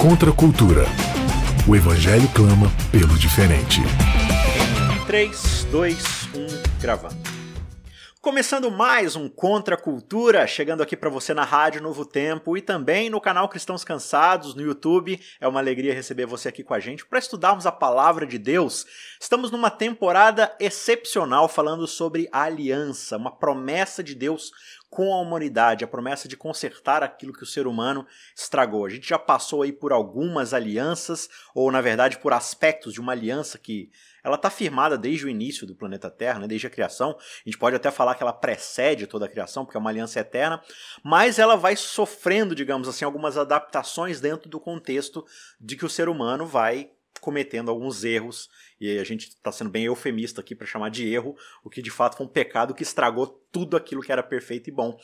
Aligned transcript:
Contra 0.00 0.30
a 0.30 0.32
cultura. 0.32 0.84
O 1.66 1.74
Evangelho 1.74 2.28
clama 2.34 2.70
pelo 2.92 3.18
diferente. 3.18 3.80
3, 5.06 5.66
2, 5.72 5.96
1, 6.34 6.80
gravando. 6.80 7.36
Começando 8.26 8.72
mais 8.72 9.14
um 9.14 9.28
Contra 9.28 9.76
a 9.76 9.78
Cultura, 9.78 10.48
chegando 10.48 10.82
aqui 10.82 10.96
para 10.96 11.08
você 11.08 11.32
na 11.32 11.44
Rádio 11.44 11.80
Novo 11.80 12.04
Tempo 12.04 12.56
e 12.56 12.60
também 12.60 13.08
no 13.08 13.20
canal 13.20 13.48
Cristãos 13.48 13.84
Cansados 13.84 14.52
no 14.52 14.62
YouTube. 14.62 15.20
É 15.40 15.46
uma 15.46 15.60
alegria 15.60 15.94
receber 15.94 16.26
você 16.26 16.48
aqui 16.48 16.64
com 16.64 16.74
a 16.74 16.80
gente 16.80 17.06
para 17.06 17.20
estudarmos 17.20 17.66
a 17.66 17.72
palavra 17.72 18.26
de 18.26 18.36
Deus. 18.36 18.84
Estamos 19.20 19.52
numa 19.52 19.70
temporada 19.70 20.52
excepcional 20.58 21.48
falando 21.48 21.86
sobre 21.86 22.28
a 22.32 22.42
aliança, 22.42 23.16
uma 23.16 23.30
promessa 23.30 24.02
de 24.02 24.14
Deus 24.14 24.50
com 24.88 25.12
a 25.12 25.20
humanidade, 25.20 25.84
a 25.84 25.88
promessa 25.88 26.28
de 26.28 26.36
consertar 26.36 27.02
aquilo 27.02 27.32
que 27.32 27.42
o 27.42 27.46
ser 27.46 27.66
humano 27.66 28.06
estragou. 28.34 28.86
A 28.86 28.88
gente 28.88 29.08
já 29.08 29.18
passou 29.18 29.62
aí 29.62 29.72
por 29.72 29.92
algumas 29.92 30.54
alianças, 30.54 31.28
ou 31.54 31.70
na 31.70 31.80
verdade 31.80 32.18
por 32.18 32.32
aspectos 32.32 32.92
de 32.92 33.00
uma 33.00 33.12
aliança 33.12 33.58
que 33.58 33.90
ela 34.22 34.36
está 34.36 34.50
firmada 34.50 34.98
desde 34.98 35.24
o 35.24 35.28
início 35.28 35.66
do 35.66 35.76
planeta 35.76 36.10
Terra, 36.10 36.40
né, 36.40 36.48
desde 36.48 36.66
a 36.66 36.70
criação. 36.70 37.10
A 37.10 37.48
gente 37.48 37.58
pode 37.58 37.76
até 37.76 37.92
falar 37.92 38.16
que 38.16 38.22
ela 38.22 38.32
precede 38.32 39.06
toda 39.06 39.26
a 39.26 39.28
criação, 39.28 39.64
porque 39.64 39.76
é 39.76 39.80
uma 39.80 39.90
aliança 39.90 40.18
eterna, 40.18 40.60
mas 41.04 41.38
ela 41.38 41.56
vai 41.56 41.76
sofrendo, 41.76 42.54
digamos 42.54 42.88
assim, 42.88 43.04
algumas 43.04 43.36
adaptações 43.36 44.20
dentro 44.20 44.48
do 44.48 44.58
contexto 44.58 45.24
de 45.60 45.76
que 45.76 45.84
o 45.84 45.88
ser 45.88 46.08
humano 46.08 46.44
vai 46.44 46.90
cometendo 47.26 47.72
alguns 47.72 48.04
erros, 48.04 48.48
e 48.80 49.00
a 49.00 49.04
gente 49.04 49.30
está 49.30 49.50
sendo 49.50 49.68
bem 49.68 49.86
eufemista 49.86 50.40
aqui 50.40 50.54
para 50.54 50.64
chamar 50.64 50.90
de 50.90 51.12
erro, 51.12 51.36
o 51.64 51.68
que 51.68 51.82
de 51.82 51.90
fato 51.90 52.16
foi 52.16 52.24
um 52.24 52.28
pecado 52.28 52.72
que 52.72 52.84
estragou 52.84 53.26
tudo 53.50 53.76
aquilo 53.76 54.00
que 54.00 54.12
era 54.12 54.22
perfeito 54.22 54.70
e 54.70 54.72
bom. 54.72 54.96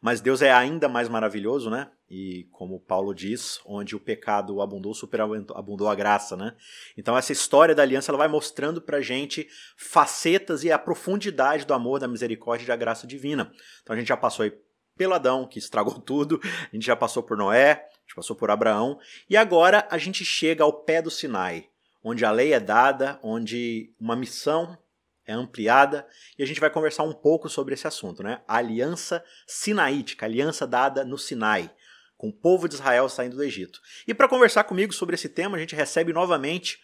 Mas 0.00 0.22
Deus 0.22 0.40
é 0.40 0.50
ainda 0.50 0.88
mais 0.88 1.06
maravilhoso, 1.06 1.68
né? 1.68 1.90
E 2.08 2.48
como 2.50 2.80
Paulo 2.80 3.14
diz, 3.14 3.60
onde 3.66 3.94
o 3.94 4.00
pecado 4.00 4.62
abundou, 4.62 4.94
superabundou 4.94 5.88
a 5.88 5.94
graça, 5.94 6.34
né? 6.34 6.54
Então 6.96 7.16
essa 7.16 7.32
história 7.32 7.74
da 7.74 7.82
aliança 7.82 8.10
ela 8.10 8.18
vai 8.18 8.28
mostrando 8.28 8.80
pra 8.80 9.02
gente 9.02 9.46
facetas 9.76 10.64
e 10.64 10.72
a 10.72 10.78
profundidade 10.78 11.66
do 11.66 11.74
amor, 11.74 12.00
da 12.00 12.08
misericórdia 12.08 12.64
e 12.64 12.68
da 12.68 12.76
graça 12.76 13.06
divina. 13.06 13.52
Então 13.82 13.94
a 13.94 13.98
gente 13.98 14.08
já 14.08 14.16
passou 14.16 14.44
aí 14.44 14.52
pelo 14.96 15.14
Adão, 15.14 15.46
que 15.46 15.58
estragou 15.58 15.98
tudo, 16.00 16.40
a 16.42 16.74
gente 16.74 16.86
já 16.86 16.96
passou 16.96 17.22
por 17.22 17.36
Noé, 17.36 17.72
a 17.72 18.00
gente 18.06 18.14
passou 18.14 18.34
por 18.34 18.50
Abraão, 18.50 18.98
e 19.28 19.36
agora 19.36 19.86
a 19.90 19.98
gente 19.98 20.24
chega 20.24 20.64
ao 20.64 20.72
pé 20.72 21.02
do 21.02 21.10
Sinai, 21.10 21.68
onde 22.02 22.24
a 22.24 22.30
lei 22.30 22.52
é 22.52 22.60
dada, 22.60 23.18
onde 23.22 23.92
uma 24.00 24.16
missão 24.16 24.78
é 25.26 25.32
ampliada 25.32 26.06
e 26.38 26.42
a 26.42 26.46
gente 26.46 26.60
vai 26.60 26.70
conversar 26.70 27.02
um 27.02 27.12
pouco 27.12 27.48
sobre 27.48 27.74
esse 27.74 27.86
assunto, 27.86 28.22
né? 28.22 28.40
A 28.46 28.58
aliança 28.58 29.24
sinaítica, 29.46 30.24
a 30.24 30.28
aliança 30.28 30.66
dada 30.66 31.04
no 31.04 31.18
Sinai, 31.18 31.68
com 32.16 32.28
o 32.28 32.32
povo 32.32 32.68
de 32.68 32.76
Israel 32.76 33.08
saindo 33.08 33.36
do 33.36 33.42
Egito. 33.42 33.80
E 34.06 34.14
para 34.14 34.28
conversar 34.28 34.64
comigo 34.64 34.92
sobre 34.92 35.16
esse 35.16 35.28
tema, 35.28 35.56
a 35.56 35.60
gente 35.60 35.74
recebe 35.74 36.12
novamente 36.12 36.78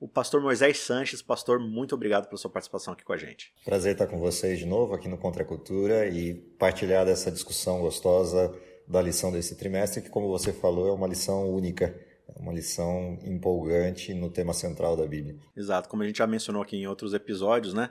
o 0.00 0.08
pastor 0.08 0.40
Moisés 0.40 0.78
Sanches. 0.78 1.22
Pastor, 1.22 1.58
muito 1.58 1.94
obrigado 1.94 2.26
pela 2.26 2.38
sua 2.38 2.50
participação 2.50 2.92
aqui 2.92 3.04
com 3.04 3.12
a 3.12 3.16
gente. 3.16 3.52
Prazer 3.64 3.92
estar 3.92 4.06
com 4.06 4.18
vocês 4.18 4.58
de 4.58 4.66
novo 4.66 4.94
aqui 4.94 5.08
no 5.08 5.18
Contra 5.18 5.42
a 5.42 5.46
Cultura 5.46 6.06
e 6.06 6.34
partilhar 6.34 7.04
dessa 7.04 7.30
discussão 7.30 7.80
gostosa 7.80 8.54
da 8.86 9.02
lição 9.02 9.30
desse 9.30 9.54
trimestre, 9.56 10.00
que, 10.00 10.08
como 10.08 10.28
você 10.28 10.52
falou, 10.52 10.88
é 10.88 10.92
uma 10.92 11.06
lição 11.06 11.52
única 11.52 11.94
é 12.28 12.40
uma 12.40 12.52
lição 12.52 13.18
empolgante 13.24 14.12
no 14.12 14.30
tema 14.30 14.52
central 14.52 14.94
da 14.96 15.06
Bíblia. 15.06 15.38
Exato, 15.56 15.88
como 15.88 16.02
a 16.02 16.06
gente 16.06 16.18
já 16.18 16.26
mencionou 16.26 16.62
aqui 16.62 16.76
em 16.76 16.86
outros 16.86 17.14
episódios, 17.14 17.72
né? 17.72 17.90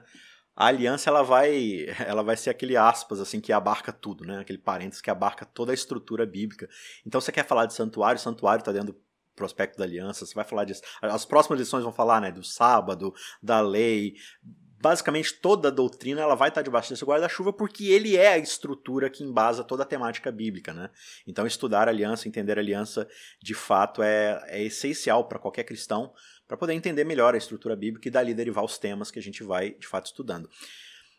A 0.55 0.67
aliança 0.67 1.09
ela 1.09 1.23
vai, 1.23 1.87
ela 2.05 2.23
vai 2.23 2.37
ser 2.37 2.51
aquele 2.51 2.77
aspas 2.77 3.19
assim 3.19 3.39
que 3.39 3.51
abarca 3.51 3.91
tudo, 3.91 4.23
né? 4.25 4.39
Aquele 4.39 4.59
parênteses 4.59 5.01
que 5.01 5.09
abarca 5.09 5.45
toda 5.45 5.71
a 5.71 5.73
estrutura 5.73 6.25
bíblica. 6.25 6.69
Então 7.05 7.19
você 7.19 7.31
quer 7.31 7.45
falar 7.45 7.65
de 7.65 7.73
santuário, 7.73 8.19
santuário 8.19 8.61
está 8.61 8.71
dentro 8.71 8.93
do 8.93 8.99
prospecto 9.37 9.77
da 9.77 9.85
aliança, 9.85 10.25
você 10.25 10.33
vai 10.33 10.43
falar 10.43 10.65
disso. 10.65 10.81
As 11.01 11.23
próximas 11.23 11.59
lições 11.59 11.83
vão 11.83 11.93
falar, 11.93 12.19
né, 12.19 12.31
do 12.31 12.43
sábado, 12.43 13.13
da 13.41 13.61
lei, 13.61 14.15
basicamente 14.81 15.33
toda 15.35 15.69
a 15.69 15.71
doutrina 15.71 16.21
ela 16.21 16.35
vai 16.35 16.49
estar 16.49 16.61
debaixo 16.61 16.89
desse 16.89 17.05
guarda-chuva 17.05 17.51
porque 17.51 17.87
ele 17.87 18.15
é 18.15 18.33
a 18.33 18.37
estrutura 18.37 19.09
que 19.09 19.23
embasa 19.23 19.63
toda 19.63 19.83
a 19.83 19.85
temática 19.85 20.31
bíblica, 20.31 20.73
né? 20.73 20.89
Então 21.25 21.47
estudar 21.47 21.87
aliança, 21.87 22.27
entender 22.27 22.59
aliança, 22.59 23.07
de 23.41 23.53
fato 23.53 24.03
é, 24.03 24.43
é 24.47 24.63
essencial 24.63 25.27
para 25.27 25.39
qualquer 25.39 25.63
cristão 25.63 26.13
para 26.47 26.57
poder 26.57 26.73
entender 26.73 27.03
melhor 27.03 27.33
a 27.33 27.37
estrutura 27.37 27.75
bíblica 27.75 28.07
e 28.07 28.11
dali 28.11 28.33
derivar 28.33 28.63
os 28.63 28.77
temas 28.77 29.11
que 29.11 29.19
a 29.19 29.21
gente 29.21 29.43
vai 29.43 29.71
de 29.71 29.87
fato 29.87 30.05
estudando. 30.05 30.49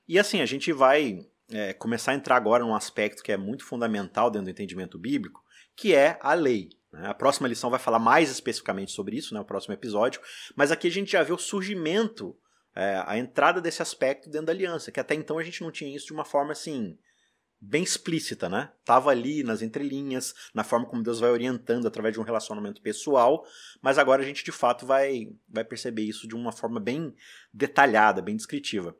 E 0.08 0.18
assim 0.18 0.40
a 0.40 0.46
gente 0.46 0.72
vai 0.72 1.18
é, 1.50 1.72
começar 1.72 2.12
a 2.12 2.14
entrar 2.14 2.36
agora 2.36 2.64
num 2.64 2.74
aspecto 2.74 3.22
que 3.22 3.32
é 3.32 3.36
muito 3.36 3.64
fundamental 3.64 4.30
dentro 4.30 4.46
do 4.46 4.50
entendimento 4.50 4.98
bíblico, 4.98 5.42
que 5.76 5.94
é 5.94 6.18
a 6.22 6.32
lei. 6.32 6.70
Né? 6.98 7.08
A 7.08 7.14
próxima 7.14 7.48
lição 7.48 7.70
vai 7.70 7.78
falar 7.78 7.98
mais 7.98 8.30
especificamente 8.30 8.92
sobre 8.92 9.16
isso, 9.16 9.32
né, 9.32 9.40
o 9.40 9.44
próximo 9.44 9.74
episódio, 9.74 10.20
mas 10.56 10.72
aqui 10.72 10.88
a 10.88 10.90
gente 10.90 11.12
já 11.12 11.22
vê 11.22 11.32
o 11.32 11.38
surgimento 11.38 12.36
é, 12.74 13.02
a 13.06 13.16
entrada 13.16 13.60
desse 13.60 13.82
aspecto 13.82 14.28
dentro 14.28 14.46
da 14.46 14.52
aliança, 14.52 14.92
que 14.92 15.00
até 15.00 15.14
então 15.14 15.38
a 15.38 15.42
gente 15.42 15.62
não 15.62 15.70
tinha 15.70 15.94
isso 15.94 16.06
de 16.06 16.12
uma 16.12 16.24
forma 16.24 16.52
assim 16.52 16.96
bem 17.60 17.82
explícita, 17.82 18.48
né? 18.48 18.70
Tava 18.84 19.10
ali 19.10 19.42
nas 19.42 19.62
entrelinhas, 19.62 20.32
na 20.54 20.62
forma 20.62 20.86
como 20.86 21.02
Deus 21.02 21.18
vai 21.18 21.30
orientando 21.30 21.88
através 21.88 22.14
de 22.14 22.20
um 22.20 22.22
relacionamento 22.22 22.80
pessoal, 22.80 23.44
mas 23.82 23.98
agora 23.98 24.22
a 24.22 24.24
gente 24.24 24.44
de 24.44 24.52
fato 24.52 24.86
vai 24.86 25.28
vai 25.48 25.64
perceber 25.64 26.02
isso 26.02 26.28
de 26.28 26.36
uma 26.36 26.52
forma 26.52 26.78
bem 26.78 27.12
detalhada, 27.52 28.22
bem 28.22 28.36
descritiva. 28.36 28.96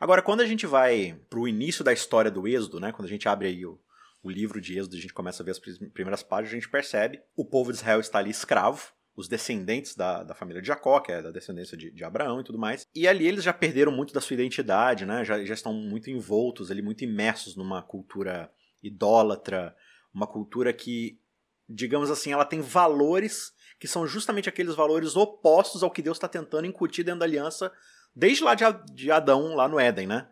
Agora, 0.00 0.22
quando 0.22 0.40
a 0.40 0.46
gente 0.46 0.66
vai 0.66 1.20
para 1.28 1.38
o 1.38 1.46
início 1.46 1.84
da 1.84 1.92
história 1.92 2.30
do 2.30 2.48
Êxodo, 2.48 2.80
né? 2.80 2.90
Quando 2.90 3.06
a 3.06 3.10
gente 3.10 3.28
abre 3.28 3.46
aí 3.46 3.64
o, 3.64 3.78
o 4.22 4.30
livro 4.30 4.60
de 4.60 4.78
Êxodo, 4.78 4.96
a 4.96 5.00
gente 5.00 5.14
começa 5.14 5.42
a 5.42 5.44
ver 5.44 5.52
as 5.52 5.58
primeiras 5.58 6.22
páginas, 6.22 6.52
a 6.52 6.54
gente 6.54 6.68
percebe 6.68 7.20
o 7.36 7.44
povo 7.44 7.72
de 7.72 7.78
Israel 7.78 8.00
está 8.00 8.18
ali 8.18 8.30
escravo, 8.30 8.92
os 9.16 9.28
descendentes 9.28 9.94
da, 9.94 10.22
da 10.22 10.34
família 10.34 10.62
de 10.62 10.68
Jacó, 10.68 11.00
que 11.00 11.12
é 11.12 11.22
da 11.22 11.30
descendência 11.30 11.76
de, 11.76 11.90
de, 11.90 12.04
Abraão 12.04 12.40
e 12.40 12.44
tudo 12.44 12.58
mais. 12.58 12.86
E 12.94 13.08
ali 13.08 13.26
eles 13.26 13.44
já 13.44 13.52
perderam 13.52 13.92
muito 13.92 14.14
da 14.14 14.20
sua 14.20 14.34
identidade, 14.34 15.04
né? 15.04 15.24
Já, 15.24 15.44
já 15.44 15.54
estão 15.54 15.72
muito 15.72 16.10
envoltos 16.10 16.70
ali, 16.70 16.80
muito 16.80 17.04
imersos 17.04 17.56
numa 17.56 17.82
cultura 17.82 18.50
idólatra, 18.82 19.74
uma 20.14 20.26
cultura 20.26 20.72
que, 20.72 21.20
digamos 21.68 22.10
assim, 22.10 22.32
ela 22.32 22.44
tem 22.44 22.60
valores 22.60 23.52
que 23.78 23.88
são 23.88 24.06
justamente 24.06 24.48
aqueles 24.48 24.74
valores 24.74 25.16
opostos 25.16 25.82
ao 25.82 25.90
que 25.90 26.02
Deus 26.02 26.16
está 26.16 26.28
tentando 26.28 26.66
incutir 26.66 27.04
dentro 27.04 27.20
da 27.20 27.26
aliança 27.26 27.72
desde 28.14 28.42
lá 28.42 28.54
de, 28.54 29.10
Adão, 29.10 29.54
lá 29.54 29.68
no 29.68 29.78
Éden, 29.78 30.06
né? 30.06 30.28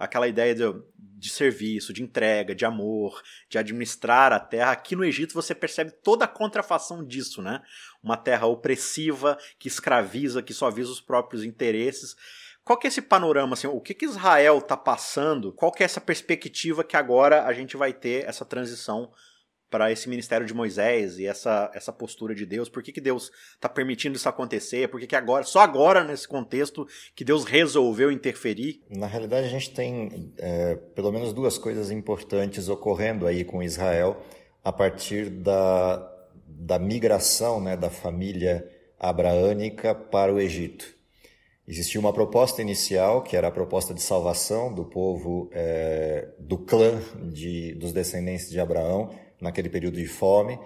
Aquela 0.00 0.26
ideia 0.26 0.54
de, 0.54 0.62
de 0.98 1.28
serviço, 1.28 1.92
de 1.92 2.02
entrega, 2.02 2.54
de 2.54 2.64
amor, 2.64 3.22
de 3.50 3.58
administrar 3.58 4.32
a 4.32 4.40
terra. 4.40 4.72
Aqui 4.72 4.96
no 4.96 5.04
Egito 5.04 5.34
você 5.34 5.54
percebe 5.54 5.90
toda 5.90 6.24
a 6.24 6.28
contrafação 6.28 7.04
disso, 7.04 7.42
né? 7.42 7.62
Uma 8.02 8.16
terra 8.16 8.46
opressiva, 8.46 9.36
que 9.58 9.68
escraviza, 9.68 10.42
que 10.42 10.54
só 10.54 10.70
visa 10.70 10.90
os 10.90 11.02
próprios 11.02 11.44
interesses. 11.44 12.16
Qual 12.64 12.78
que 12.78 12.86
é 12.86 12.88
esse 12.88 13.02
panorama, 13.02 13.52
assim, 13.52 13.66
o 13.66 13.80
que, 13.80 13.92
que 13.92 14.06
Israel 14.06 14.58
está 14.58 14.76
passando? 14.76 15.52
Qual 15.52 15.70
que 15.70 15.82
é 15.82 15.86
essa 15.86 16.00
perspectiva 16.00 16.82
que 16.82 16.96
agora 16.96 17.44
a 17.44 17.52
gente 17.52 17.76
vai 17.76 17.92
ter 17.92 18.26
essa 18.26 18.44
transição 18.44 19.12
para 19.70 19.92
esse 19.92 20.08
ministério 20.08 20.46
de 20.46 20.52
Moisés 20.52 21.18
e 21.18 21.26
essa, 21.26 21.70
essa 21.72 21.92
postura 21.92 22.34
de 22.34 22.44
Deus? 22.44 22.68
Por 22.68 22.82
que, 22.82 22.92
que 22.92 23.00
Deus 23.00 23.30
está 23.54 23.68
permitindo 23.68 24.16
isso 24.16 24.28
acontecer? 24.28 24.88
Por 24.88 24.98
que, 24.98 25.06
que 25.06 25.16
agora, 25.16 25.44
só 25.44 25.60
agora 25.60 26.02
nesse 26.02 26.26
contexto, 26.26 26.86
que 27.14 27.24
Deus 27.24 27.44
resolveu 27.44 28.10
interferir? 28.10 28.82
Na 28.90 29.06
realidade, 29.06 29.46
a 29.46 29.50
gente 29.50 29.70
tem 29.70 30.32
é, 30.38 30.74
pelo 30.74 31.12
menos 31.12 31.32
duas 31.32 31.56
coisas 31.56 31.90
importantes 31.90 32.68
ocorrendo 32.68 33.26
aí 33.26 33.44
com 33.44 33.62
Israel 33.62 34.20
a 34.64 34.72
partir 34.72 35.30
da, 35.30 35.96
da 36.46 36.78
migração 36.78 37.60
né, 37.60 37.76
da 37.76 37.88
família 37.88 38.68
abraânica 38.98 39.94
para 39.94 40.34
o 40.34 40.40
Egito. 40.40 41.00
Existia 41.66 42.00
uma 42.00 42.12
proposta 42.12 42.60
inicial, 42.60 43.22
que 43.22 43.36
era 43.36 43.46
a 43.46 43.52
proposta 43.52 43.94
de 43.94 44.02
salvação 44.02 44.74
do 44.74 44.84
povo 44.84 45.48
é, 45.52 46.28
do 46.36 46.58
clã 46.58 47.00
de, 47.32 47.74
dos 47.74 47.92
descendentes 47.92 48.50
de 48.50 48.58
Abraão, 48.58 49.10
naquele 49.40 49.68
período 49.68 49.96
de 49.96 50.06
fome. 50.06 50.58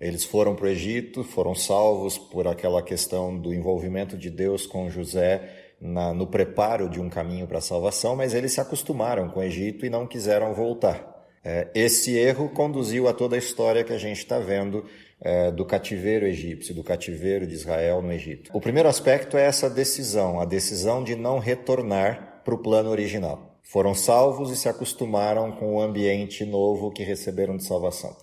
Eles 0.00 0.24
foram 0.24 0.54
para 0.54 0.66
o 0.66 0.68
Egito, 0.68 1.22
foram 1.22 1.54
salvos 1.54 2.18
por 2.18 2.46
aquela 2.48 2.82
questão 2.82 3.36
do 3.36 3.54
envolvimento 3.54 4.16
de 4.16 4.28
Deus 4.28 4.66
com 4.66 4.90
José 4.90 5.74
na, 5.80 6.12
no 6.12 6.26
preparo 6.26 6.88
de 6.88 7.00
um 7.00 7.08
caminho 7.08 7.46
para 7.46 7.58
a 7.58 7.62
salvação, 7.62 8.16
mas 8.16 8.34
eles 8.34 8.52
se 8.52 8.60
acostumaram 8.60 9.28
com 9.28 9.40
o 9.40 9.42
Egito 9.42 9.84
e 9.84 9.90
não 9.90 10.06
quiseram 10.06 10.52
voltar. 10.54 11.12
É, 11.44 11.68
esse 11.74 12.16
erro 12.16 12.48
conduziu 12.48 13.06
a 13.06 13.12
toda 13.12 13.36
a 13.36 13.38
história 13.38 13.84
que 13.84 13.92
a 13.92 13.98
gente 13.98 14.18
está 14.18 14.38
vendo 14.38 14.84
é, 15.20 15.50
do 15.50 15.64
cativeiro 15.64 16.26
egípcio, 16.26 16.74
do 16.74 16.82
cativeiro 16.82 17.46
de 17.46 17.54
Israel 17.54 18.00
no 18.00 18.12
Egito. 18.12 18.50
O 18.54 18.60
primeiro 18.60 18.88
aspecto 18.88 19.36
é 19.36 19.44
essa 19.44 19.68
decisão, 19.68 20.40
a 20.40 20.44
decisão 20.44 21.04
de 21.04 21.14
não 21.14 21.38
retornar 21.38 22.42
para 22.44 22.54
o 22.54 22.58
plano 22.58 22.90
original. 22.90 23.53
Foram 23.64 23.94
salvos 23.94 24.52
e 24.52 24.56
se 24.56 24.68
acostumaram 24.68 25.50
com 25.50 25.74
o 25.74 25.80
ambiente 25.80 26.44
novo 26.44 26.92
que 26.92 27.02
receberam 27.02 27.56
de 27.56 27.64
salvação. 27.64 28.14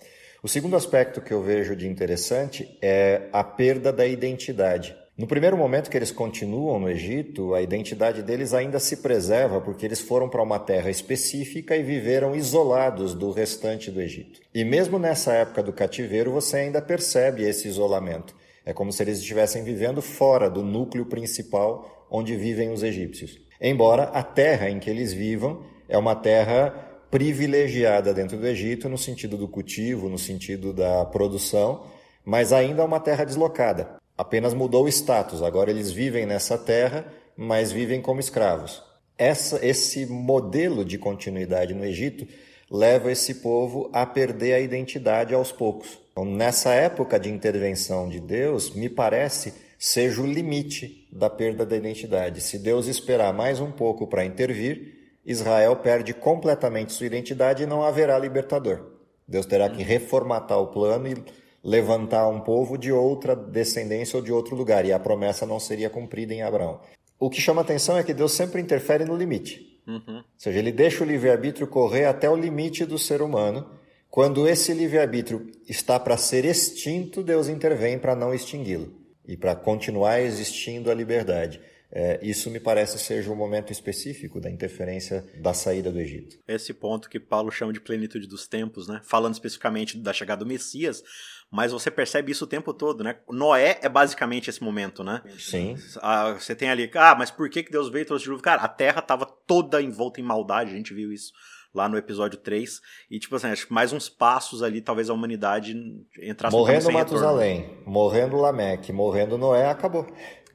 O 0.42 0.48
segundo 0.48 0.76
aspecto 0.76 1.20
que 1.20 1.32
eu 1.32 1.42
vejo 1.42 1.76
de 1.76 1.86
interessante 1.86 2.78
é 2.80 3.28
a 3.32 3.44
perda 3.44 3.92
da 3.92 4.06
identidade. 4.06 4.96
No 5.18 5.26
primeiro 5.26 5.58
momento 5.58 5.90
que 5.90 5.96
eles 5.96 6.10
continuam 6.10 6.80
no 6.80 6.88
Egito, 6.88 7.54
a 7.54 7.60
identidade 7.60 8.22
deles 8.22 8.54
ainda 8.54 8.78
se 8.78 8.98
preserva 8.98 9.60
porque 9.60 9.84
eles 9.84 10.00
foram 10.00 10.28
para 10.28 10.42
uma 10.42 10.58
terra 10.58 10.88
específica 10.88 11.76
e 11.76 11.82
viveram 11.82 12.34
isolados 12.34 13.14
do 13.14 13.30
restante 13.30 13.90
do 13.90 14.00
Egito. 14.00 14.40
E 14.54 14.64
mesmo 14.64 14.98
nessa 14.98 15.34
época 15.34 15.62
do 15.62 15.72
cativeiro, 15.72 16.32
você 16.32 16.58
ainda 16.58 16.80
percebe 16.80 17.42
esse 17.42 17.68
isolamento. 17.68 18.34
É 18.64 18.72
como 18.72 18.92
se 18.92 19.02
eles 19.02 19.18
estivessem 19.18 19.64
vivendo 19.64 20.00
fora 20.00 20.48
do 20.48 20.62
núcleo 20.62 21.04
principal 21.04 22.06
onde 22.10 22.36
vivem 22.36 22.70
os 22.70 22.82
egípcios. 22.82 23.38
Embora 23.64 24.04
a 24.12 24.24
terra 24.24 24.68
em 24.68 24.80
que 24.80 24.90
eles 24.90 25.12
vivam 25.12 25.62
é 25.88 25.96
uma 25.96 26.16
terra 26.16 26.70
privilegiada 27.12 28.12
dentro 28.12 28.36
do 28.36 28.44
Egito 28.44 28.88
no 28.88 28.98
sentido 28.98 29.36
do 29.36 29.46
cultivo, 29.46 30.08
no 30.08 30.18
sentido 30.18 30.72
da 30.72 31.04
produção, 31.04 31.86
mas 32.24 32.52
ainda 32.52 32.82
é 32.82 32.84
uma 32.84 32.98
terra 32.98 33.22
deslocada. 33.22 34.00
Apenas 34.18 34.52
mudou 34.52 34.86
o 34.86 34.88
status. 34.88 35.42
Agora 35.42 35.70
eles 35.70 35.92
vivem 35.92 36.26
nessa 36.26 36.58
terra, 36.58 37.06
mas 37.36 37.70
vivem 37.70 38.02
como 38.02 38.18
escravos. 38.18 38.82
Essa, 39.16 39.64
esse 39.64 40.06
modelo 40.06 40.84
de 40.84 40.98
continuidade 40.98 41.72
no 41.72 41.84
Egito 41.84 42.26
leva 42.68 43.12
esse 43.12 43.36
povo 43.36 43.88
a 43.92 44.04
perder 44.04 44.54
a 44.54 44.60
identidade 44.60 45.34
aos 45.34 45.52
poucos. 45.52 46.00
Então, 46.10 46.24
nessa 46.24 46.72
época 46.72 47.20
de 47.20 47.30
intervenção 47.30 48.08
de 48.08 48.18
Deus, 48.18 48.74
me 48.74 48.88
parece 48.88 49.54
seja 49.82 50.22
o 50.22 50.26
limite 50.26 51.08
da 51.10 51.28
perda 51.28 51.66
da 51.66 51.76
identidade. 51.76 52.40
Se 52.40 52.56
Deus 52.56 52.86
esperar 52.86 53.34
mais 53.34 53.58
um 53.58 53.72
pouco 53.72 54.06
para 54.06 54.24
intervir, 54.24 55.16
Israel 55.26 55.74
perde 55.74 56.14
completamente 56.14 56.92
sua 56.92 57.06
identidade 57.06 57.64
e 57.64 57.66
não 57.66 57.82
haverá 57.82 58.16
libertador. 58.16 58.92
Deus 59.26 59.44
terá 59.44 59.68
que 59.68 59.82
reformatar 59.82 60.60
o 60.60 60.68
plano 60.68 61.08
e 61.08 61.16
levantar 61.64 62.28
um 62.28 62.38
povo 62.38 62.78
de 62.78 62.92
outra 62.92 63.34
descendência 63.34 64.16
ou 64.16 64.22
de 64.22 64.32
outro 64.32 64.54
lugar, 64.54 64.84
e 64.84 64.92
a 64.92 65.00
promessa 65.00 65.44
não 65.44 65.58
seria 65.58 65.90
cumprida 65.90 66.32
em 66.32 66.42
Abraão. 66.42 66.80
O 67.18 67.28
que 67.28 67.40
chama 67.40 67.62
atenção 67.62 67.98
é 67.98 68.04
que 68.04 68.14
Deus 68.14 68.30
sempre 68.30 68.60
interfere 68.60 69.04
no 69.04 69.16
limite. 69.16 69.82
Uhum. 69.84 70.18
Ou 70.18 70.24
seja, 70.38 70.60
ele 70.60 70.70
deixa 70.70 71.02
o 71.02 71.06
livre-arbítrio 71.06 71.66
correr 71.66 72.04
até 72.04 72.30
o 72.30 72.36
limite 72.36 72.84
do 72.84 73.00
ser 73.00 73.20
humano. 73.20 73.68
Quando 74.08 74.46
esse 74.46 74.72
livre-arbítrio 74.72 75.50
está 75.68 75.98
para 75.98 76.16
ser 76.16 76.44
extinto, 76.44 77.20
Deus 77.20 77.48
intervém 77.48 77.98
para 77.98 78.14
não 78.14 78.32
extingui-lo 78.32 79.01
e 79.26 79.36
para 79.36 79.54
continuar 79.54 80.20
existindo 80.20 80.90
a 80.90 80.94
liberdade. 80.94 81.60
É, 81.94 82.18
isso 82.22 82.50
me 82.50 82.58
parece 82.58 82.98
seja 82.98 83.30
um 83.30 83.36
momento 83.36 83.70
específico 83.70 84.40
da 84.40 84.50
interferência 84.50 85.26
da 85.42 85.52
saída 85.52 85.92
do 85.92 86.00
Egito. 86.00 86.38
Esse 86.48 86.72
ponto 86.72 87.10
que 87.10 87.20
Paulo 87.20 87.50
chama 87.50 87.70
de 87.70 87.80
plenitude 87.80 88.26
dos 88.26 88.48
tempos, 88.48 88.88
né? 88.88 89.02
falando 89.04 89.34
especificamente 89.34 89.98
da 89.98 90.10
chegada 90.10 90.42
do 90.42 90.48
Messias, 90.48 91.04
mas 91.50 91.70
você 91.70 91.90
percebe 91.90 92.32
isso 92.32 92.44
o 92.44 92.48
tempo 92.48 92.72
todo, 92.72 93.04
né? 93.04 93.18
Noé 93.28 93.78
é 93.82 93.90
basicamente 93.90 94.48
esse 94.48 94.62
momento, 94.62 95.04
né? 95.04 95.20
Sim. 95.38 95.76
Ah, 96.00 96.32
você 96.32 96.54
tem 96.54 96.70
ali, 96.70 96.90
ah, 96.94 97.14
mas 97.14 97.30
por 97.30 97.50
que, 97.50 97.62
que 97.62 97.70
Deus 97.70 97.90
veio 97.90 98.04
e 98.04 98.06
trouxe 98.06 98.22
dilúvio? 98.22 98.42
Cara, 98.42 98.62
a 98.62 98.68
terra 98.68 99.00
estava 99.00 99.26
toda 99.26 99.82
envolta 99.82 100.18
em 100.18 100.24
maldade, 100.24 100.70
a 100.70 100.74
gente 100.74 100.94
viu 100.94 101.12
isso 101.12 101.30
lá 101.74 101.88
no 101.88 101.96
episódio 101.96 102.38
3. 102.38 102.80
E, 103.10 103.18
tipo 103.18 103.36
assim, 103.36 103.48
acho 103.48 103.66
que 103.66 103.72
mais 103.72 103.92
uns 103.92 104.08
passos 104.08 104.62
ali, 104.62 104.80
talvez 104.80 105.08
a 105.10 105.14
humanidade 105.14 105.74
entrasse 106.20 106.56
Morrendo 106.56 106.92
Matusalém, 106.92 107.60
retorno. 107.60 107.82
morrendo 107.86 108.36
Lameque, 108.36 108.92
morrendo 108.92 109.38
Noé, 109.38 109.70
acabou. 109.70 110.06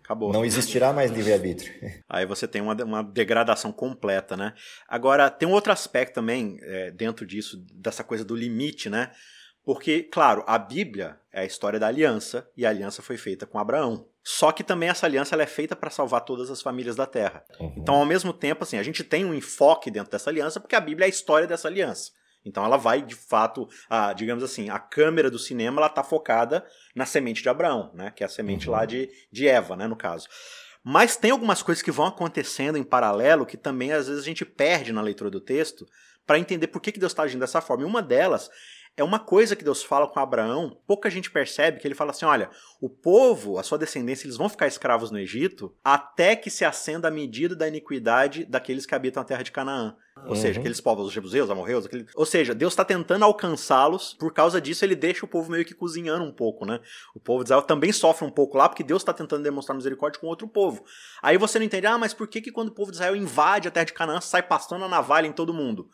Acabou. 0.03 0.31
Não 0.31 0.45
existirá 0.45 0.93
mais 0.93 1.11
livre-arbítrio. 1.11 1.73
Aí 2.07 2.25
você 2.25 2.47
tem 2.47 2.61
uma, 2.61 2.73
uma 2.81 3.03
degradação 3.03 3.73
completa, 3.73 4.37
né? 4.37 4.53
Agora, 4.87 5.29
tem 5.29 5.47
um 5.47 5.51
outro 5.51 5.73
aspecto 5.73 6.15
também 6.15 6.57
é, 6.61 6.91
dentro 6.91 7.25
disso, 7.25 7.61
dessa 7.73 8.05
coisa 8.05 8.23
do 8.23 8.33
limite, 8.33 8.89
né? 8.89 9.11
Porque, 9.65 10.03
claro, 10.03 10.45
a 10.47 10.57
Bíblia 10.57 11.19
é 11.29 11.41
a 11.41 11.45
história 11.45 11.77
da 11.77 11.87
aliança 11.87 12.49
e 12.55 12.65
a 12.65 12.69
aliança 12.69 13.01
foi 13.01 13.17
feita 13.17 13.45
com 13.45 13.59
Abraão. 13.59 14.07
Só 14.29 14.51
que 14.51 14.61
também 14.61 14.89
essa 14.89 15.05
aliança 15.05 15.33
ela 15.33 15.43
é 15.43 15.47
feita 15.47 15.73
para 15.73 15.89
salvar 15.89 16.19
todas 16.19 16.51
as 16.51 16.61
famílias 16.61 16.97
da 16.97 17.05
terra. 17.05 17.45
Uhum. 17.61 17.75
Então, 17.77 17.95
ao 17.95 18.05
mesmo 18.05 18.33
tempo, 18.33 18.61
assim, 18.61 18.77
a 18.77 18.83
gente 18.83 19.01
tem 19.01 19.23
um 19.23 19.33
enfoque 19.33 19.89
dentro 19.89 20.11
dessa 20.11 20.29
aliança 20.29 20.59
porque 20.59 20.75
a 20.75 20.81
Bíblia 20.81 21.05
é 21.05 21.07
a 21.07 21.09
história 21.09 21.47
dessa 21.47 21.69
aliança. 21.69 22.11
Então 22.43 22.65
ela 22.65 22.75
vai, 22.75 23.01
de 23.01 23.15
fato, 23.15 23.69
a, 23.89 24.11
digamos 24.11 24.43
assim, 24.43 24.69
a 24.69 24.79
câmera 24.79 25.31
do 25.31 25.39
cinema 25.39 25.79
ela 25.79 25.87
está 25.87 26.03
focada 26.03 26.65
na 26.93 27.05
semente 27.05 27.41
de 27.41 27.47
Abraão, 27.47 27.89
né? 27.93 28.11
Que 28.13 28.21
é 28.21 28.25
a 28.25 28.29
semente 28.29 28.67
uhum. 28.67 28.75
lá 28.75 28.83
de, 28.83 29.09
de 29.31 29.47
Eva, 29.47 29.77
né, 29.77 29.87
no 29.87 29.95
caso. 29.95 30.27
Mas 30.83 31.15
tem 31.15 31.31
algumas 31.31 31.63
coisas 31.63 31.81
que 31.81 31.89
vão 31.89 32.07
acontecendo 32.07 32.77
em 32.77 32.83
paralelo 32.83 33.45
que 33.45 33.55
também 33.55 33.93
às 33.93 34.09
vezes 34.09 34.23
a 34.23 34.25
gente 34.25 34.43
perde 34.43 34.91
na 34.91 35.01
leitura 35.01 35.29
do 35.29 35.39
texto 35.39 35.87
para 36.25 36.37
entender 36.37 36.67
por 36.67 36.81
que, 36.81 36.91
que 36.91 36.99
Deus 36.99 37.13
está 37.13 37.23
agindo 37.23 37.39
dessa 37.39 37.61
forma. 37.61 37.83
E 37.83 37.85
uma 37.85 38.01
delas 38.01 38.49
é 38.97 39.03
uma 39.03 39.19
coisa 39.19 39.55
que 39.55 39.63
Deus 39.63 39.83
fala 39.83 40.07
com 40.07 40.19
Abraão, 40.19 40.75
pouca 40.87 41.07
gente 41.07 41.29
percebe 41.29 41.79
que 41.79 41.87
ele 41.87 41.93
fala 41.93 42.09
assim: 42.09 42.25
olha, 42.25 42.49
o 42.81 42.89
povo, 42.89 43.59
a 43.59 43.63
sua 43.63 43.77
descendência, 43.77 44.25
eles 44.25 44.35
vão 44.35 44.49
ficar 44.49 44.65
escravos 44.65 45.11
no 45.11 45.19
Egito 45.19 45.73
até 45.83 46.35
que 46.35 46.49
se 46.49 46.65
acenda 46.65 47.07
a 47.07 47.11
medida 47.11 47.55
da 47.55 47.67
iniquidade 47.67 48.43
daqueles 48.43 48.87
que 48.87 48.95
habitam 48.95 49.21
a 49.21 49.25
terra 49.25 49.43
de 49.43 49.51
Canaã. 49.51 49.95
Ou 50.23 50.29
uhum. 50.29 50.35
seja, 50.35 50.59
aqueles 50.59 50.81
povos, 50.81 51.05
os 51.05 51.13
jebuseus, 51.13 51.47
amorreus, 51.47 51.85
aquele... 51.85 52.07
ou 52.15 52.25
seja, 52.25 52.55
Deus 52.55 52.73
está 52.73 52.83
tentando 52.83 53.23
alcançá-los, 53.23 54.15
por 54.15 54.33
causa 54.33 54.59
disso 54.59 54.83
ele 54.83 54.95
deixa 54.95 55.23
o 55.23 55.29
povo 55.29 55.51
meio 55.51 55.63
que 55.63 55.75
cozinhando 55.75 56.25
um 56.25 56.31
pouco, 56.31 56.65
né? 56.65 56.79
O 57.13 57.19
povo 57.19 57.43
de 57.43 57.49
Israel 57.49 57.61
também 57.61 57.91
sofre 57.91 58.25
um 58.25 58.31
pouco 58.31 58.57
lá, 58.57 58.67
porque 58.67 58.83
Deus 58.83 59.03
está 59.03 59.13
tentando 59.13 59.43
demonstrar 59.43 59.75
misericórdia 59.75 60.19
com 60.19 60.25
outro 60.25 60.47
povo. 60.47 60.83
Aí 61.21 61.37
você 61.37 61.59
não 61.59 61.67
entende, 61.67 61.85
ah, 61.85 61.99
mas 61.99 62.15
por 62.15 62.27
que, 62.27 62.41
que 62.41 62.51
quando 62.51 62.69
o 62.69 62.73
povo 62.73 62.89
de 62.89 62.97
Israel 62.97 63.15
invade 63.15 63.67
a 63.67 63.71
terra 63.71 63.85
de 63.85 63.93
Canaã, 63.93 64.19
sai 64.19 64.41
passando 64.41 64.85
a 64.85 64.89
navalha 64.89 65.27
em 65.27 65.31
todo 65.31 65.53
mundo? 65.53 65.87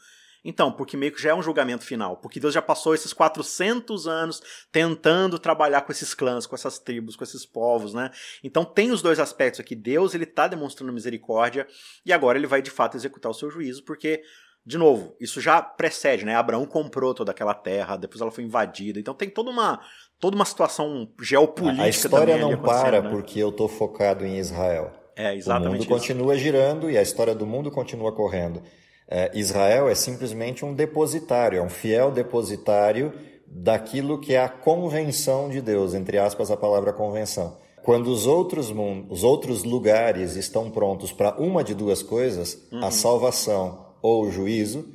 Então, 0.44 0.72
porque 0.72 0.98
meio 0.98 1.12
que 1.12 1.22
já 1.22 1.30
é 1.30 1.34
um 1.34 1.42
julgamento 1.42 1.86
final, 1.86 2.18
porque 2.18 2.40
Deus 2.40 2.54
já 2.54 2.62
passou 2.62 2.94
esses 2.94 3.14
400 3.14 4.08
anos 4.08 4.42
tentando 4.72 5.40
trabalhar 5.40 5.82
com 5.82 5.92
esses 5.92 6.14
clãs, 6.14 6.46
com 6.46 6.56
essas 6.56 6.78
tribos, 6.80 7.16
com 7.16 7.24
esses 7.24 7.46
povos, 7.46 7.94
né? 7.94 8.12
Então 8.44 8.66
tem 8.66 8.92
os 8.92 9.02
dois 9.02 9.20
aspectos 9.20 9.60
aqui. 9.60 9.76
Deus, 9.76 10.14
ele 10.14 10.26
tá 10.26 10.48
demonstrando 10.48 10.92
misericórdia 10.92 11.68
e 12.06 12.12
agora 12.12 12.38
ele 12.38 12.48
vai 12.48 12.62
de 12.62 12.72
fato 12.72 12.98
executar 12.98 13.32
o 13.32 13.36
seu 13.36 13.50
juízo, 13.50 13.84
porque 13.84 14.22
de 14.66 14.78
novo, 14.78 15.16
isso 15.20 15.42
já 15.42 15.62
precede, 15.62 16.26
né? 16.26 16.36
Abraão 16.36 16.66
comprou 16.66 17.14
toda 17.14 17.32
aquela 17.32 17.54
terra, 17.54 17.98
depois 17.98 18.22
ela 18.22 18.32
foi 18.32 18.46
invadida. 18.46 18.98
Então 19.00 19.14
tem 19.14 19.30
toda 19.30 19.50
uma 19.50 19.82
toda 20.20 20.38
uma 20.38 20.46
situação 20.46 21.10
geopolítica 21.20 21.84
A 21.84 21.90
história 21.90 22.38
não 22.38 22.58
para 22.62 23.02
né? 23.02 23.10
porque 23.10 23.40
eu 23.40 23.52
tô 23.52 23.68
focado 23.68 24.26
em 24.26 24.38
Israel. 24.38 24.92
É, 25.18 25.36
exatamente. 25.36 25.68
O 25.68 25.72
mundo 25.72 25.82
isso. 25.82 25.90
continua 25.90 26.38
girando 26.38 26.90
e 26.90 26.98
a 26.98 27.02
história 27.02 27.36
do 27.36 27.46
mundo 27.46 27.70
continua 27.70 28.14
correndo. 28.14 28.64
É, 29.08 29.32
Israel 29.34 29.90
é 29.90 29.96
simplesmente 29.96 30.64
um 30.64 30.74
depositário, 30.74 31.60
é 31.60 31.62
um 31.62 31.70
fiel 31.70 32.12
depositário 32.12 33.14
daquilo 33.46 34.20
que 34.20 34.34
é 34.34 34.40
a 34.40 34.50
convenção 34.50 35.50
de 35.50 35.62
Deus, 35.62 35.94
entre 35.94 36.18
aspas 36.18 36.50
a 36.50 36.58
palavra 36.58 36.92
convenção. 36.92 37.58
Quando 37.84 38.08
os 38.08 38.26
outros, 38.26 38.74
os 39.10 39.24
outros 39.24 39.64
lugares 39.64 40.36
estão 40.36 40.72
prontos 40.72 41.12
para 41.12 41.36
uma 41.40 41.64
de 41.64 41.76
duas 41.76 42.02
coisas, 42.02 42.58
uhum. 42.72 42.84
a 42.84 42.90
salvação 42.90 43.88
ou 44.02 44.24
o 44.24 44.32
juízo, 44.32 44.88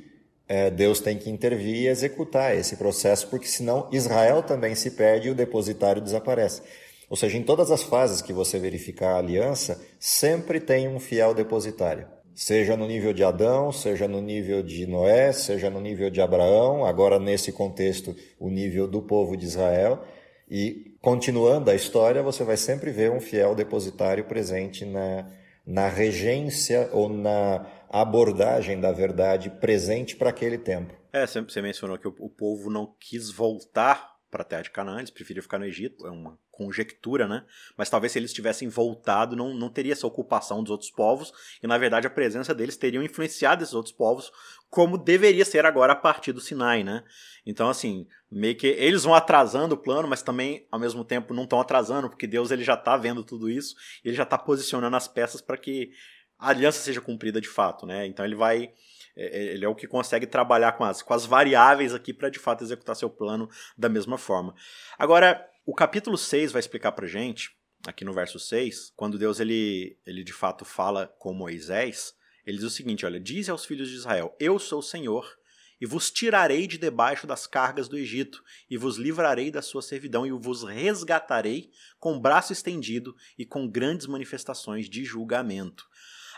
é, 0.47 0.71
Deus 0.71 0.99
tem 0.99 1.15
que 1.15 1.29
intervir 1.29 1.75
e 1.75 1.87
executar 1.87 2.57
esse 2.57 2.75
processo, 2.75 3.27
porque 3.27 3.45
senão 3.45 3.87
Israel 3.91 4.41
também 4.41 4.73
se 4.73 4.91
perde 4.91 5.27
e 5.27 5.31
o 5.31 5.35
depositário 5.35 6.01
desaparece. 6.01 6.63
Ou 7.07 7.15
seja, 7.15 7.37
em 7.37 7.43
todas 7.43 7.69
as 7.69 7.83
fases 7.83 8.21
que 8.21 8.33
você 8.33 8.57
verificar 8.57 9.13
a 9.13 9.19
aliança, 9.19 9.79
sempre 9.99 10.59
tem 10.59 10.87
um 10.87 10.99
fiel 10.99 11.33
depositário 11.33 12.07
seja 12.39 12.77
no 12.77 12.87
nível 12.87 13.11
de 13.11 13.21
Adão, 13.21 13.69
seja 13.69 14.07
no 14.07 14.21
nível 14.21 14.63
de 14.63 14.87
Noé, 14.87 15.33
seja 15.33 15.69
no 15.69 15.81
nível 15.81 16.09
de 16.09 16.21
Abraão, 16.21 16.85
agora 16.85 17.19
nesse 17.19 17.51
contexto, 17.51 18.15
o 18.39 18.49
nível 18.49 18.87
do 18.87 19.01
povo 19.01 19.35
de 19.35 19.43
Israel. 19.45 20.05
E 20.49 20.95
continuando 21.01 21.69
a 21.69 21.75
história, 21.75 22.23
você 22.23 22.45
vai 22.45 22.55
sempre 22.55 22.91
ver 22.91 23.11
um 23.11 23.19
fiel 23.19 23.53
depositário 23.53 24.23
presente 24.23 24.85
na, 24.85 25.29
na 25.67 25.89
regência 25.89 26.89
ou 26.93 27.09
na 27.09 27.67
abordagem 27.89 28.79
da 28.79 28.93
verdade 28.93 29.49
presente 29.49 30.15
para 30.15 30.29
aquele 30.29 30.57
tempo. 30.57 30.93
É, 31.11 31.27
você 31.27 31.61
mencionou 31.61 31.97
que 31.97 32.07
o 32.07 32.29
povo 32.29 32.69
não 32.69 32.95
quis 33.01 33.29
voltar 33.29 34.13
para 34.29 34.41
a 34.43 34.45
terra 34.45 34.61
de 34.61 34.69
Canaã, 34.69 34.99
eles 34.99 35.09
preferiram 35.09 35.43
ficar 35.43 35.57
no 35.57 35.65
Egito, 35.65 36.05
é 36.05 36.11
uma 36.11 36.37
conjectura, 36.51 37.27
né? 37.27 37.45
Mas 37.77 37.89
talvez 37.89 38.11
se 38.11 38.19
eles 38.19 38.33
tivessem 38.33 38.67
voltado, 38.67 39.35
não, 39.35 39.53
não 39.53 39.69
teria 39.69 39.93
essa 39.93 40.05
ocupação 40.05 40.61
dos 40.61 40.71
outros 40.71 40.91
povos, 40.91 41.31
e 41.63 41.67
na 41.67 41.77
verdade 41.77 42.05
a 42.05 42.09
presença 42.09 42.53
deles 42.53 42.77
teria 42.77 43.03
influenciado 43.03 43.63
esses 43.63 43.73
outros 43.73 43.93
povos, 43.93 44.31
como 44.69 44.97
deveria 44.97 45.45
ser 45.45 45.65
agora 45.65 45.93
a 45.93 45.95
partir 45.95 46.31
do 46.31 46.41
Sinai, 46.41 46.83
né? 46.83 47.03
Então, 47.45 47.69
assim, 47.69 48.05
meio 48.31 48.55
que 48.55 48.67
eles 48.67 49.03
vão 49.03 49.15
atrasando 49.15 49.73
o 49.73 49.77
plano, 49.77 50.07
mas 50.07 50.21
também, 50.21 50.67
ao 50.71 50.79
mesmo 50.79 51.03
tempo, 51.03 51.33
não 51.33 51.43
estão 51.43 51.59
atrasando, 51.59 52.09
porque 52.09 52.27
Deus 52.27 52.51
ele 52.51 52.63
já 52.63 52.75
está 52.75 52.95
vendo 52.95 53.23
tudo 53.23 53.49
isso, 53.49 53.75
e 54.03 54.09
ele 54.09 54.17
já 54.17 54.23
está 54.23 54.37
posicionando 54.37 54.95
as 54.95 55.07
peças 55.07 55.41
para 55.41 55.57
que 55.57 55.91
a 56.37 56.49
aliança 56.49 56.79
seja 56.79 57.01
cumprida 57.01 57.41
de 57.41 57.47
fato, 57.47 57.85
né? 57.85 58.05
Então 58.05 58.23
ele 58.23 58.35
vai 58.35 58.71
ele 59.19 59.65
é 59.65 59.67
o 59.67 59.75
que 59.75 59.87
consegue 59.87 60.25
trabalhar 60.25 60.73
com 60.73 60.83
as, 60.83 61.01
com 61.01 61.13
as 61.13 61.25
variáveis 61.25 61.93
aqui 61.93 62.13
para 62.13 62.29
de 62.29 62.39
fato 62.39 62.63
executar 62.63 62.95
seu 62.95 63.09
plano 63.09 63.49
da 63.77 63.89
mesma 63.89 64.17
forma. 64.17 64.55
Agora, 64.97 65.45
o 65.65 65.73
capítulo 65.73 66.17
6 66.17 66.51
vai 66.51 66.59
explicar 66.61 66.93
para 66.93 67.05
gente, 67.05 67.51
aqui 67.85 68.05
no 68.05 68.13
verso 68.13 68.39
6, 68.39 68.93
quando 68.95 69.17
Deus 69.17 69.39
ele, 69.39 69.97
ele 70.05 70.23
de 70.23 70.33
fato 70.33 70.63
fala 70.63 71.07
com 71.19 71.33
Moisés, 71.33 72.13
ele 72.45 72.57
diz 72.57 72.65
o 72.65 72.69
seguinte: 72.69 73.05
olha, 73.05 73.19
diz 73.19 73.49
aos 73.49 73.65
filhos 73.65 73.89
de 73.89 73.95
Israel: 73.95 74.35
Eu 74.39 74.57
sou 74.57 74.79
o 74.79 74.83
Senhor 74.83 75.37
e 75.81 75.85
vos 75.85 76.11
tirarei 76.11 76.67
de 76.67 76.77
debaixo 76.77 77.25
das 77.25 77.47
cargas 77.47 77.87
do 77.87 77.97
Egito, 77.97 78.43
e 78.69 78.77
vos 78.77 78.97
livrarei 78.97 79.49
da 79.49 79.61
sua 79.61 79.81
servidão, 79.81 80.27
e 80.27 80.31
vos 80.31 80.63
resgatarei 80.63 81.71
com 81.97 82.19
braço 82.19 82.51
estendido 82.51 83.15
e 83.37 83.45
com 83.45 83.67
grandes 83.67 84.05
manifestações 84.05 84.89
de 84.89 85.05
julgamento. 85.05 85.87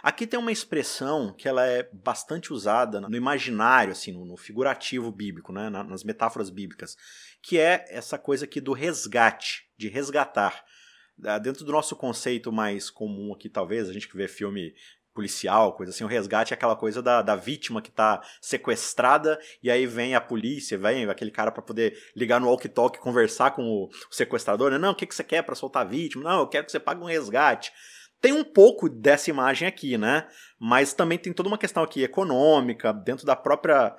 Aqui 0.03 0.25
tem 0.25 0.39
uma 0.39 0.51
expressão 0.51 1.33
que 1.33 1.47
ela 1.47 1.65
é 1.65 1.87
bastante 1.93 2.51
usada 2.51 2.99
no 3.01 3.15
imaginário, 3.15 3.91
assim, 3.91 4.11
no, 4.11 4.35
figurativo 4.35 5.11
bíblico, 5.11 5.53
né, 5.53 5.69
nas 5.69 6.03
metáforas 6.03 6.49
bíblicas, 6.49 6.97
que 7.41 7.59
é 7.59 7.85
essa 7.89 8.17
coisa 8.17 8.45
aqui 8.45 8.59
do 8.59 8.73
resgate, 8.73 9.69
de 9.77 9.87
resgatar. 9.87 10.63
Ah, 11.23 11.37
dentro 11.37 11.63
do 11.63 11.71
nosso 11.71 11.95
conceito 11.95 12.51
mais 12.51 12.89
comum 12.89 13.33
aqui, 13.33 13.47
talvez, 13.47 13.89
a 13.89 13.93
gente 13.93 14.07
que 14.07 14.17
vê 14.17 14.27
filme 14.27 14.73
policial, 15.13 15.75
coisa 15.75 15.91
assim, 15.91 16.03
o 16.03 16.07
resgate 16.07 16.53
é 16.53 16.55
aquela 16.55 16.75
coisa 16.75 17.01
da, 17.01 17.21
da 17.21 17.35
vítima 17.35 17.81
que 17.81 17.89
está 17.89 18.21
sequestrada 18.41 19.39
e 19.61 19.69
aí 19.69 19.85
vem 19.85 20.15
a 20.15 20.21
polícia, 20.21 20.77
vem 20.77 21.09
aquele 21.09 21.31
cara 21.31 21.51
para 21.51 21.61
poder 21.61 21.97
ligar 22.15 22.39
no 22.39 22.47
walkie-talkie, 22.47 22.99
conversar 22.99 23.51
com 23.51 23.63
o, 23.63 23.89
sequestrador, 24.09 24.71
né? 24.71 24.77
Não, 24.77 24.91
o 24.91 24.95
que, 24.95 25.05
que 25.05 25.13
você 25.13 25.23
quer 25.23 25.43
para 25.43 25.55
soltar 25.55 25.85
a 25.85 25.89
vítima? 25.89 26.23
Não, 26.23 26.39
eu 26.39 26.47
quero 26.47 26.65
que 26.65 26.71
você 26.71 26.79
pague 26.79 27.01
um 27.01 27.05
resgate. 27.05 27.71
Tem 28.21 28.31
um 28.31 28.43
pouco 28.43 28.87
dessa 28.87 29.31
imagem 29.31 29.67
aqui, 29.67 29.97
né? 29.97 30.27
Mas 30.59 30.93
também 30.93 31.17
tem 31.17 31.33
toda 31.33 31.49
uma 31.49 31.57
questão 31.57 31.81
aqui 31.81 32.03
econômica, 32.03 32.93
dentro 32.93 33.25
da 33.25 33.35
própria 33.35 33.95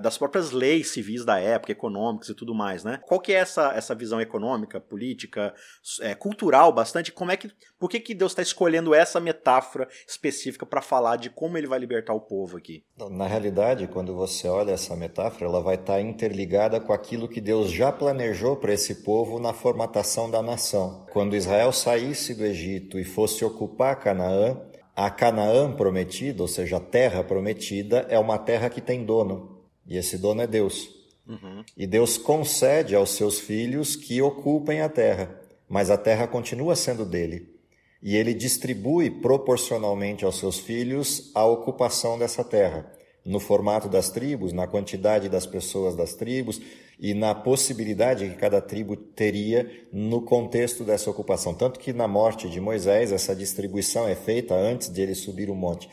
das 0.00 0.18
próprias 0.18 0.50
leis 0.50 0.88
civis 0.88 1.24
da 1.24 1.38
época, 1.38 1.72
econômicas 1.72 2.28
e 2.28 2.34
tudo 2.34 2.54
mais, 2.54 2.82
né? 2.82 3.00
Qual 3.06 3.20
que 3.20 3.32
é 3.32 3.36
essa, 3.36 3.72
essa 3.74 3.94
visão 3.94 4.20
econômica, 4.20 4.80
política, 4.80 5.54
é, 6.00 6.14
cultural 6.14 6.72
bastante? 6.72 7.12
Como 7.12 7.30
é 7.30 7.36
que, 7.36 7.50
por 7.78 7.88
que, 7.88 8.00
que 8.00 8.14
Deus 8.14 8.32
está 8.32 8.42
escolhendo 8.42 8.94
essa 8.94 9.20
metáfora 9.20 9.88
específica 10.06 10.66
para 10.66 10.82
falar 10.82 11.16
de 11.16 11.30
como 11.30 11.56
ele 11.56 11.66
vai 11.66 11.78
libertar 11.78 12.12
o 12.12 12.20
povo 12.20 12.56
aqui? 12.56 12.84
Na 13.10 13.26
realidade, 13.26 13.86
quando 13.86 14.14
você 14.14 14.48
olha 14.48 14.72
essa 14.72 14.96
metáfora, 14.96 15.46
ela 15.46 15.62
vai 15.62 15.76
estar 15.76 15.94
tá 15.94 16.00
interligada 16.00 16.80
com 16.80 16.92
aquilo 16.92 17.28
que 17.28 17.40
Deus 17.40 17.70
já 17.70 17.92
planejou 17.92 18.56
para 18.56 18.72
esse 18.72 18.96
povo 19.04 19.38
na 19.38 19.52
formatação 19.52 20.30
da 20.30 20.42
nação. 20.42 21.06
Quando 21.12 21.36
Israel 21.36 21.72
saísse 21.72 22.34
do 22.34 22.44
Egito 22.44 22.98
e 22.98 23.04
fosse 23.04 23.44
ocupar 23.44 24.00
Canaã, 24.00 24.60
a 24.96 25.10
Canaã 25.10 25.70
prometida, 25.70 26.42
ou 26.42 26.48
seja, 26.48 26.78
a 26.78 26.80
terra 26.80 27.22
prometida, 27.22 28.04
é 28.08 28.18
uma 28.18 28.36
terra 28.36 28.68
que 28.68 28.80
tem 28.80 29.04
dono. 29.04 29.57
E 29.88 29.96
esse 29.96 30.18
dono 30.18 30.42
é 30.42 30.46
Deus. 30.46 30.90
Uhum. 31.26 31.64
E 31.76 31.86
Deus 31.86 32.16
concede 32.16 32.94
aos 32.94 33.10
seus 33.10 33.40
filhos 33.40 33.96
que 33.96 34.20
ocupem 34.20 34.80
a 34.80 34.88
terra, 34.88 35.40
mas 35.68 35.90
a 35.90 35.96
terra 35.96 36.26
continua 36.26 36.76
sendo 36.76 37.04
dele. 37.04 37.54
E 38.02 38.16
ele 38.16 38.32
distribui 38.32 39.10
proporcionalmente 39.10 40.24
aos 40.24 40.38
seus 40.38 40.58
filhos 40.58 41.32
a 41.34 41.44
ocupação 41.44 42.18
dessa 42.18 42.44
terra, 42.44 42.90
no 43.24 43.40
formato 43.40 43.88
das 43.88 44.10
tribos, 44.10 44.52
na 44.52 44.66
quantidade 44.66 45.28
das 45.28 45.46
pessoas 45.46 45.96
das 45.96 46.14
tribos 46.14 46.60
e 46.98 47.12
na 47.12 47.34
possibilidade 47.34 48.28
que 48.28 48.36
cada 48.36 48.60
tribo 48.60 48.96
teria 48.96 49.70
no 49.92 50.22
contexto 50.22 50.84
dessa 50.84 51.10
ocupação. 51.10 51.54
Tanto 51.54 51.78
que 51.78 51.92
na 51.92 52.08
morte 52.08 52.48
de 52.48 52.60
Moisés, 52.60 53.12
essa 53.12 53.34
distribuição 53.34 54.08
é 54.08 54.14
feita 54.14 54.54
antes 54.54 54.88
de 54.88 55.00
ele 55.00 55.14
subir 55.14 55.50
o 55.50 55.54
monte. 55.54 55.88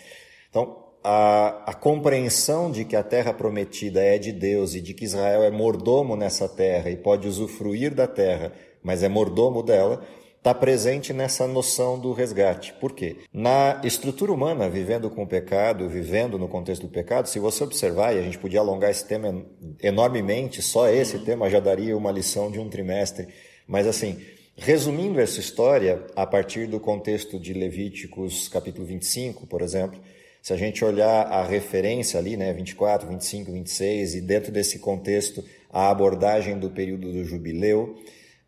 Então, 0.49 0.84
a, 1.07 1.61
a, 1.67 1.73
compreensão 1.75 2.71
de 2.71 2.83
que 2.83 2.95
a 2.95 3.03
terra 3.03 3.31
prometida 3.31 4.01
é 4.01 4.17
de 4.17 4.31
Deus 4.31 4.73
e 4.73 4.81
de 4.81 4.91
que 4.91 5.05
Israel 5.05 5.43
é 5.43 5.51
mordomo 5.51 6.15
nessa 6.15 6.49
terra 6.49 6.89
e 6.89 6.97
pode 6.97 7.27
usufruir 7.27 7.93
da 7.93 8.07
terra, 8.07 8.51
mas 8.81 9.03
é 9.03 9.07
mordomo 9.07 9.61
dela, 9.61 10.03
está 10.35 10.51
presente 10.51 11.13
nessa 11.13 11.45
noção 11.45 11.99
do 11.99 12.11
resgate. 12.11 12.73
Por 12.73 12.93
quê? 12.93 13.17
Na 13.31 13.79
estrutura 13.83 14.33
humana, 14.33 14.67
vivendo 14.67 15.07
com 15.11 15.21
o 15.21 15.27
pecado, 15.27 15.87
vivendo 15.87 16.39
no 16.39 16.47
contexto 16.47 16.87
do 16.87 16.91
pecado, 16.91 17.29
se 17.29 17.37
você 17.37 17.63
observar, 17.63 18.15
e 18.15 18.19
a 18.19 18.23
gente 18.23 18.39
podia 18.39 18.59
alongar 18.59 18.89
esse 18.89 19.05
tema 19.07 19.45
enormemente, 19.83 20.63
só 20.63 20.89
esse 20.89 21.19
tema 21.19 21.51
já 21.51 21.59
daria 21.59 21.95
uma 21.95 22.11
lição 22.11 22.49
de 22.49 22.59
um 22.59 22.67
trimestre, 22.67 23.27
mas 23.67 23.85
assim, 23.85 24.19
resumindo 24.57 25.19
essa 25.19 25.39
história, 25.39 26.03
a 26.15 26.25
partir 26.25 26.65
do 26.65 26.79
contexto 26.79 27.39
de 27.39 27.53
Levíticos 27.53 28.47
capítulo 28.47 28.87
25, 28.87 29.45
por 29.45 29.61
exemplo, 29.61 29.99
se 30.45 30.53
a 30.53 30.55
gente 30.55 30.85
olhar 30.85 31.25
a 31.25 31.43
referência 31.43 32.19
ali, 32.19 32.37
né, 32.37 32.53
24, 32.53 33.09
25, 33.09 33.51
26, 33.51 34.13
e 34.13 34.21
dentro 34.21 34.51
desse 34.51 34.77
contexto 34.77 35.43
a 35.71 35.89
abordagem 35.89 36.59
do 36.59 36.69
período 36.69 37.11
do 37.11 37.23
jubileu, 37.23 37.95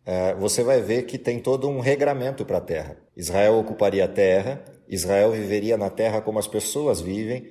uh, 0.06 0.38
você 0.38 0.62
vai 0.62 0.80
ver 0.80 1.06
que 1.06 1.18
tem 1.18 1.40
todo 1.40 1.68
um 1.68 1.80
regramento 1.80 2.44
para 2.44 2.58
a 2.58 2.60
terra. 2.60 2.96
Israel 3.16 3.58
ocuparia 3.58 4.04
a 4.04 4.08
terra, 4.08 4.64
Israel 4.88 5.32
viveria 5.32 5.76
na 5.76 5.90
terra 5.90 6.20
como 6.20 6.38
as 6.38 6.46
pessoas 6.46 7.00
vivem, 7.00 7.48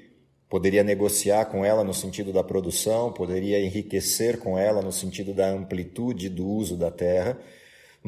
poderia 0.50 0.82
negociar 0.82 1.44
com 1.48 1.66
ela 1.66 1.84
no 1.84 1.94
sentido 1.94 2.32
da 2.32 2.42
produção, 2.42 3.12
poderia 3.12 3.60
enriquecer 3.60 4.38
com 4.38 4.58
ela 4.58 4.82
no 4.82 4.94
sentido 4.94 5.34
da 5.34 5.50
amplitude 5.50 6.30
do 6.30 6.48
uso 6.48 6.78
da 6.78 6.90
terra, 6.90 7.38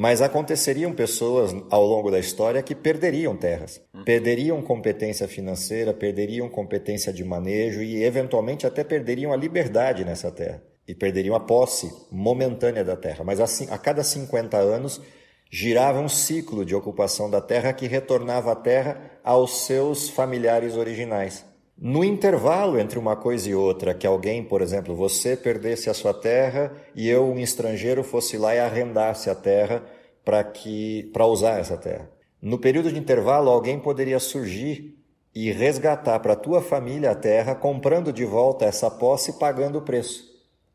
mas 0.00 0.22
aconteceriam 0.22 0.94
pessoas 0.94 1.54
ao 1.68 1.84
longo 1.84 2.10
da 2.10 2.18
história 2.18 2.62
que 2.62 2.74
perderiam 2.74 3.36
terras, 3.36 3.82
uhum. 3.92 4.02
perderiam 4.02 4.62
competência 4.62 5.28
financeira, 5.28 5.92
perderiam 5.92 6.48
competência 6.48 7.12
de 7.12 7.22
manejo 7.22 7.82
e, 7.82 8.02
eventualmente, 8.02 8.66
até 8.66 8.82
perderiam 8.82 9.30
a 9.30 9.36
liberdade 9.36 10.02
nessa 10.02 10.30
terra 10.30 10.62
e 10.88 10.94
perderiam 10.94 11.36
a 11.36 11.40
posse 11.40 11.92
momentânea 12.10 12.82
da 12.82 12.96
terra. 12.96 13.22
Mas 13.22 13.40
assim, 13.40 13.66
a 13.70 13.76
cada 13.76 14.02
50 14.02 14.56
anos 14.56 15.02
girava 15.50 16.00
um 16.00 16.08
ciclo 16.08 16.64
de 16.64 16.74
ocupação 16.74 17.28
da 17.28 17.42
terra 17.42 17.70
que 17.74 17.86
retornava 17.86 18.52
a 18.52 18.56
terra 18.56 19.20
aos 19.22 19.66
seus 19.66 20.08
familiares 20.08 20.76
originais. 20.76 21.44
No 21.82 22.04
intervalo 22.04 22.78
entre 22.78 22.98
uma 22.98 23.16
coisa 23.16 23.48
e 23.48 23.54
outra, 23.54 23.94
que 23.94 24.06
alguém, 24.06 24.44
por 24.44 24.60
exemplo, 24.60 24.94
você 24.94 25.34
perdesse 25.34 25.88
a 25.88 25.94
sua 25.94 26.12
terra 26.12 26.70
e 26.94 27.08
eu, 27.08 27.24
um 27.24 27.38
estrangeiro, 27.38 28.04
fosse 28.04 28.36
lá 28.36 28.54
e 28.54 28.58
arrendasse 28.58 29.30
a 29.30 29.34
terra 29.34 29.82
para 30.22 30.44
que 30.44 31.08
para 31.10 31.24
usar 31.24 31.58
essa 31.58 31.78
terra. 31.78 32.10
No 32.42 32.58
período 32.58 32.92
de 32.92 32.98
intervalo, 32.98 33.48
alguém 33.48 33.78
poderia 33.78 34.18
surgir 34.18 34.94
e 35.34 35.50
resgatar 35.52 36.20
para 36.20 36.34
a 36.34 36.36
tua 36.36 36.60
família 36.60 37.12
a 37.12 37.14
terra, 37.14 37.54
comprando 37.54 38.12
de 38.12 38.26
volta 38.26 38.66
essa 38.66 38.90
posse 38.90 39.30
e 39.30 39.34
pagando 39.38 39.78
o 39.78 39.82
preço. 39.82 40.28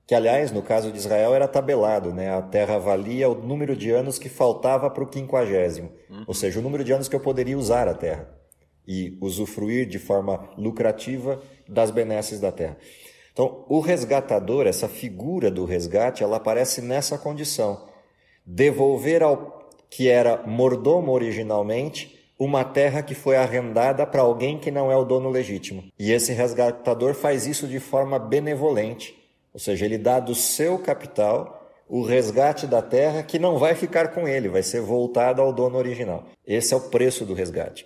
Que, 0.07 0.15
aliás, 0.15 0.51
no 0.51 0.63
caso 0.63 0.91
de 0.91 0.97
Israel 0.97 1.35
era 1.35 1.47
tabelado, 1.47 2.15
né? 2.15 2.35
A 2.35 2.41
terra 2.41 2.79
valia 2.79 3.29
o 3.29 3.35
número 3.35 3.75
de 3.75 3.91
anos 3.91 4.17
que 4.17 4.29
faltava 4.29 4.89
para 4.89 5.03
o 5.03 5.07
quinquagésimo, 5.07 5.91
uhum. 6.09 6.23
ou 6.25 6.33
seja, 6.33 6.59
o 6.59 6.63
número 6.63 6.83
de 6.83 6.91
anos 6.91 7.07
que 7.07 7.15
eu 7.15 7.19
poderia 7.19 7.55
usar 7.55 7.87
a 7.87 7.93
terra 7.93 8.34
e 8.87 9.17
usufruir 9.21 9.87
de 9.87 9.99
forma 9.99 10.49
lucrativa 10.57 11.41
das 11.67 11.91
benesses 11.91 12.39
da 12.39 12.51
terra. 12.51 12.77
Então, 13.33 13.65
o 13.67 13.79
resgatador, 13.79 14.65
essa 14.65 14.87
figura 14.87 15.51
do 15.51 15.65
resgate, 15.65 16.23
ela 16.23 16.37
aparece 16.37 16.81
nessa 16.81 17.17
condição: 17.17 17.87
devolver 18.45 19.21
ao 19.21 19.69
que 19.89 20.07
era 20.07 20.43
mordomo 20.45 21.11
originalmente 21.11 22.15
uma 22.37 22.63
terra 22.63 23.01
que 23.01 23.15
foi 23.15 23.35
arrendada 23.35 24.05
para 24.05 24.21
alguém 24.21 24.57
que 24.57 24.71
não 24.71 24.91
é 24.91 24.97
o 24.97 25.05
dono 25.05 25.29
legítimo. 25.29 25.83
E 25.97 26.11
esse 26.11 26.33
resgatador 26.33 27.13
faz 27.13 27.47
isso 27.47 27.67
de 27.67 27.79
forma 27.79 28.19
benevolente, 28.19 29.15
ou 29.53 29.59
seja, 29.59 29.85
ele 29.85 29.97
dá 29.97 30.19
do 30.19 30.35
seu 30.35 30.77
capital 30.79 31.61
o 31.87 32.01
resgate 32.01 32.65
da 32.65 32.81
terra 32.81 33.23
que 33.23 33.37
não 33.37 33.57
vai 33.57 33.75
ficar 33.75 34.09
com 34.09 34.27
ele, 34.27 34.49
vai 34.49 34.63
ser 34.63 34.81
voltado 34.81 35.41
ao 35.41 35.53
dono 35.53 35.77
original. 35.77 36.25
Esse 36.45 36.73
é 36.73 36.77
o 36.77 36.89
preço 36.89 37.25
do 37.25 37.33
resgate. 37.33 37.85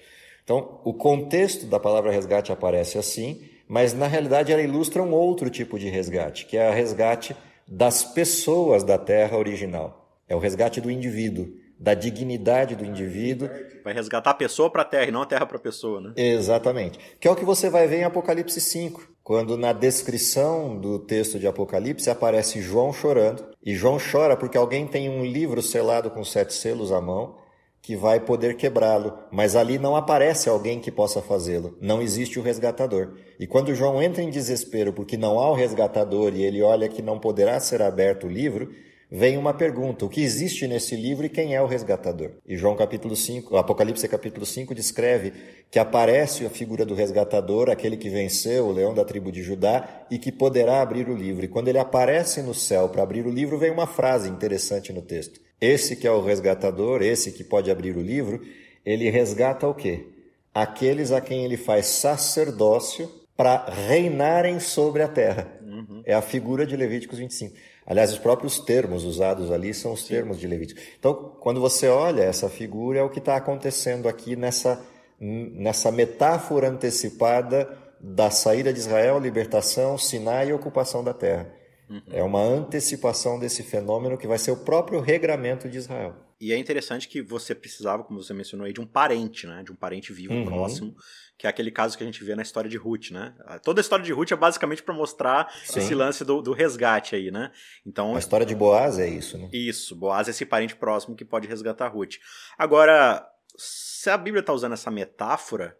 Então, 0.50 0.80
o 0.84 0.96
contexto 0.96 1.68
da 1.68 1.80
palavra 1.80 2.10
resgate 2.10 2.52
aparece 2.52 2.98
assim, 2.98 3.40
mas 3.68 3.94
na 3.94 4.08
realidade 4.08 4.52
ela 4.52 4.64
ilustra 4.64 5.04
um 5.04 5.14
outro 5.14 5.48
tipo 5.48 5.78
de 5.78 5.88
resgate, 5.90 6.48
que 6.48 6.58
é 6.58 6.68
o 6.68 6.74
resgate 6.74 7.36
das 7.68 8.04
pessoas 8.04 8.84
da 8.84 8.98
terra 8.98 9.38
original. 9.38 10.10
É 10.28 10.36
o 10.36 10.40
resgate 10.40 10.82
do 10.82 10.90
indivíduo, 10.90 11.50
da 11.80 11.94
dignidade 11.94 12.76
do 12.76 12.84
indivíduo. 12.84 13.48
Vai 13.84 13.94
resgatar 13.94 14.32
a 14.32 14.34
pessoa 14.34 14.72
para 14.72 14.82
a 14.82 14.86
terra 14.86 15.06
e 15.06 15.12
não 15.12 15.22
a 15.22 15.26
terra 15.28 15.46
para 15.46 15.58
a 15.58 15.62
pessoa, 15.62 16.02
né? 16.02 16.14
Exatamente. 16.16 16.98
Que 17.20 17.28
é 17.28 17.32
o 17.32 17.36
que 17.36 17.46
você 17.46 17.70
vai 17.70 17.86
ver 17.86 18.00
em 18.00 18.06
Apocalipse 18.06 18.60
5, 18.60 19.08
quando 19.24 19.56
na 19.56 19.72
descrição 19.72 20.76
do 20.80 20.98
texto 20.98 21.38
de 21.38 21.46
Apocalipse 21.46 22.10
aparece 22.10 22.60
João 22.60 22.92
chorando. 22.92 23.46
E 23.64 23.76
João 23.76 24.00
chora 24.00 24.36
porque 24.36 24.58
alguém 24.58 24.88
tem 24.88 25.10
um 25.10 25.24
livro 25.24 25.62
selado 25.62 26.10
com 26.10 26.24
sete 26.24 26.56
selos 26.56 26.92
à 26.92 27.00
mão 27.00 27.38
que 27.82 27.96
vai 27.96 28.20
poder 28.20 28.56
quebrá-lo, 28.56 29.18
mas 29.32 29.56
ali 29.56 29.80
não 29.80 29.96
aparece 29.96 30.50
alguém 30.50 30.80
que 30.80 30.92
possa 30.92 31.22
fazê-lo. 31.22 31.78
Não 31.82 32.02
existe 32.02 32.40
o 32.40 32.44
resgatador. 32.44 33.14
E 33.40 33.48
quando 33.48 33.74
João 33.74 34.02
entra 34.02 34.22
em 34.22 34.30
desespero 34.30 34.94
porque 34.94 35.18
não 35.18 35.40
há 35.40 35.50
o 35.50 35.56
resgatador 35.56 36.34
e 36.36 36.44
ele 36.44 36.62
olha 36.62 36.90
que 36.90 37.02
não 37.02 37.20
poderá 37.20 37.60
ser 37.60 37.82
aberto 37.82 38.28
o 38.28 38.30
livro, 38.30 38.70
vem 39.10 39.38
uma 39.38 39.54
pergunta: 39.54 40.06
o 40.06 40.10
que 40.10 40.22
existe 40.22 40.68
nesse 40.68 40.96
livro 40.96 41.26
e 41.26 41.30
quem 41.30 41.56
é 41.56 41.62
o 41.62 41.66
resgatador? 41.66 42.32
E 42.46 42.58
João 42.58 42.76
capítulo 42.76 43.16
5, 43.16 43.56
Apocalipse 43.56 44.08
capítulo 44.08 44.46
5 44.46 44.76
descreve 44.76 45.34
que 45.72 45.80
aparece 45.80 46.46
a 46.46 46.50
figura 46.50 46.86
do 46.86 46.94
resgatador, 46.94 47.70
aquele 47.70 47.96
que 47.96 48.10
venceu, 48.10 48.68
o 48.68 48.72
leão 48.72 48.94
da 48.94 49.06
tribo 49.06 49.32
de 49.32 49.42
Judá, 49.42 50.06
e 50.12 50.20
que 50.20 50.32
poderá 50.32 50.82
abrir 50.82 51.10
o 51.10 51.16
livro. 51.16 51.46
E 51.46 51.48
quando 51.48 51.70
ele 51.70 51.80
aparece 51.80 52.42
no 52.42 52.54
céu 52.54 52.90
para 52.90 53.04
abrir 53.04 53.26
o 53.26 53.32
livro, 53.32 53.58
vem 53.58 53.72
uma 53.72 53.88
frase 53.88 54.30
interessante 54.30 54.92
no 54.92 55.02
texto. 55.02 55.49
Esse 55.62 55.96
que 55.96 56.08
é 56.08 56.12
o 56.12 56.22
resgatador, 56.22 57.02
esse 57.02 57.32
que 57.32 57.44
pode 57.44 57.70
abrir 57.70 57.96
o 57.98 58.02
livro, 58.02 58.42
ele 58.86 59.10
resgata 59.10 59.68
o 59.68 59.74
quê? 59.74 60.08
Aqueles 60.54 61.12
a 61.12 61.20
quem 61.20 61.44
ele 61.44 61.58
faz 61.58 61.86
sacerdócio 61.86 63.10
para 63.36 63.66
reinarem 63.66 64.60
sobre 64.60 65.02
a 65.02 65.08
terra. 65.08 65.48
Uhum. 65.62 66.02
É 66.06 66.14
a 66.14 66.22
figura 66.22 66.66
de 66.66 66.76
Levíticos 66.76 67.20
25. 67.20 67.56
Aliás, 67.86 68.12
os 68.12 68.20
próprios 68.20 68.60
termos 68.60 69.04
usados 69.04 69.52
ali 69.52 69.74
são 69.74 69.94
os 69.94 70.02
Sim. 70.02 70.16
termos 70.16 70.40
de 70.40 70.46
Levíticos. 70.46 70.84
Então, 71.00 71.36
quando 71.40 71.60
você 71.60 71.88
olha 71.88 72.22
essa 72.22 72.50
figura, 72.50 73.00
é 73.00 73.04
o 73.04 73.10
que 73.10 73.20
está 73.20 73.36
acontecendo 73.36 74.08
aqui 74.08 74.36
nessa, 74.36 74.80
nessa 75.20 75.92
metáfora 75.92 76.70
antecipada 76.70 77.68
da 78.00 78.30
saída 78.30 78.72
de 78.72 78.80
Israel, 78.80 79.20
libertação, 79.20 79.98
Sinai 79.98 80.50
e 80.50 80.54
ocupação 80.54 81.04
da 81.04 81.14
terra. 81.14 81.52
Uhum. 81.90 82.02
É 82.12 82.24
uma 82.24 82.42
antecipação 82.42 83.40
desse 83.40 83.64
fenômeno 83.64 84.18
que 84.18 84.28
vai 84.28 84.38
ser 84.38 84.52
o 84.52 84.58
próprio 84.58 85.00
regramento 85.00 85.68
de 85.68 85.78
Israel. 85.78 86.16
E 86.40 86.54
é 86.54 86.58
interessante 86.58 87.08
que 87.08 87.22
você 87.22 87.54
precisava, 87.54 88.04
como 88.04 88.22
você 88.22 88.34
mencionou 88.34 88.66
aí, 88.66 88.72
de 88.72 88.80
um 88.80 88.86
parente, 88.86 89.46
né? 89.46 89.62
De 89.64 89.72
um 89.72 89.76
parente 89.76 90.14
vivo, 90.14 90.34
uhum. 90.34 90.46
próximo, 90.46 90.96
que 91.38 91.46
é 91.46 91.50
aquele 91.50 91.70
caso 91.70 91.98
que 91.98 92.04
a 92.04 92.06
gente 92.06 92.24
vê 92.24 92.34
na 92.36 92.44
história 92.44 92.70
de 92.70 92.78
Ruth, 92.78 93.12
né? 93.12 93.34
Toda 93.64 93.80
a 93.80 93.84
história 93.84 94.06
de 94.06 94.14
Ruth 94.14 94.32
é 94.32 94.36
basicamente 94.36 94.82
para 94.82 94.94
mostrar 94.94 95.52
Sim. 95.66 95.80
esse 95.80 95.94
lance 95.94 96.24
do, 96.24 96.42
do, 96.42 96.54
resgate 96.54 97.16
aí, 97.16 97.30
né? 97.30 97.52
Então, 97.86 98.16
a 98.16 98.20
história 98.20 98.46
de 98.46 98.56
Boaz 98.56 99.00
é 99.00 99.10
isso, 99.10 99.38
né? 99.38 99.50
Isso, 99.52 99.96
Boaz 99.96 100.28
é 100.28 100.32
esse 100.32 100.46
parente 100.46 100.76
próximo 100.76 101.16
que 101.16 101.26
pode 101.26 101.48
resgatar 101.48 101.88
Ruth. 101.90 102.16
Agora, 102.58 103.28
se 103.58 104.10
a 104.10 104.18
Bíblia 104.18 104.40
está 104.40 104.54
usando 104.54 104.74
essa 104.74 104.90
metáfora, 104.90 105.76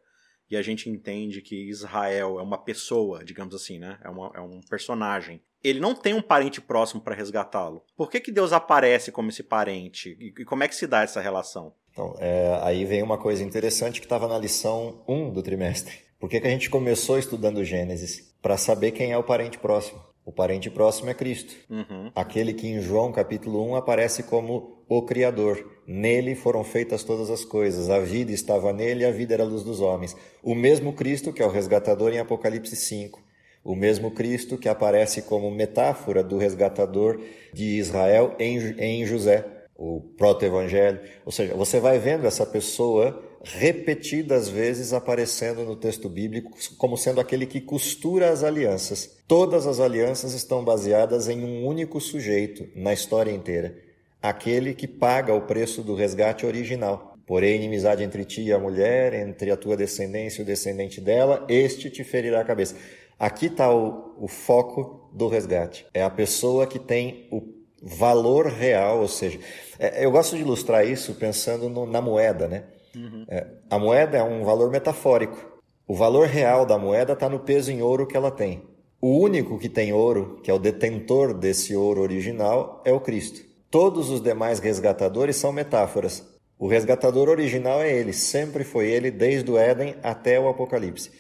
e 0.50 0.58
a 0.58 0.62
gente 0.62 0.90
entende 0.90 1.42
que 1.42 1.70
Israel 1.70 2.40
é 2.40 2.44
uma 2.44 2.58
pessoa, 2.58 3.24
digamos 3.24 3.54
assim, 3.54 3.78
né? 3.78 4.00
É, 4.04 4.10
uma, 4.10 4.32
é 4.34 4.42
um 4.42 4.60
personagem. 4.62 5.42
Ele 5.64 5.80
não 5.80 5.94
tem 5.94 6.14
um 6.14 6.22
parente 6.22 6.62
próximo 6.62 7.02
para 7.02 7.16
resgatá-lo. 7.16 7.84
Por 7.96 8.10
que, 8.10 8.20
que 8.20 8.32
Deus 8.32 8.54
aparece 8.54 9.12
como 9.12 9.30
esse 9.30 9.44
parente? 9.44 10.18
E, 10.20 10.42
e 10.42 10.46
como 10.46 10.64
é 10.64 10.68
que 10.68 10.76
se 10.76 10.88
dá 10.88 11.04
essa 11.04 11.22
relação? 11.22 11.74
Então, 11.92 12.16
é, 12.20 12.60
aí 12.64 12.86
vem 12.86 13.04
uma 13.04 13.18
coisa 13.18 13.44
interessante 13.44 14.00
que 14.00 14.06
estava 14.06 14.28
na 14.28 14.38
lição 14.38 15.04
1 15.08 15.32
do 15.32 15.44
trimestre. 15.44 15.94
Por 16.20 16.30
que, 16.30 16.40
que 16.40 16.48
a 16.48 16.52
gente 16.52 16.70
começou 16.70 17.18
estudando 17.18 17.64
Gênesis? 17.64 18.34
Para 18.42 18.58
saber 18.58 18.92
quem 18.92 19.12
é 19.12 19.18
o 19.18 19.24
parente 19.24 19.58
próximo. 19.58 20.02
O 20.26 20.32
parente 20.32 20.70
próximo 20.70 21.10
é 21.10 21.14
Cristo. 21.14 21.56
Uhum. 21.70 22.12
Aquele 22.16 22.54
que 22.54 22.68
em 22.68 22.80
João 22.80 23.12
capítulo 23.12 23.66
1 23.72 23.76
aparece 23.76 24.24
como 24.24 24.84
o 24.88 25.02
Criador. 25.02 25.82
Nele 25.88 26.36
foram 26.36 26.64
feitas 26.64 27.04
todas 27.04 27.30
as 27.30 27.44
coisas. 27.44 27.90
A 27.90 28.00
vida 28.00 28.32
estava 28.32 28.72
nele 28.72 29.04
e 29.04 29.06
a 29.06 29.12
vida 29.12 29.34
era 29.34 29.44
a 29.44 29.46
luz 29.46 29.64
dos 29.64 29.82
homens. 29.82 30.16
O 30.44 30.54
mesmo 30.54 30.94
Cristo 30.94 31.34
que 31.34 31.42
é 31.42 31.46
o 31.46 31.50
resgatador 31.50 32.14
em 32.14 32.20
Apocalipse 32.20 32.76
5. 32.76 33.20
O 33.64 33.76
mesmo 33.76 34.12
Cristo 34.12 34.58
que 34.58 34.70
aparece 34.70 35.22
como 35.24 35.52
metáfora 35.52 36.24
do 36.24 36.38
resgatador 36.38 37.20
de 37.54 37.78
Israel 37.78 38.36
em, 38.40 38.58
em 38.80 39.06
José, 39.06 39.46
o 39.76 40.02
proto-evangelho. 40.18 41.00
Ou 41.26 41.32
seja, 41.32 41.54
você 41.56 41.80
vai 41.80 42.00
vendo 42.00 42.26
essa 42.26 42.46
pessoa 42.46 43.24
repetidas 43.44 44.50
vezes 44.50 44.92
aparecendo 44.92 45.64
no 45.64 45.76
texto 45.76 46.10
bíblico 46.10 46.52
como 46.78 46.98
sendo 46.98 47.22
aquele 47.22 47.46
que 47.46 47.62
costura 47.62 48.30
as 48.30 48.44
alianças. 48.44 49.18
Todas 49.28 49.66
as 49.66 49.80
alianças 49.80 50.34
estão 50.34 50.64
baseadas 50.64 51.30
em 51.30 51.44
um 51.44 51.66
único 51.66 52.02
sujeito 52.02 52.68
na 52.76 52.94
história 52.94 53.32
inteira, 53.32 53.76
aquele 54.22 54.74
que 54.74 54.88
paga 54.88 55.34
o 55.34 55.42
preço 55.42 55.82
do 55.82 55.96
resgate 55.96 56.46
original. 56.46 57.16
Porém, 57.26 57.56
inimizade 57.56 58.04
entre 58.04 58.26
ti 58.26 58.42
e 58.42 58.52
a 58.52 58.58
mulher, 58.58 59.14
entre 59.14 59.52
a 59.52 59.56
tua 59.56 59.78
descendência 59.78 60.42
e 60.42 60.44
o 60.44 60.46
descendente 60.46 61.00
dela, 61.00 61.46
este 61.48 61.90
te 61.90 62.04
ferirá 62.04 62.42
a 62.42 62.44
cabeça. 62.46 62.76
Aqui 63.20 63.48
está 63.48 63.70
o, 63.70 64.16
o 64.18 64.28
foco 64.30 65.12
do 65.14 65.28
resgate. 65.28 65.86
É 65.94 66.02
a 66.02 66.10
pessoa 66.10 66.66
que 66.66 66.80
tem 66.80 67.28
o 67.30 67.42
valor 67.84 68.48
real, 68.48 69.02
ou 69.02 69.08
seja, 69.08 69.40
é, 69.78 70.06
eu 70.06 70.12
gosto 70.12 70.36
de 70.36 70.42
ilustrar 70.42 70.88
isso 70.88 71.14
pensando 71.16 71.70
no, 71.70 71.86
na 71.86 72.02
moeda, 72.02 72.48
né? 72.48 72.64
Uhum. 72.96 73.26
É, 73.30 73.46
a 73.70 73.78
moeda 73.78 74.18
é 74.18 74.24
um 74.24 74.44
valor 74.44 74.72
metafórico. 74.72 75.60
O 75.88 75.94
valor 75.94 76.28
real 76.28 76.66
da 76.66 76.78
moeda 76.78 77.14
está 77.14 77.28
no 77.28 77.40
peso 77.40 77.72
em 77.72 77.82
ouro 77.82 78.08
que 78.08 78.16
ela 78.16 78.32
tem. 78.32 78.64
O 79.02 79.20
único 79.20 79.58
que 79.58 79.70
tem 79.70 79.94
ouro, 79.94 80.40
que 80.44 80.52
é 80.52 80.54
o 80.54 80.60
detentor 80.60 81.34
desse 81.34 81.76
ouro 81.76 82.02
original, 82.02 82.82
é 82.86 82.92
o 82.94 83.00
Cristo. 83.00 83.42
Todos 83.72 84.10
os 84.10 84.22
demais 84.22 84.60
resgatadores 84.60 85.36
são 85.36 85.52
metáforas. 85.52 86.24
O 86.58 86.68
resgatador 86.68 87.30
original 87.30 87.82
é 87.82 87.92
ele, 87.92 88.12
sempre 88.12 88.64
foi 88.64 88.90
ele, 88.90 89.10
desde 89.10 89.50
o 89.50 89.58
Éden 89.58 89.96
até 90.04 90.40
o 90.40 90.50
Apocalipse. 90.50 91.12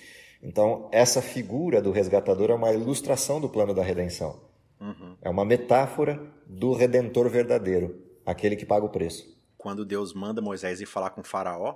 Então, 0.41 0.89
essa 0.91 1.21
figura 1.21 1.81
do 1.81 1.91
resgatador 1.91 2.49
é 2.49 2.55
uma 2.55 2.71
ilustração 2.71 3.41
do 3.41 3.49
plano 3.49 3.73
da 3.73 3.83
redenção. 3.83 4.41
Uhum. 4.79 5.17
É 5.21 5.29
uma 5.29 5.43
metáfora 5.43 6.21
do 6.47 6.73
redentor 6.73 7.29
verdadeiro, 7.29 8.01
aquele 8.25 8.55
que 8.55 8.65
paga 8.65 8.85
o 8.85 8.89
preço 8.89 9.39
quando 9.59 9.85
Deus 9.85 10.13
manda 10.13 10.41
Moisés 10.41 10.79
ir 10.81 10.85
falar 10.87 11.11
com 11.11 11.21
o 11.21 11.23
Faraó, 11.23 11.75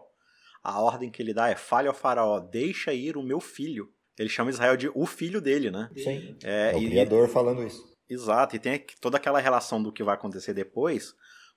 a 0.64 0.82
ordem 0.82 1.12
que 1.12 1.22
ele 1.22 1.34
dá 1.34 1.50
é: 1.50 1.56
fale 1.56 1.88
ao 1.88 1.94
Faraó, 1.94 2.40
deixa 2.40 2.94
ir 2.94 3.16
o 3.18 3.22
meu 3.22 3.40
filho. 3.40 3.92
Ele 4.18 4.30
chama 4.30 4.50
Israel 4.50 4.78
de 4.78 4.90
o 4.96 5.06
filho 5.06 5.42
dele, 5.42 5.70
né? 5.70 5.90
Sim. 5.96 6.36
É, 6.44 6.72
é 6.72 6.76
o 6.76 6.82
e, 6.82 6.90
Criador 6.90 7.28
falando 7.28 7.64
isso. 7.64 7.94
Exato, 8.10 8.56
e 8.56 8.60
tem 8.60 8.84
toda 9.02 9.18
aquela 9.18 9.40
relação 9.40 9.84
do 9.84 9.92
que 9.92 10.04
vai 10.04 10.16
acontecer 10.16 10.54
depois, 10.54 11.14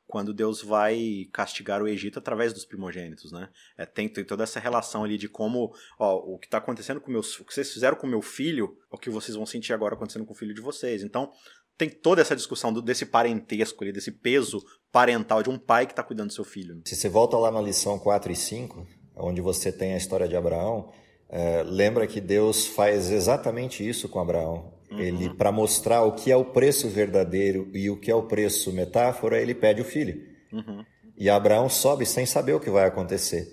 quando 0.07 0.33
Deus 0.33 0.63
vai 0.63 1.29
castigar 1.33 1.83
o 1.83 1.89
Egito 1.89 2.19
através 2.19 2.53
dos 2.53 2.65
primogênitos, 2.65 3.33
né? 3.33 3.49
É, 3.77 3.85
tem, 3.85 4.09
tem, 4.09 4.25
toda 4.25 4.45
essa 4.45 4.61
relação 4.61 5.05
ali 5.05 5.19
de 5.19 5.29
como, 5.29 5.73
ó, 5.99 6.17
o 6.17 6.39
que 6.39 6.47
está 6.47 6.59
acontecendo 6.59 7.01
com 7.01 7.11
meus, 7.11 7.39
o 7.41 7.45
que 7.45 7.53
vocês 7.53 7.73
fizeram 7.73 7.97
com 7.97 8.07
meu 8.07 8.23
filho, 8.23 8.77
é 8.93 8.95
o 8.95 8.99
que 8.99 9.11
vocês 9.11 9.37
vão 9.37 9.45
sentir 9.45 9.73
agora 9.73 9.95
acontecendo 9.95 10.25
com 10.25 10.33
o 10.33 10.37
filho 10.37 10.55
de 10.55 10.61
vocês. 10.61 11.03
Então, 11.03 11.33
tem 11.77 11.91
toda 11.91 12.23
essa 12.23 12.37
discussão 12.37 12.73
do, 12.73 12.81
desse 12.81 13.05
parentesco 13.05 13.83
ali, 13.83 13.93
desse 13.93 14.13
peso 14.13 14.65
parental 14.91 15.43
de 15.43 15.51
um 15.51 15.59
pai 15.59 15.87
que 15.87 15.93
está 15.93 16.03
cuidando 16.03 16.29
do 16.29 16.35
seu 16.35 16.45
filho. 16.45 16.81
Se 16.85 16.97
você 16.97 17.09
volta 17.09 17.37
lá 17.37 17.51
na 17.51 17.61
lição 17.61 17.99
4 17.99 18.33
e 18.33 18.37
5, 18.37 18.87
onde 19.17 19.41
você 19.41 19.73
tem 19.73 19.95
a 19.95 19.97
história 19.99 20.29
de 20.29 20.37
Abraão, 20.37 20.93
é, 21.29 21.63
lembra 21.65 22.07
que 22.07 22.21
Deus 22.21 22.67
faz 22.67 23.11
exatamente 23.11 23.87
isso 23.87 24.09
com 24.09 24.21
Abraão. 24.21 24.76
Uhum. 24.91 24.99
Ele, 24.99 25.31
para 25.35 25.51
mostrar 25.51 26.03
o 26.03 26.13
que 26.13 26.31
é 26.31 26.37
o 26.37 26.45
preço 26.45 26.89
verdadeiro 26.89 27.69
e 27.75 27.91
o 27.91 27.97
que 27.97 28.11
é 28.11 28.15
o 28.15 28.23
preço 28.23 28.73
metáfora, 28.73 29.41
ele 29.41 29.55
pede 29.55 29.81
o 29.81 29.85
filho. 29.85 30.23
Uhum. 30.53 30.85
E 31.17 31.29
Abraão 31.31 31.69
sobe 31.69 32.05
sem 32.05 32.27
saber 32.27 32.53
o 32.53 32.61
que 32.61 32.71
vai 32.71 32.87
acontecer. 32.87 33.49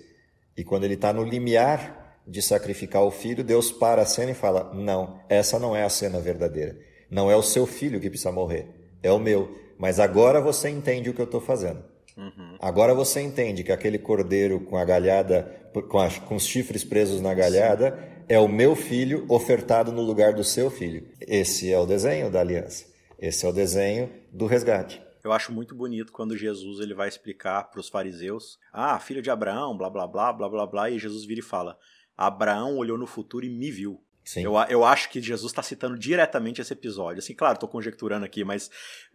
E 0.56 0.62
quando 0.62 0.84
ele 0.84 0.94
está 0.94 1.12
no 1.12 1.24
limiar 1.24 2.22
de 2.26 2.40
sacrificar 2.40 3.02
o 3.02 3.10
filho, 3.10 3.42
Deus 3.42 3.70
para 3.70 4.02
a 4.02 4.06
cena 4.06 4.30
e 4.30 4.34
fala: 4.34 4.72
Não, 4.74 5.20
essa 5.28 5.58
não 5.58 5.74
é 5.74 5.82
a 5.82 5.88
cena 5.88 6.20
verdadeira. 6.20 6.78
Não 7.10 7.30
é 7.30 7.36
o 7.36 7.42
seu 7.42 7.66
filho 7.66 8.00
que 8.00 8.08
precisa 8.08 8.32
morrer, 8.32 8.66
é 9.02 9.10
o 9.10 9.18
meu. 9.18 9.56
Mas 9.78 9.98
agora 9.98 10.40
você 10.40 10.68
entende 10.68 11.10
o 11.10 11.14
que 11.14 11.20
eu 11.20 11.26
estou 11.26 11.40
fazendo. 11.40 11.82
Uhum. 12.16 12.56
Agora 12.60 12.94
você 12.94 13.20
entende 13.20 13.64
que 13.64 13.72
aquele 13.72 13.98
cordeiro 13.98 14.60
com 14.60 14.76
a 14.76 14.84
galhada, 14.84 15.50
com, 15.88 15.98
a, 15.98 16.08
com, 16.10 16.36
os 16.36 16.46
chifres 16.46 16.84
presos 16.84 17.20
na 17.20 17.34
galhada, 17.34 17.90
Sim. 17.90 18.13
É 18.28 18.38
o 18.38 18.48
meu 18.48 18.74
filho 18.74 19.26
ofertado 19.28 19.92
no 19.92 20.02
lugar 20.02 20.32
do 20.32 20.44
seu 20.44 20.70
filho. 20.70 21.06
Esse 21.20 21.72
é 21.72 21.78
o 21.78 21.86
desenho 21.86 22.30
da 22.30 22.40
aliança. 22.40 22.86
Esse 23.18 23.44
é 23.46 23.48
o 23.48 23.52
desenho 23.52 24.10
do 24.32 24.46
resgate. 24.46 25.02
Eu 25.22 25.32
acho 25.32 25.52
muito 25.52 25.74
bonito 25.74 26.12
quando 26.12 26.36
Jesus 26.36 26.80
ele 26.80 26.94
vai 26.94 27.08
explicar 27.08 27.64
para 27.64 27.80
os 27.80 27.88
fariseus: 27.88 28.58
Ah, 28.72 28.98
filho 28.98 29.22
de 29.22 29.30
Abraão, 29.30 29.76
blá 29.76 29.88
blá 29.88 30.06
blá 30.06 30.32
blá 30.32 30.48
blá 30.48 30.66
blá, 30.66 30.90
e 30.90 30.98
Jesus 30.98 31.24
vira 31.24 31.40
e 31.40 31.42
fala: 31.42 31.78
Abraão 32.16 32.76
olhou 32.76 32.98
no 32.98 33.06
futuro 33.06 33.44
e 33.44 33.50
me 33.50 33.70
viu. 33.70 34.00
Eu, 34.36 34.54
eu 34.68 34.84
acho 34.84 35.10
que 35.10 35.20
Jesus 35.20 35.52
está 35.52 35.62
citando 35.62 35.98
diretamente 35.98 36.60
esse 36.60 36.72
episódio. 36.72 37.18
Assim, 37.18 37.34
claro, 37.34 37.54
estou 37.54 37.68
conjecturando 37.68 38.24
aqui, 38.24 38.42
mas 38.42 38.70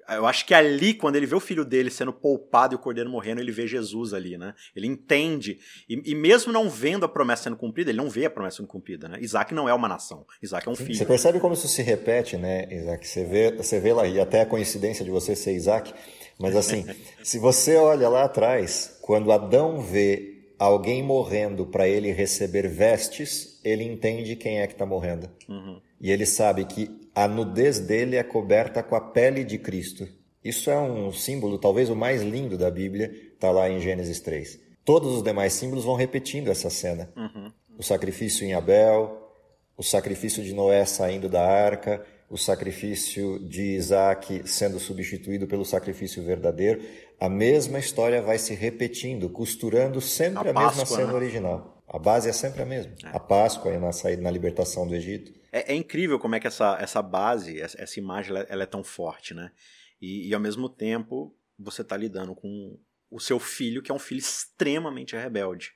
eu 0.07 0.25
acho 0.25 0.45
que 0.45 0.53
ali, 0.53 0.93
quando 0.93 1.15
ele 1.15 1.25
vê 1.25 1.35
o 1.35 1.39
filho 1.39 1.65
dele 1.65 1.89
sendo 1.89 2.13
poupado 2.13 2.73
e 2.73 2.75
o 2.75 2.79
cordeiro 2.79 3.09
morrendo, 3.09 3.41
ele 3.41 3.51
vê 3.51 3.67
Jesus 3.67 4.13
ali, 4.13 4.37
né? 4.37 4.53
Ele 4.75 4.87
entende. 4.87 5.59
E, 5.87 6.11
e, 6.11 6.15
mesmo 6.15 6.51
não 6.51 6.69
vendo 6.69 7.05
a 7.05 7.09
promessa 7.09 7.43
sendo 7.43 7.57
cumprida, 7.57 7.91
ele 7.91 7.97
não 7.97 8.09
vê 8.09 8.25
a 8.25 8.29
promessa 8.29 8.57
sendo 8.57 8.67
cumprida, 8.67 9.07
né? 9.07 9.17
Isaac 9.21 9.53
não 9.53 9.67
é 9.67 9.73
uma 9.73 9.87
nação. 9.87 10.25
Isaac 10.41 10.67
é 10.67 10.71
um 10.71 10.75
Sim, 10.75 10.85
filho. 10.85 10.97
Você 10.97 11.05
percebe 11.05 11.39
como 11.39 11.53
isso 11.53 11.67
se 11.67 11.81
repete, 11.81 12.37
né, 12.37 12.67
Isaac? 12.71 13.07
Você 13.07 13.23
vê, 13.25 13.51
você 13.51 13.79
vê 13.79 13.93
lá, 13.93 14.07
e 14.07 14.19
até 14.19 14.41
a 14.41 14.45
coincidência 14.45 15.05
de 15.05 15.11
você 15.11 15.35
ser 15.35 15.53
Isaac, 15.53 15.93
mas 16.39 16.55
assim, 16.55 16.85
se 17.23 17.37
você 17.37 17.75
olha 17.75 18.09
lá 18.09 18.23
atrás, 18.23 18.97
quando 19.01 19.31
Adão 19.31 19.81
vê 19.81 20.38
alguém 20.59 21.01
morrendo 21.01 21.65
para 21.65 21.87
ele 21.87 22.11
receber 22.11 22.67
vestes, 22.67 23.59
ele 23.63 23.83
entende 23.83 24.35
quem 24.35 24.59
é 24.59 24.67
que 24.67 24.73
está 24.73 24.85
morrendo. 24.85 25.29
Uhum. 25.47 25.79
E 26.01 26.11
ele 26.11 26.25
sabe 26.25 26.65
que 26.65 26.91
a 27.15 27.27
nudez 27.27 27.79
dele 27.79 28.17
é 28.17 28.23
coberta 28.23 28.83
com 28.83 28.95
a 28.95 29.01
pele 29.01 29.43
de 29.43 29.57
Cristo. 29.57 30.07
Isso 30.43 30.69
é 30.69 30.79
um 30.79 31.11
símbolo, 31.11 31.57
talvez 31.57 31.89
o 31.89 31.95
mais 31.95 32.21
lindo 32.21 32.57
da 32.57 32.69
Bíblia, 32.69 33.11
está 33.33 33.51
lá 33.51 33.69
em 33.69 33.79
Gênesis 33.79 34.19
3. 34.19 34.59
Todos 34.83 35.15
os 35.15 35.23
demais 35.23 35.53
símbolos 35.53 35.85
vão 35.85 35.95
repetindo 35.95 36.49
essa 36.49 36.69
cena. 36.69 37.11
Uhum. 37.15 37.51
O 37.77 37.83
sacrifício 37.83 38.45
em 38.45 38.53
Abel, 38.53 39.33
o 39.77 39.83
sacrifício 39.83 40.43
de 40.43 40.53
Noé 40.53 40.83
saindo 40.85 41.29
da 41.29 41.41
arca, 41.41 42.05
o 42.29 42.37
sacrifício 42.37 43.39
de 43.39 43.75
Isaac 43.75 44.47
sendo 44.47 44.79
substituído 44.79 45.47
pelo 45.47 45.65
sacrifício 45.65 46.23
verdadeiro, 46.23 46.81
a 47.19 47.27
mesma 47.27 47.79
história 47.79 48.21
vai 48.21 48.37
se 48.37 48.53
repetindo, 48.53 49.29
costurando 49.29 49.99
sempre 49.99 50.49
a, 50.49 50.51
a 50.51 50.53
Páscoa, 50.53 50.81
mesma 50.81 50.85
cena 50.85 51.07
né? 51.07 51.13
original. 51.13 51.83
A 51.87 51.97
base 51.97 52.29
é 52.29 52.33
sempre 52.33 52.61
a 52.61 52.65
mesma. 52.65 52.93
É. 53.03 53.07
A 53.07 53.19
Páscoa 53.19 53.77
na 53.79 53.91
saída, 53.91 54.21
na 54.21 54.29
libertação 54.29 54.87
do 54.87 54.95
Egito. 54.95 55.33
É, 55.51 55.73
é, 55.73 55.75
incrível 55.75 56.19
como 56.19 56.35
é 56.35 56.39
que 56.39 56.45
essa, 56.45 56.77
essa 56.79 57.01
base, 57.01 57.59
essa, 57.59 57.81
essa 57.81 57.99
imagem, 57.99 58.29
ela, 58.29 58.45
ela, 58.47 58.63
é 58.63 58.67
tão 58.67 58.83
forte, 58.83 59.33
né? 59.33 59.51
E, 59.99 60.29
e 60.29 60.33
ao 60.33 60.39
mesmo 60.39 60.69
tempo 60.69 61.35
você 61.57 61.81
está 61.81 61.97
lidando 61.97 62.35
com 62.35 62.79
o 63.09 63.19
seu 63.19 63.39
filho, 63.39 63.81
que 63.81 63.91
é 63.91 63.95
um 63.95 63.99
filho 63.99 64.19
extremamente 64.19 65.15
rebelde. 65.15 65.71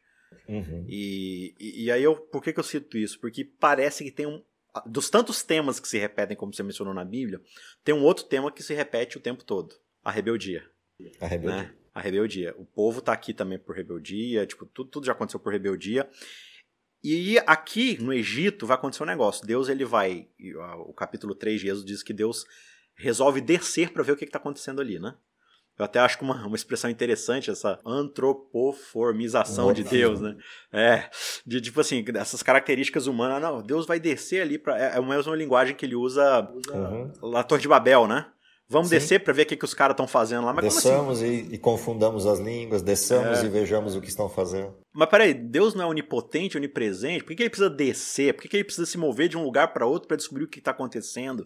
Uhum. 0.47 0.85
E, 0.87 1.55
e, 1.59 1.85
e, 1.85 1.91
aí 1.91 2.03
eu, 2.03 2.15
por 2.15 2.43
que, 2.43 2.53
que 2.53 2.59
eu 2.59 2.63
cito 2.63 2.97
isso? 2.97 3.19
Porque 3.19 3.43
parece 3.43 4.03
que 4.03 4.11
tem 4.11 4.27
um, 4.27 4.41
dos 4.85 5.09
tantos 5.09 5.43
temas 5.43 5.79
que 5.79 5.87
se 5.87 5.97
repetem, 5.97 6.35
como 6.35 6.53
você 6.53 6.63
mencionou 6.63 6.93
na 6.93 7.05
Bíblia, 7.05 7.41
tem 7.83 7.93
um 7.93 8.03
outro 8.03 8.25
tema 8.25 8.51
que 8.51 8.63
se 8.63 8.73
repete 8.73 9.17
o 9.17 9.21
tempo 9.21 9.43
todo: 9.43 9.75
a 10.03 10.11
rebeldia. 10.11 10.67
A 11.19 11.27
rebeldia. 11.27 11.63
Né? 11.63 11.75
A 11.93 12.01
rebeldia. 12.01 12.55
O 12.57 12.65
povo 12.65 13.01
tá 13.01 13.13
aqui 13.13 13.33
também 13.33 13.59
por 13.59 13.75
rebeldia, 13.75 14.45
tipo, 14.45 14.65
tudo, 14.65 14.89
tudo 14.89 15.05
já 15.05 15.11
aconteceu 15.11 15.39
por 15.39 15.53
rebeldia. 15.53 16.09
E 17.03 17.37
aqui 17.45 18.01
no 18.01 18.13
Egito 18.13 18.65
vai 18.65 18.77
acontecer 18.77 19.03
um 19.03 19.07
negócio. 19.07 19.45
Deus 19.45 19.67
ele 19.67 19.83
vai, 19.83 20.29
o 20.87 20.93
capítulo 20.93 21.35
3 21.35 21.59
de 21.59 21.67
Jesus 21.67 21.85
diz 21.85 22.01
que 22.01 22.13
Deus 22.13 22.45
resolve 22.95 23.41
descer 23.41 23.91
para 23.91 24.03
ver 24.03 24.13
o 24.13 24.15
que 24.15 24.23
está 24.23 24.39
acontecendo 24.39 24.79
ali, 24.79 24.99
né? 24.99 25.13
Eu 25.77 25.85
até 25.85 25.99
acho 25.99 26.21
uma, 26.21 26.45
uma 26.45 26.55
expressão 26.55 26.89
interessante, 26.89 27.49
essa 27.49 27.79
antropoformização 27.83 29.73
de 29.73 29.83
Deus, 29.83 30.21
né? 30.21 30.35
É, 30.71 31.09
de 31.45 31.59
tipo 31.59 31.81
assim, 31.81 32.05
essas 32.15 32.43
características 32.43 33.07
humanas, 33.07 33.41
não, 33.41 33.61
Deus 33.61 33.87
vai 33.87 33.99
descer 33.99 34.41
ali 34.41 34.59
para 34.59 34.77
é, 34.77 34.93
é 34.93 34.97
a 34.97 35.01
mesma 35.01 35.35
linguagem 35.35 35.75
que 35.75 35.85
ele 35.85 35.95
usa 35.95 36.47
uhum. 36.71 37.31
na 37.31 37.43
Torre 37.43 37.61
de 37.61 37.67
Babel, 37.67 38.07
né? 38.07 38.27
Vamos 38.69 38.89
Sim. 38.89 38.95
descer 38.95 39.19
para 39.23 39.33
ver 39.33 39.43
o 39.43 39.45
que, 39.45 39.57
que 39.57 39.65
os 39.65 39.73
caras 39.73 39.93
estão 39.93 40.07
fazendo 40.07 40.45
lá. 40.45 40.53
Mas 40.53 40.65
Desçamos 40.65 41.21
assim? 41.21 41.47
e, 41.49 41.55
e, 41.55 41.57
confundamos 41.57 42.25
as 42.25 42.39
línguas, 42.39 42.81
desçamos 42.81 43.43
é. 43.43 43.45
e 43.45 43.49
vejamos 43.49 43.95
o 43.95 44.01
que 44.01 44.07
estão 44.07 44.29
fazendo. 44.29 44.73
Mas 44.93 45.09
peraí, 45.09 45.33
Deus 45.33 45.75
não 45.75 45.83
é 45.83 45.87
onipotente, 45.87 46.57
onipresente? 46.57 47.23
Por 47.23 47.29
que, 47.29 47.35
que 47.35 47.43
ele 47.43 47.49
precisa 47.49 47.69
descer? 47.69 48.33
Por 48.33 48.41
que, 48.41 48.47
que 48.47 48.57
ele 48.57 48.63
precisa 48.63 48.85
se 48.85 48.97
mover 48.97 49.27
de 49.27 49.37
um 49.37 49.43
lugar 49.43 49.73
para 49.73 49.85
outro 49.85 50.07
para 50.07 50.17
descobrir 50.17 50.45
o 50.45 50.47
que 50.47 50.59
está 50.59 50.71
acontecendo? 50.71 51.45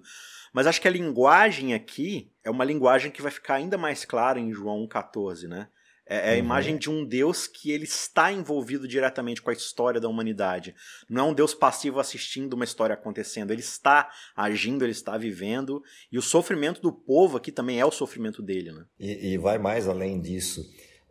Mas 0.54 0.68
acho 0.68 0.82
que 0.82 0.88
a 0.88 0.92
linguagem 0.92 1.74
aqui 1.74 2.32
é 2.44 2.50
uma 2.50 2.66
linguagem 2.66 3.12
que 3.12 3.22
vai 3.22 3.32
ficar 3.32 3.56
ainda 3.56 3.78
mais 3.78 4.06
clara 4.06 4.40
em 4.40 4.52
João 4.52 4.88
1,14, 4.88 5.48
né? 5.48 5.68
É, 6.10 6.16
é 6.16 6.30
a 6.30 6.34
uhum. 6.34 6.40
imagem 6.40 6.78
de 6.78 6.90
um 6.90 7.06
Deus 7.06 7.48
que 7.48 7.72
ele 7.72 7.84
está 7.84 8.32
envolvido 8.32 8.88
diretamente 8.88 9.42
com 9.42 9.50
a 9.50 9.54
história 9.54 10.00
da 10.00 10.08
humanidade. 10.08 10.74
Não 11.10 11.28
é 11.28 11.30
um 11.32 11.34
Deus 11.34 11.54
passivo 11.54 12.00
assistindo 12.00 12.54
uma 12.54 12.64
história 12.64 12.94
acontecendo. 12.94 13.52
Ele 13.52 13.62
está 13.62 14.10
agindo, 14.36 14.86
ele 14.86 14.94
está 14.94 15.18
vivendo. 15.18 15.84
E 16.12 16.18
o 16.18 16.22
sofrimento 16.22 16.82
do 16.82 16.94
povo 16.94 17.38
aqui 17.38 17.52
também 17.52 17.80
é 17.80 17.86
o 17.86 17.92
sofrimento 17.92 18.42
dele. 18.42 18.72
Né? 18.72 18.86
E, 19.00 19.34
e 19.34 19.38
vai 19.38 19.58
mais 19.58 19.88
além 19.88 20.22
disso. 20.22 20.64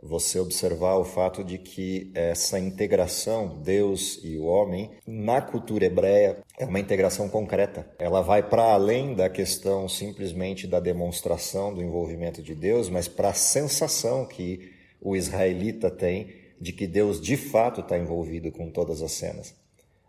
Você 0.03 0.39
observar 0.39 0.97
o 0.97 1.05
fato 1.05 1.43
de 1.43 1.57
que 1.57 2.11
essa 2.15 2.59
integração, 2.59 3.61
Deus 3.63 4.21
e 4.23 4.37
o 4.37 4.45
homem, 4.45 4.91
na 5.07 5.41
cultura 5.41 5.87
hebreia, 5.87 6.45
é 6.59 6.67
uma 6.67 6.79
integração 6.79 7.29
concreta. 7.29 7.89
Ela 7.99 8.21
vai 8.21 8.43
para 8.43 8.75
além 8.75 9.15
da 9.15 9.31
questão 9.31 9.89
simplesmente 9.89 10.67
da 10.67 10.81
demonstração 10.81 11.75
do 11.75 11.83
envolvimento 11.83 12.43
de 12.43 12.55
Deus, 12.55 12.91
mas 12.91 13.09
para 13.09 13.31
a 13.31 13.35
sensação 13.35 14.27
que 14.27 14.71
o 15.01 15.17
israelita 15.17 15.91
tem 15.91 16.29
de 16.61 16.73
que 16.73 16.87
Deus 16.87 17.21
de 17.21 17.37
fato 17.37 17.81
está 17.81 17.99
envolvido 17.99 18.53
com 18.53 18.71
todas 18.71 19.03
as 19.03 19.13
cenas, 19.13 19.55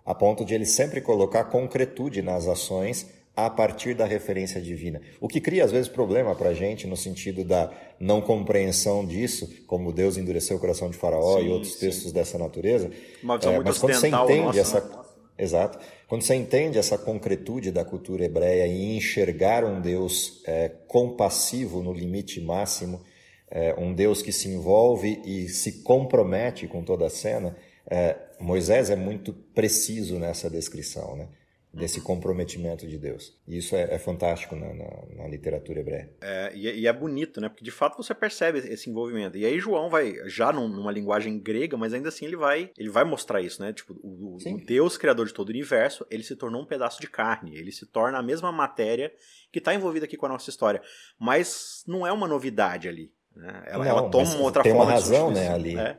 a 0.06 0.14
ponto 0.14 0.46
de 0.46 0.54
ele 0.54 0.66
sempre 0.66 1.02
colocar 1.02 1.46
concretude 1.46 2.22
nas 2.22 2.48
ações 2.48 3.17
a 3.38 3.52
partir 3.52 3.94
da 3.94 4.04
referência 4.04 4.60
divina. 4.60 5.00
O 5.22 5.28
que 5.28 5.40
cria 5.40 5.64
às 5.64 5.72
vezes 5.72 5.88
problema 5.88 6.34
para 6.34 6.50
a 6.50 6.54
gente 6.56 6.88
no 6.88 6.98
sentido 6.98 7.44
da 7.44 7.72
não 8.00 8.20
compreensão 8.20 9.06
disso, 9.06 9.48
como 9.68 9.94
Deus 9.94 10.18
endureceu 10.18 10.58
o 10.58 10.60
coração 10.60 10.90
de 10.90 10.98
Faraó 10.98 11.38
sim, 11.38 11.46
e 11.46 11.50
outros 11.50 11.74
sim. 11.74 11.80
textos 11.82 12.12
dessa 12.12 12.40
natureza. 12.40 12.88
É, 12.88 13.60
mas 13.60 13.78
quando 13.78 13.94
você 13.94 14.08
entende 14.08 14.42
nossa, 14.42 14.60
essa 14.60 14.80
né? 14.82 15.04
Exato. 15.38 15.78
Quando 16.08 16.24
você 16.24 16.34
entende 16.34 16.80
essa 16.80 16.98
concretude 16.98 17.72
da 17.72 17.86
cultura 17.86 18.26
hebreia 18.26 18.66
e 18.66 18.98
enxergar 18.98 19.64
um 19.64 19.80
Deus 19.80 20.42
é, 20.48 20.72
compassivo 20.88 21.84
no 21.84 21.94
limite 21.94 22.42
máximo, 22.42 23.04
é, 23.52 23.76
um 23.78 23.94
Deus 23.94 24.24
que 24.24 24.32
se 24.32 24.50
envolve 24.50 25.22
e 25.24 25.48
se 25.48 25.84
compromete 25.84 26.68
com 26.68 26.84
toda 26.84 27.06
a 27.06 27.10
cena, 27.10 27.56
é, 27.88 28.16
Moisés 28.40 28.90
é 28.90 28.96
muito 28.96 29.32
preciso 29.32 30.18
nessa 30.18 30.50
descrição, 30.50 31.16
né? 31.16 31.28
Desse 31.78 32.02
comprometimento 32.02 32.88
de 32.88 32.98
Deus. 32.98 33.38
E 33.48 33.58
isso 33.58 33.76
é, 33.76 33.94
é 33.94 34.00
fantástico 34.00 34.56
na, 34.56 34.74
na, 34.74 35.06
na, 35.16 35.28
literatura 35.28 35.80
hebreia. 35.80 36.12
É, 36.20 36.52
e, 36.56 36.68
é, 36.68 36.76
e, 36.76 36.88
é 36.88 36.94
bonito, 36.94 37.40
né? 37.40 37.50
Porque 37.50 37.64
de 37.64 37.72
fato 37.72 37.96
você 37.96 38.14
percebe 38.16 38.60
esse 38.60 38.90
envolvimento. 38.90 39.38
E 39.38 39.46
aí 39.46 39.60
João 39.60 39.90
vai, 39.90 40.16
já 40.26 40.52
num, 40.52 40.68
numa 40.68 40.92
linguagem 40.92 41.40
grega, 41.40 41.78
mas 41.78 41.94
ainda 41.94 42.10
assim 42.10 42.26
ele 42.26 42.36
vai, 42.36 42.72
ele 42.78 42.90
vai 42.90 43.04
mostrar 43.04 43.42
isso, 43.42 43.62
né? 43.62 43.72
Tipo, 43.72 43.94
o, 44.02 44.38
o, 44.38 44.66
Deus 44.66 44.98
criador 44.98 45.28
de 45.28 45.34
todo 45.34 45.50
o 45.50 45.52
universo, 45.52 46.06
ele 46.10 46.24
se 46.24 46.36
tornou 46.36 46.62
um 46.62 46.66
pedaço 46.66 47.00
de 47.00 47.08
carne. 47.08 47.56
Ele 47.56 47.72
se 47.72 47.86
torna 47.86 48.18
a 48.18 48.24
mesma 48.24 48.52
matéria 48.52 49.12
que 49.52 49.60
está 49.60 49.74
envolvida 49.74 50.06
aqui 50.06 50.18
com 50.18 50.26
a 50.26 50.30
nossa 50.30 50.50
história. 50.50 50.82
Mas 51.20 51.84
não 51.88 52.06
é 52.06 52.12
uma 52.12 52.28
novidade 52.28 52.90
ali. 52.90 53.12
Né? 53.36 53.64
Ela, 53.68 53.86
Não, 53.86 53.92
ela 53.92 54.10
toma 54.10 54.32
uma 54.32 54.42
outra 54.42 54.64
tem 54.64 54.72
forma. 54.72 54.86
Tem 54.88 54.94
uma 54.94 55.00
razão, 55.00 55.32
né, 55.32 55.50
ali. 55.50 55.78
É. 55.78 55.98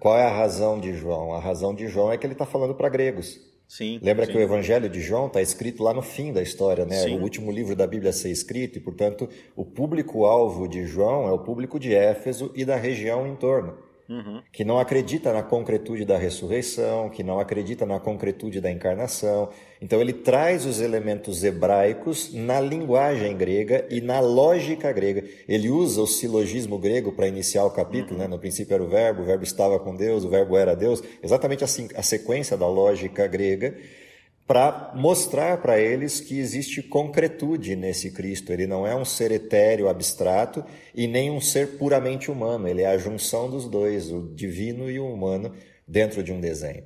Qual 0.00 0.16
é 0.16 0.24
a 0.24 0.36
razão 0.36 0.80
de 0.80 0.92
João? 0.92 1.32
A 1.32 1.40
razão 1.40 1.74
de 1.74 1.86
João 1.86 2.10
é 2.12 2.18
que 2.18 2.26
ele 2.26 2.34
está 2.34 2.44
falando 2.44 2.74
para 2.74 2.88
gregos. 2.88 3.47
Sim, 3.68 4.00
Lembra 4.02 4.24
sim. 4.24 4.32
que 4.32 4.38
o 4.38 4.40
Evangelho 4.40 4.88
de 4.88 5.00
João 5.00 5.26
está 5.26 5.42
escrito 5.42 5.82
lá 5.82 5.92
no 5.92 6.00
fim 6.00 6.32
da 6.32 6.40
história, 6.40 6.86
né? 6.86 6.96
Sim. 6.96 7.18
O 7.18 7.22
último 7.22 7.52
livro 7.52 7.76
da 7.76 7.86
Bíblia 7.86 8.10
a 8.10 8.14
ser 8.14 8.30
escrito, 8.30 8.78
e, 8.78 8.80
portanto, 8.80 9.28
o 9.54 9.62
público-alvo 9.62 10.66
de 10.66 10.86
João 10.86 11.28
é 11.28 11.32
o 11.32 11.38
público 11.38 11.78
de 11.78 11.94
Éfeso 11.94 12.50
e 12.54 12.64
da 12.64 12.76
região 12.76 13.26
em 13.26 13.36
torno 13.36 13.87
uhum. 14.08 14.42
que 14.52 14.64
não 14.64 14.78
acredita 14.78 15.32
na 15.32 15.42
concretude 15.42 16.04
da 16.04 16.16
ressurreição, 16.16 17.10
que 17.10 17.22
não 17.22 17.38
acredita 17.38 17.84
na 17.84 18.00
concretude 18.00 18.60
da 18.60 18.70
encarnação. 18.70 19.50
Então 19.80 20.00
ele 20.00 20.12
traz 20.12 20.66
os 20.66 20.80
elementos 20.80 21.44
hebraicos 21.44 22.32
na 22.32 22.60
linguagem 22.60 23.36
grega 23.36 23.86
e 23.90 24.00
na 24.00 24.20
lógica 24.20 24.90
grega. 24.92 25.24
Ele 25.48 25.68
usa 25.70 26.00
o 26.00 26.06
silogismo 26.06 26.78
grego 26.78 27.12
para 27.12 27.28
iniciar 27.28 27.64
o 27.64 27.70
capítulo, 27.70 28.14
uhum. 28.14 28.22
né? 28.22 28.28
No 28.28 28.38
princípio 28.38 28.74
era 28.74 28.82
o 28.82 28.88
verbo, 28.88 29.22
o 29.22 29.26
verbo 29.26 29.44
estava 29.44 29.78
com 29.78 29.94
Deus, 29.94 30.24
o 30.24 30.30
verbo 30.30 30.56
era 30.56 30.74
Deus, 30.74 31.02
exatamente 31.22 31.62
assim 31.62 31.88
a 31.94 32.02
sequência 32.02 32.56
da 32.56 32.66
lógica 32.66 33.26
grega 33.26 33.76
para 34.48 34.92
mostrar 34.94 35.60
para 35.60 35.78
eles 35.78 36.20
que 36.20 36.38
existe 36.38 36.82
concretude 36.82 37.76
nesse 37.76 38.10
Cristo. 38.10 38.50
Ele 38.50 38.66
não 38.66 38.86
é 38.86 38.96
um 38.96 39.04
ser 39.04 39.30
etéreo, 39.30 39.90
abstrato, 39.90 40.64
e 40.94 41.06
nem 41.06 41.30
um 41.30 41.38
ser 41.38 41.76
puramente 41.76 42.30
humano. 42.30 42.66
Ele 42.66 42.80
é 42.80 42.86
a 42.86 42.96
junção 42.96 43.50
dos 43.50 43.68
dois, 43.68 44.10
o 44.10 44.22
divino 44.34 44.90
e 44.90 44.98
o 44.98 45.06
humano, 45.06 45.52
dentro 45.86 46.22
de 46.22 46.32
um 46.32 46.40
desenho. 46.40 46.82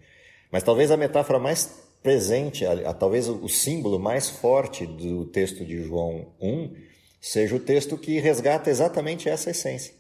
Mas 0.50 0.64
talvez 0.64 0.90
a 0.90 0.96
metáfora 0.96 1.38
mais 1.38 1.72
presente, 2.02 2.66
a, 2.66 2.90
a, 2.90 2.92
talvez 2.92 3.28
o, 3.28 3.36
o 3.44 3.48
símbolo 3.48 3.96
mais 3.96 4.28
forte 4.28 4.84
do 4.84 5.24
texto 5.26 5.64
de 5.64 5.84
João 5.84 6.26
1, 6.40 6.74
seja 7.20 7.54
o 7.54 7.60
texto 7.60 7.96
que 7.96 8.18
resgata 8.18 8.70
exatamente 8.70 9.28
essa 9.28 9.50
essência. 9.50 9.94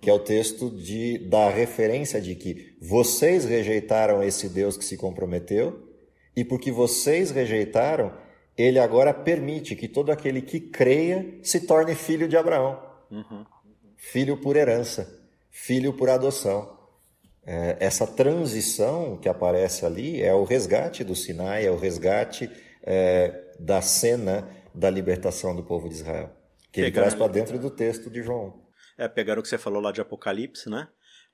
Que 0.00 0.08
é 0.08 0.12
o 0.12 0.18
texto 0.20 0.70
de, 0.70 1.18
da 1.18 1.50
referência 1.50 2.20
de 2.20 2.36
que 2.36 2.72
vocês 2.80 3.44
rejeitaram 3.44 4.22
esse 4.22 4.48
Deus 4.48 4.76
que 4.76 4.84
se 4.84 4.96
comprometeu, 4.96 5.89
e 6.34 6.44
porque 6.44 6.70
vocês 6.70 7.30
rejeitaram, 7.30 8.12
ele 8.56 8.78
agora 8.78 9.12
permite 9.12 9.74
que 9.74 9.88
todo 9.88 10.10
aquele 10.10 10.42
que 10.42 10.60
creia 10.60 11.38
se 11.42 11.60
torne 11.60 11.94
filho 11.94 12.28
de 12.28 12.36
Abraão. 12.36 12.80
Uhum. 13.10 13.44
Filho 13.96 14.36
por 14.36 14.56
herança, 14.56 15.20
filho 15.50 15.92
por 15.92 16.08
adoção. 16.08 16.78
É, 17.44 17.76
essa 17.80 18.06
transição 18.06 19.16
que 19.16 19.28
aparece 19.28 19.84
ali 19.84 20.22
é 20.22 20.34
o 20.34 20.44
resgate 20.44 21.02
do 21.02 21.14
Sinai, 21.14 21.66
é 21.66 21.70
o 21.70 21.76
resgate 21.76 22.50
é, 22.82 23.54
da 23.58 23.80
cena 23.80 24.48
da 24.74 24.88
libertação 24.88 25.54
do 25.56 25.62
povo 25.62 25.88
de 25.88 25.94
Israel, 25.94 26.30
que 26.70 26.80
ele 26.80 26.92
traz 26.92 27.14
para 27.14 27.32
dentro 27.32 27.58
do 27.58 27.70
texto 27.70 28.08
de 28.10 28.22
João. 28.22 28.62
É, 28.96 29.08
pegaram 29.08 29.40
o 29.40 29.42
que 29.42 29.48
você 29.48 29.58
falou 29.58 29.80
lá 29.80 29.90
de 29.90 30.00
Apocalipse, 30.00 30.68
né? 30.68 30.86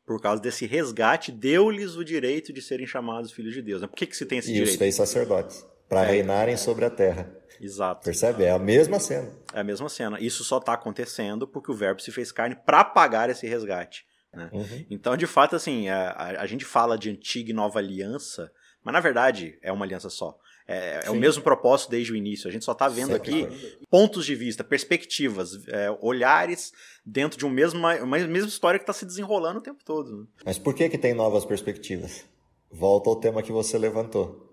Por 0.06 0.20
causa 0.20 0.40
desse 0.40 0.64
resgate, 0.66 1.32
deu-lhes 1.32 1.96
o 1.96 2.04
direito 2.04 2.52
de 2.52 2.62
serem 2.62 2.86
chamados 2.86 3.32
filhos 3.32 3.52
de 3.52 3.60
Deus. 3.60 3.82
Né? 3.82 3.88
Por 3.88 3.96
que, 3.96 4.06
que 4.06 4.16
se 4.16 4.24
tem 4.24 4.38
esse 4.38 4.50
e 4.50 4.54
direito? 4.54 4.70
E 4.70 4.72
os 4.72 4.78
fez 4.78 4.94
sacerdotes, 4.94 5.66
para 5.88 6.04
é. 6.04 6.12
reinarem 6.12 6.56
sobre 6.56 6.84
a 6.84 6.90
terra. 6.90 7.28
Exato. 7.60 8.04
Percebe? 8.04 8.44
É 8.44 8.50
a 8.52 8.58
mesma 8.58 9.00
cena. 9.00 9.32
É 9.52 9.60
a 9.60 9.64
mesma 9.64 9.88
cena. 9.88 10.20
Isso 10.20 10.44
só 10.44 10.58
está 10.58 10.74
acontecendo 10.74 11.48
porque 11.48 11.70
o 11.70 11.74
verbo 11.74 12.00
se 12.00 12.12
fez 12.12 12.30
carne 12.30 12.54
para 12.54 12.84
pagar 12.84 13.28
esse 13.30 13.46
resgate. 13.46 14.06
Né? 14.32 14.48
Uhum. 14.52 14.86
Então, 14.90 15.16
de 15.16 15.26
fato, 15.26 15.56
assim, 15.56 15.88
a, 15.88 16.10
a, 16.10 16.42
a 16.42 16.46
gente 16.46 16.64
fala 16.64 16.96
de 16.96 17.10
antiga 17.10 17.50
e 17.50 17.54
nova 17.54 17.78
aliança, 17.78 18.52
mas 18.84 18.92
na 18.92 19.00
verdade 19.00 19.58
é 19.62 19.72
uma 19.72 19.84
aliança 19.84 20.10
só. 20.10 20.38
É, 20.68 21.02
é 21.04 21.10
o 21.10 21.14
mesmo 21.14 21.42
propósito 21.42 21.90
desde 21.90 22.12
o 22.12 22.16
início. 22.16 22.48
A 22.48 22.52
gente 22.52 22.64
só 22.64 22.72
está 22.72 22.88
vendo 22.88 23.12
Sempre 23.12 23.44
aqui 23.44 23.46
foi. 23.46 23.78
pontos 23.88 24.26
de 24.26 24.34
vista, 24.34 24.64
perspectivas, 24.64 25.66
é, 25.68 25.96
olhares 26.00 26.72
dentro 27.04 27.38
de 27.38 27.46
um 27.46 27.50
mesmo, 27.50 27.78
uma 27.78 28.18
mesma 28.18 28.48
história 28.48 28.78
que 28.78 28.82
está 28.82 28.92
se 28.92 29.06
desenrolando 29.06 29.60
o 29.60 29.62
tempo 29.62 29.84
todo. 29.84 30.22
Né? 30.22 30.26
Mas 30.44 30.58
por 30.58 30.74
que, 30.74 30.88
que 30.88 30.98
tem 30.98 31.14
novas 31.14 31.44
perspectivas? 31.44 32.24
Volta 32.70 33.08
ao 33.08 33.16
tema 33.16 33.42
que 33.42 33.52
você 33.52 33.78
levantou. 33.78 34.44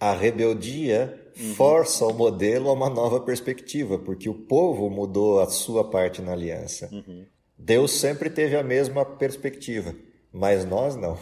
A 0.00 0.12
rebeldia 0.12 1.30
uhum. 1.38 1.54
força 1.54 2.06
o 2.06 2.14
modelo 2.14 2.70
a 2.70 2.72
uma 2.72 2.88
nova 2.88 3.20
perspectiva, 3.20 3.98
porque 3.98 4.28
o 4.28 4.34
povo 4.34 4.88
mudou 4.88 5.40
a 5.40 5.46
sua 5.48 5.90
parte 5.90 6.22
na 6.22 6.32
aliança. 6.32 6.88
Uhum. 6.92 7.26
Deus 7.58 7.90
sempre 7.90 8.30
teve 8.30 8.56
a 8.56 8.62
mesma 8.62 9.04
perspectiva, 9.04 9.94
mas 10.32 10.64
nós 10.64 10.94
não. 10.94 11.18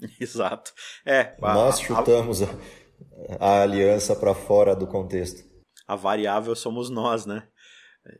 Exato. 0.20 0.72
É, 1.04 1.34
nós 1.40 1.80
chutamos 1.80 2.42
a, 2.42 2.46
a 2.46 2.48
aliança 3.38 4.14
para 4.14 4.34
fora 4.34 4.74
do 4.74 4.86
contexto. 4.86 5.42
A 5.86 5.96
variável 5.96 6.54
somos 6.54 6.90
nós, 6.90 7.26
né? 7.26 7.48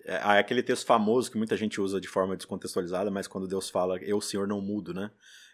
É 0.05 0.39
aquele 0.39 0.63
texto 0.63 0.87
famoso 0.87 1.31
que 1.31 1.39
muita 1.39 1.57
gente 1.57 1.81
usa 1.81 2.01
de 2.01 2.09
forma 2.09 2.37
descontextualizada, 2.37 3.11
mas 3.11 3.27
quando 3.27 3.49
Deus 3.49 3.69
fala, 3.69 3.99
eu, 3.99 4.21
Senhor, 4.21 4.47
não 4.47 4.61
mudo, 4.61 4.95
né? 4.95 5.11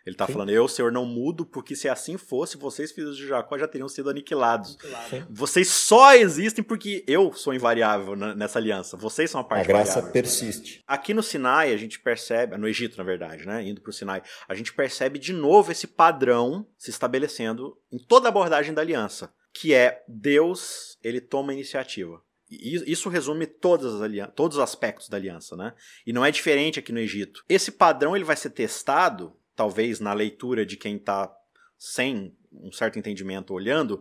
Ele 0.09 0.14
está 0.14 0.27
falando, 0.27 0.49
eu, 0.49 0.66
Senhor, 0.66 0.90
não 0.90 1.05
mudo, 1.05 1.44
porque 1.44 1.77
se 1.77 1.87
assim 1.87 2.16
fosse, 2.16 2.57
vocês, 2.57 2.90
filhos 2.90 3.14
de 3.14 3.27
Jacó, 3.27 3.59
já 3.59 3.68
teriam 3.68 3.88
sido 3.88 4.09
aniquilados. 4.09 4.79
Sim. 5.11 5.23
Vocês 5.29 5.68
só 5.68 6.14
existem 6.14 6.64
porque 6.64 7.05
eu 7.07 7.33
sou 7.35 7.53
invariável 7.53 8.16
nessa 8.16 8.59
aliança. 8.59 8.97
Vocês 8.97 9.31
são 9.31 9.40
a 9.40 9.44
parte 9.44 9.64
A 9.64 9.68
graça 9.68 9.92
variável. 9.94 10.12
persiste. 10.12 10.83
Aqui 10.87 11.12
no 11.12 11.23
Sinai, 11.23 11.75
a 11.75 11.77
gente 11.77 12.01
percebe, 12.01 12.57
no 12.57 12.66
Egito, 12.66 12.97
na 12.97 13.05
verdade, 13.05 13.47
né? 13.47 13.62
Indo 13.62 13.83
para 13.83 13.90
o 13.90 13.92
Sinai, 13.92 14.23
a 14.49 14.55
gente 14.55 14.73
percebe 14.73 15.18
de 15.18 15.35
novo 15.35 15.71
esse 15.71 15.87
padrão 15.87 16.66
se 16.79 16.88
estabelecendo 16.90 17.77
em 17.92 17.99
toda 17.99 18.29
a 18.29 18.31
abordagem 18.31 18.73
da 18.73 18.81
aliança, 18.81 19.31
que 19.53 19.75
é 19.75 20.03
Deus, 20.09 20.99
ele 21.05 21.21
toma 21.21 21.53
a 21.53 21.55
iniciativa. 21.55 22.23
Isso 22.51 23.11
resume 23.11 23.47
todas 23.47 24.01
as 24.01 24.11
todos 24.35 24.57
os 24.57 24.62
aspectos 24.62 25.09
da 25.09 25.18
aliança, 25.18 25.55
né? 25.55 25.75
E 26.07 26.14
não 26.14 26.25
é 26.25 26.31
diferente 26.31 26.79
aqui 26.79 26.92
no 26.92 26.99
Egito. 26.99 27.44
Esse 27.47 27.71
padrão 27.71 28.16
ele 28.16 28.25
vai 28.25 28.37
ser 28.37 28.51
testado 28.51 29.37
talvez 29.59 29.99
na 29.99 30.12
leitura 30.12 30.64
de 30.64 30.77
quem 30.77 30.94
está 30.94 31.29
sem 31.77 32.33
um 32.53 32.71
certo 32.71 32.97
entendimento 32.97 33.53
olhando, 33.53 34.01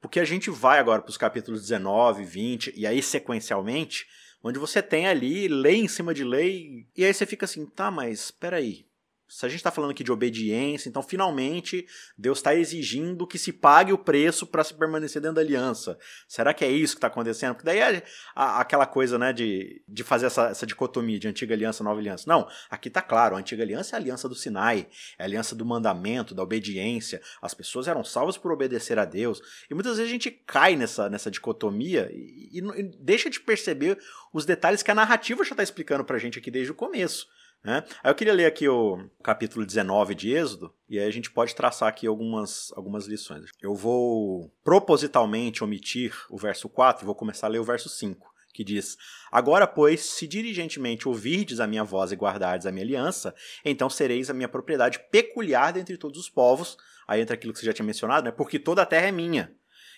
porque 0.00 0.18
a 0.18 0.24
gente 0.24 0.48
vai 0.48 0.78
agora 0.78 1.02
para 1.02 1.10
os 1.10 1.18
capítulos 1.18 1.60
19, 1.60 2.24
20 2.24 2.72
e 2.74 2.86
aí 2.86 3.02
sequencialmente, 3.02 4.06
onde 4.42 4.58
você 4.58 4.82
tem 4.82 5.06
ali 5.06 5.46
lei 5.46 5.76
em 5.76 5.88
cima 5.88 6.14
de 6.14 6.24
lei, 6.24 6.88
e 6.96 7.04
aí 7.04 7.12
você 7.12 7.26
fica 7.26 7.44
assim, 7.44 7.66
tá, 7.66 7.90
mas 7.90 8.24
espera 8.24 8.56
aí. 8.56 8.86
Se 9.26 9.46
a 9.46 9.48
gente 9.48 9.58
está 9.58 9.70
falando 9.70 9.90
aqui 9.90 10.04
de 10.04 10.12
obediência, 10.12 10.88
então 10.88 11.02
finalmente 11.02 11.86
Deus 12.16 12.38
está 12.38 12.54
exigindo 12.54 13.26
que 13.26 13.38
se 13.38 13.52
pague 13.52 13.92
o 13.92 13.98
preço 13.98 14.46
para 14.46 14.62
se 14.62 14.74
permanecer 14.74 15.20
dentro 15.20 15.36
da 15.36 15.40
aliança. 15.40 15.98
Será 16.28 16.52
que 16.52 16.64
é 16.64 16.70
isso 16.70 16.94
que 16.94 16.98
está 16.98 17.06
acontecendo? 17.06 17.54
Porque 17.54 17.64
daí 17.64 17.78
é 17.78 18.02
aquela 18.34 18.86
coisa 18.86 19.18
né, 19.18 19.32
de, 19.32 19.82
de 19.88 20.04
fazer 20.04 20.26
essa, 20.26 20.48
essa 20.48 20.66
dicotomia 20.66 21.18
de 21.18 21.26
antiga 21.26 21.54
aliança 21.54 21.82
nova 21.82 21.98
aliança. 21.98 22.24
Não, 22.26 22.46
aqui 22.70 22.88
está 22.88 23.00
claro: 23.00 23.34
a 23.34 23.38
antiga 23.38 23.62
aliança 23.62 23.94
é 23.94 23.98
a 23.98 24.00
aliança 24.00 24.28
do 24.28 24.34
Sinai, 24.34 24.86
é 25.18 25.22
a 25.22 25.26
aliança 25.26 25.54
do 25.54 25.64
mandamento, 25.64 26.34
da 26.34 26.42
obediência. 26.42 27.20
As 27.40 27.54
pessoas 27.54 27.88
eram 27.88 28.04
salvas 28.04 28.36
por 28.36 28.52
obedecer 28.52 28.98
a 28.98 29.04
Deus. 29.04 29.40
E 29.70 29.74
muitas 29.74 29.96
vezes 29.96 30.10
a 30.10 30.12
gente 30.12 30.30
cai 30.30 30.76
nessa, 30.76 31.08
nessa 31.08 31.30
dicotomia 31.30 32.10
e, 32.12 32.58
e 32.58 32.82
deixa 33.00 33.30
de 33.30 33.40
perceber 33.40 33.98
os 34.32 34.44
detalhes 34.44 34.82
que 34.82 34.90
a 34.90 34.94
narrativa 34.94 35.44
já 35.44 35.52
está 35.52 35.62
explicando 35.62 36.04
para 36.04 36.16
a 36.16 36.20
gente 36.20 36.38
aqui 36.38 36.50
desde 36.50 36.72
o 36.72 36.74
começo. 36.74 37.26
Né? 37.64 37.82
Aí 38.02 38.10
eu 38.10 38.14
queria 38.14 38.34
ler 38.34 38.44
aqui 38.44 38.68
o 38.68 39.08
capítulo 39.22 39.64
19 39.64 40.14
de 40.14 40.30
Êxodo, 40.30 40.74
e 40.86 40.98
aí 40.98 41.08
a 41.08 41.10
gente 41.10 41.30
pode 41.30 41.54
traçar 41.54 41.88
aqui 41.88 42.06
algumas, 42.06 42.70
algumas 42.76 43.06
lições. 43.06 43.50
Eu 43.62 43.74
vou 43.74 44.52
propositalmente 44.62 45.64
omitir 45.64 46.14
o 46.28 46.36
verso 46.36 46.68
4 46.68 47.02
e 47.02 47.06
vou 47.06 47.14
começar 47.14 47.46
a 47.46 47.50
ler 47.50 47.60
o 47.60 47.64
verso 47.64 47.88
5, 47.88 48.30
que 48.52 48.62
diz: 48.62 48.98
Agora, 49.32 49.66
pois, 49.66 50.04
se 50.04 50.26
diligentemente 50.26 51.08
ouvirdes 51.08 51.58
a 51.58 51.66
minha 51.66 51.84
voz 51.84 52.12
e 52.12 52.16
guardardes 52.16 52.66
a 52.66 52.70
minha 52.70 52.84
aliança, 52.84 53.34
então 53.64 53.88
sereis 53.88 54.28
a 54.28 54.34
minha 54.34 54.48
propriedade 54.48 55.00
peculiar 55.10 55.72
dentre 55.72 55.96
todos 55.96 56.20
os 56.20 56.28
povos. 56.28 56.76
Aí 57.08 57.22
entra 57.22 57.34
aquilo 57.34 57.54
que 57.54 57.58
você 57.58 57.66
já 57.66 57.72
tinha 57.72 57.86
mencionado, 57.86 58.26
né? 58.26 58.30
Porque 58.30 58.58
toda 58.58 58.82
a 58.82 58.86
terra 58.86 59.08
é 59.08 59.12
minha. 59.12 59.54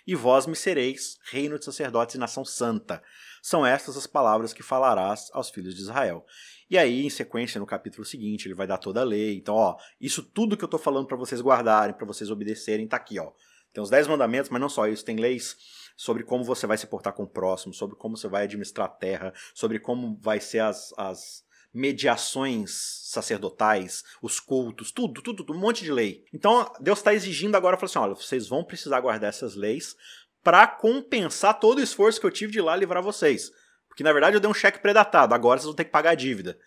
E 0.07 0.15
vós 0.15 0.47
me 0.47 0.55
sereis 0.55 1.19
reino 1.31 1.59
de 1.59 1.65
sacerdotes 1.65 2.15
e 2.15 2.19
nação 2.19 2.45
santa. 2.45 3.03
São 3.43 3.67
estas 3.67 3.97
as 3.97 4.07
palavras 4.07 4.53
que 4.53 4.63
falarás 4.63 5.31
aos 5.33 5.51
filhos 5.51 5.75
de 5.75 5.81
Israel. 5.81 6.25
E 6.69 6.77
aí, 6.77 7.07
em 7.07 7.11
sequência, 7.11 7.61
no 7.61 7.67
capítulo 7.67 8.05
seguinte, 8.05 8.47
ele 8.47 8.55
vai 8.55 8.67
dar 8.67 8.79
toda 8.79 9.01
a 9.01 9.05
lei. 9.05 9.37
Então, 9.37 9.55
ó, 9.55 9.77
isso 10.01 10.23
tudo 10.23 10.57
que 10.57 10.65
eu 10.65 10.69
tô 10.69 10.79
falando 10.79 11.07
para 11.07 11.17
vocês 11.17 11.41
guardarem, 11.41 11.95
para 11.95 12.07
vocês 12.07 12.31
obedecerem, 12.31 12.89
tá 12.89 12.97
aqui, 12.97 13.19
ó. 13.19 13.33
Tem 13.73 13.83
os 13.83 13.91
dez 13.91 14.07
mandamentos, 14.07 14.51
mas 14.51 14.61
não 14.61 14.69
só 14.69 14.87
isso, 14.87 15.05
tem 15.05 15.17
leis 15.17 15.57
sobre 15.97 16.23
como 16.23 16.43
você 16.43 16.67
vai 16.67 16.79
se 16.79 16.87
portar 16.87 17.13
com 17.13 17.25
o 17.25 17.29
próximo, 17.29 17.73
sobre 17.73 17.97
como 17.97 18.17
você 18.17 18.29
vai 18.29 18.45
administrar 18.45 18.87
a 18.87 18.91
terra, 18.91 19.33
sobre 19.55 19.79
como 19.79 20.19
vai 20.21 20.41
ser 20.41 20.61
as, 20.61 20.93
as 20.97 21.45
mediações 21.73 22.71
sacerdotais, 23.05 24.03
os 24.23 24.41
cultos, 24.41 24.91
tudo, 24.91 25.21
tudo, 25.21 25.45
tudo, 25.45 25.57
um 25.57 25.61
monte 25.61 25.85
de 25.85 25.93
lei. 25.93 26.25
Então, 26.33 26.73
Deus 26.81 26.99
está 26.99 27.13
exigindo 27.13 27.55
agora, 27.55 27.77
falou 27.77 27.91
assim, 27.91 27.99
olha, 27.99 28.15
vocês 28.15 28.49
vão 28.49 28.65
precisar 28.65 29.01
guardar 29.01 29.29
essas 29.29 29.55
leis 29.55 29.95
para 30.43 30.67
compensar 30.67 31.61
todo 31.61 31.79
o 31.79 31.83
esforço 31.83 32.19
que 32.19 32.27
eu 32.27 32.31
tive 32.31 32.53
de 32.53 32.59
ir 32.59 32.63
lá 32.63 32.75
livrar 32.75 33.03
vocês. 33.03 33.53
Porque 33.97 34.05
na 34.05 34.13
verdade 34.13 34.37
eu 34.37 34.41
dei 34.41 34.51
um 34.51 34.53
cheque 34.53 34.79
predatado, 34.79 35.33
agora 35.33 35.59
vocês 35.59 35.65
vão 35.65 35.75
ter 35.75 35.85
que 35.85 35.91
pagar 35.91 36.11
a 36.11 36.15
dívida. 36.15 36.59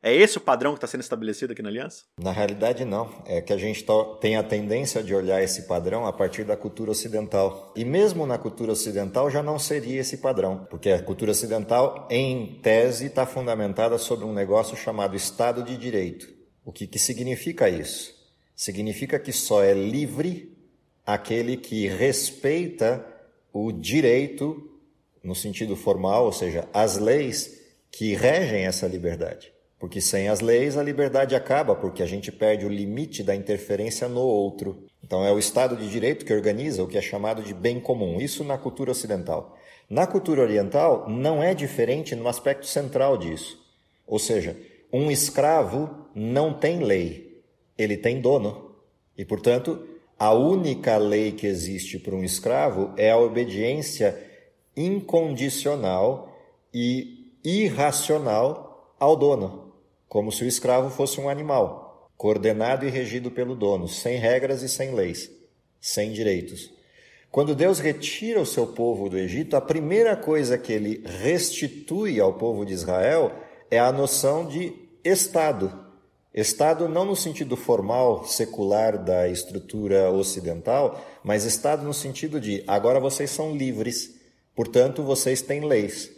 É 0.00 0.14
esse 0.14 0.38
o 0.38 0.40
padrão 0.40 0.70
que 0.70 0.76
está 0.76 0.86
sendo 0.86 1.00
estabelecido 1.00 1.52
aqui 1.52 1.60
na 1.60 1.68
aliança? 1.68 2.04
Na 2.16 2.30
realidade, 2.30 2.84
não. 2.84 3.24
É 3.26 3.40
que 3.40 3.52
a 3.52 3.56
gente 3.56 3.84
tem 4.20 4.36
a 4.36 4.44
tendência 4.44 5.02
de 5.02 5.12
olhar 5.12 5.42
esse 5.42 5.66
padrão 5.66 6.06
a 6.06 6.12
partir 6.12 6.44
da 6.44 6.56
cultura 6.56 6.92
ocidental. 6.92 7.72
E 7.74 7.84
mesmo 7.84 8.24
na 8.24 8.38
cultura 8.38 8.70
ocidental 8.70 9.28
já 9.28 9.42
não 9.42 9.58
seria 9.58 10.00
esse 10.00 10.18
padrão, 10.18 10.64
porque 10.70 10.90
a 10.90 11.02
cultura 11.02 11.32
ocidental, 11.32 12.06
em 12.08 12.60
tese, 12.62 13.06
está 13.06 13.26
fundamentada 13.26 13.98
sobre 13.98 14.24
um 14.24 14.32
negócio 14.32 14.76
chamado 14.76 15.16
Estado 15.16 15.64
de 15.64 15.76
Direito. 15.76 16.28
O 16.64 16.70
que, 16.70 16.86
que 16.86 17.00
significa 17.00 17.68
isso? 17.68 18.14
Significa 18.54 19.18
que 19.18 19.32
só 19.32 19.60
é 19.60 19.74
livre 19.74 20.56
aquele 21.04 21.56
que 21.56 21.88
respeita 21.88 23.04
o 23.52 23.72
direito 23.72 24.75
no 25.26 25.34
sentido 25.34 25.74
formal, 25.74 26.24
ou 26.24 26.32
seja, 26.32 26.68
as 26.72 26.96
leis 26.96 27.60
que 27.90 28.14
regem 28.14 28.64
essa 28.64 28.86
liberdade. 28.86 29.52
Porque 29.78 30.00
sem 30.00 30.28
as 30.28 30.40
leis 30.40 30.76
a 30.76 30.82
liberdade 30.82 31.34
acaba, 31.34 31.74
porque 31.74 32.02
a 32.02 32.06
gente 32.06 32.30
perde 32.30 32.64
o 32.64 32.68
limite 32.68 33.22
da 33.22 33.34
interferência 33.34 34.08
no 34.08 34.20
outro. 34.20 34.84
Então 35.02 35.24
é 35.24 35.32
o 35.32 35.38
Estado 35.38 35.76
de 35.76 35.90
Direito 35.90 36.24
que 36.24 36.32
organiza 36.32 36.82
o 36.82 36.86
que 36.86 36.96
é 36.96 37.02
chamado 37.02 37.42
de 37.42 37.52
bem 37.52 37.80
comum, 37.80 38.20
isso 38.20 38.44
na 38.44 38.56
cultura 38.56 38.92
ocidental. 38.92 39.58
Na 39.90 40.06
cultura 40.06 40.42
oriental 40.42 41.08
não 41.08 41.42
é 41.42 41.54
diferente 41.54 42.14
no 42.14 42.28
aspecto 42.28 42.66
central 42.66 43.18
disso. 43.18 43.60
Ou 44.06 44.18
seja, 44.18 44.56
um 44.92 45.10
escravo 45.10 46.06
não 46.14 46.54
tem 46.54 46.78
lei, 46.78 47.42
ele 47.76 47.96
tem 47.96 48.20
dono. 48.20 48.76
E, 49.18 49.24
portanto, 49.24 49.86
a 50.18 50.32
única 50.32 50.96
lei 50.96 51.32
que 51.32 51.46
existe 51.46 51.98
para 51.98 52.14
um 52.14 52.24
escravo 52.24 52.92
é 52.96 53.10
a 53.10 53.18
obediência 53.18 54.16
incondicional 54.76 56.36
e 56.72 57.32
irracional 57.42 58.94
ao 58.98 59.16
dono, 59.16 59.72
como 60.08 60.30
se 60.30 60.44
o 60.44 60.48
escravo 60.48 60.90
fosse 60.90 61.20
um 61.20 61.28
animal, 61.28 62.10
coordenado 62.16 62.86
e 62.86 62.90
regido 62.90 63.30
pelo 63.30 63.54
dono, 63.54 63.88
sem 63.88 64.18
regras 64.18 64.62
e 64.62 64.68
sem 64.68 64.94
leis, 64.94 65.30
sem 65.80 66.12
direitos. 66.12 66.70
Quando 67.30 67.54
Deus 67.54 67.78
retira 67.78 68.40
o 68.40 68.46
seu 68.46 68.66
povo 68.66 69.08
do 69.08 69.18
Egito, 69.18 69.56
a 69.56 69.60
primeira 69.60 70.16
coisa 70.16 70.56
que 70.56 70.72
ele 70.72 71.02
restitui 71.04 72.18
ao 72.18 72.32
povo 72.34 72.64
de 72.64 72.72
Israel 72.72 73.32
é 73.70 73.78
a 73.78 73.92
noção 73.92 74.46
de 74.46 74.72
Estado. 75.04 75.86
Estado 76.32 76.88
não 76.88 77.04
no 77.04 77.16
sentido 77.16 77.56
formal, 77.56 78.24
secular 78.24 79.02
da 79.02 79.28
estrutura 79.28 80.10
ocidental, 80.10 81.00
mas 81.22 81.44
Estado 81.44 81.84
no 81.84 81.94
sentido 81.94 82.40
de 82.40 82.62
agora 82.66 83.00
vocês 83.00 83.30
são 83.30 83.56
livres 83.56 84.15
Portanto, 84.56 85.02
vocês 85.02 85.42
têm 85.42 85.60
leis, 85.60 86.10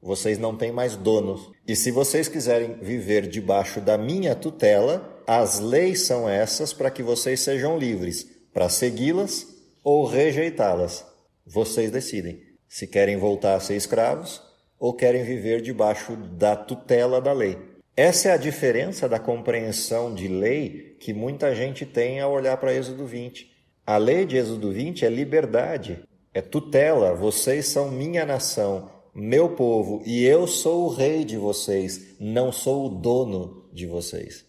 vocês 0.00 0.38
não 0.38 0.56
têm 0.56 0.72
mais 0.72 0.96
donos. 0.96 1.52
E 1.68 1.76
se 1.76 1.90
vocês 1.90 2.26
quiserem 2.26 2.78
viver 2.80 3.28
debaixo 3.28 3.82
da 3.82 3.98
minha 3.98 4.34
tutela, 4.34 5.22
as 5.26 5.60
leis 5.60 6.00
são 6.02 6.28
essas 6.28 6.72
para 6.72 6.90
que 6.90 7.02
vocês 7.02 7.40
sejam 7.40 7.78
livres 7.78 8.26
para 8.52 8.70
segui-las 8.70 9.46
ou 9.84 10.06
rejeitá-las. 10.06 11.04
Vocês 11.46 11.90
decidem 11.90 12.40
se 12.66 12.86
querem 12.86 13.18
voltar 13.18 13.54
a 13.56 13.60
ser 13.60 13.76
escravos 13.76 14.42
ou 14.78 14.94
querem 14.94 15.22
viver 15.22 15.60
debaixo 15.60 16.16
da 16.16 16.56
tutela 16.56 17.20
da 17.20 17.32
lei. 17.32 17.58
Essa 17.94 18.30
é 18.30 18.32
a 18.32 18.38
diferença 18.38 19.06
da 19.06 19.18
compreensão 19.18 20.14
de 20.14 20.26
lei 20.28 20.96
que 20.98 21.12
muita 21.12 21.54
gente 21.54 21.84
tem 21.84 22.20
ao 22.20 22.32
olhar 22.32 22.56
para 22.56 22.74
Êxodo 22.74 23.06
20. 23.06 23.52
A 23.86 23.98
lei 23.98 24.24
de 24.24 24.38
Êxodo 24.38 24.72
20 24.72 25.04
é 25.04 25.10
liberdade, 25.10 26.02
é 26.34 26.40
tutela, 26.40 27.14
vocês 27.14 27.66
são 27.66 27.90
minha 27.90 28.24
nação, 28.24 28.90
meu 29.14 29.50
povo, 29.50 30.02
e 30.06 30.24
eu 30.24 30.46
sou 30.46 30.86
o 30.86 30.88
rei 30.88 31.24
de 31.24 31.36
vocês, 31.36 32.16
não 32.18 32.50
sou 32.50 32.86
o 32.86 32.88
dono 32.88 33.68
de 33.72 33.86
vocês. 33.86 34.44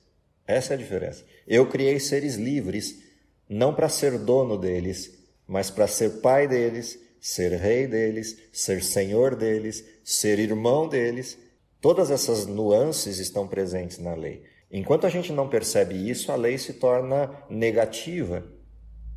Essa 0.48 0.74
é 0.74 0.76
a 0.76 0.80
diferença. 0.80 1.26
Eu 1.46 1.68
criei 1.68 2.00
seres 2.00 2.36
livres, 2.36 3.02
não 3.50 3.74
para 3.74 3.90
ser 3.90 4.18
dono 4.18 4.58
deles, 4.58 5.14
mas 5.46 5.70
para 5.70 5.88
ser 5.88 6.22
pai 6.22 6.48
deles, 6.48 7.00
ser 7.20 7.54
rei 7.54 7.88
deles, 7.88 8.38
ser 8.52 8.82
senhor 8.82 9.36
deles, 9.36 9.84
ser 10.04 10.40
irmão 10.40 10.88
deles. 10.88 11.38
Todas 11.82 12.12
essas 12.12 12.46
nuances 12.46 13.20
estão 13.20 13.48
presentes 13.48 14.00
na 14.00 14.14
lei. 14.16 14.44
Enquanto 14.72 15.06
a 15.06 15.10
gente 15.10 15.32
não 15.32 15.50
percebe 15.50 16.10
isso, 16.10 16.32
a 16.32 16.36
lei 16.36 16.58
se 16.58 16.74
torna 16.74 17.30
negativa, 17.50 18.46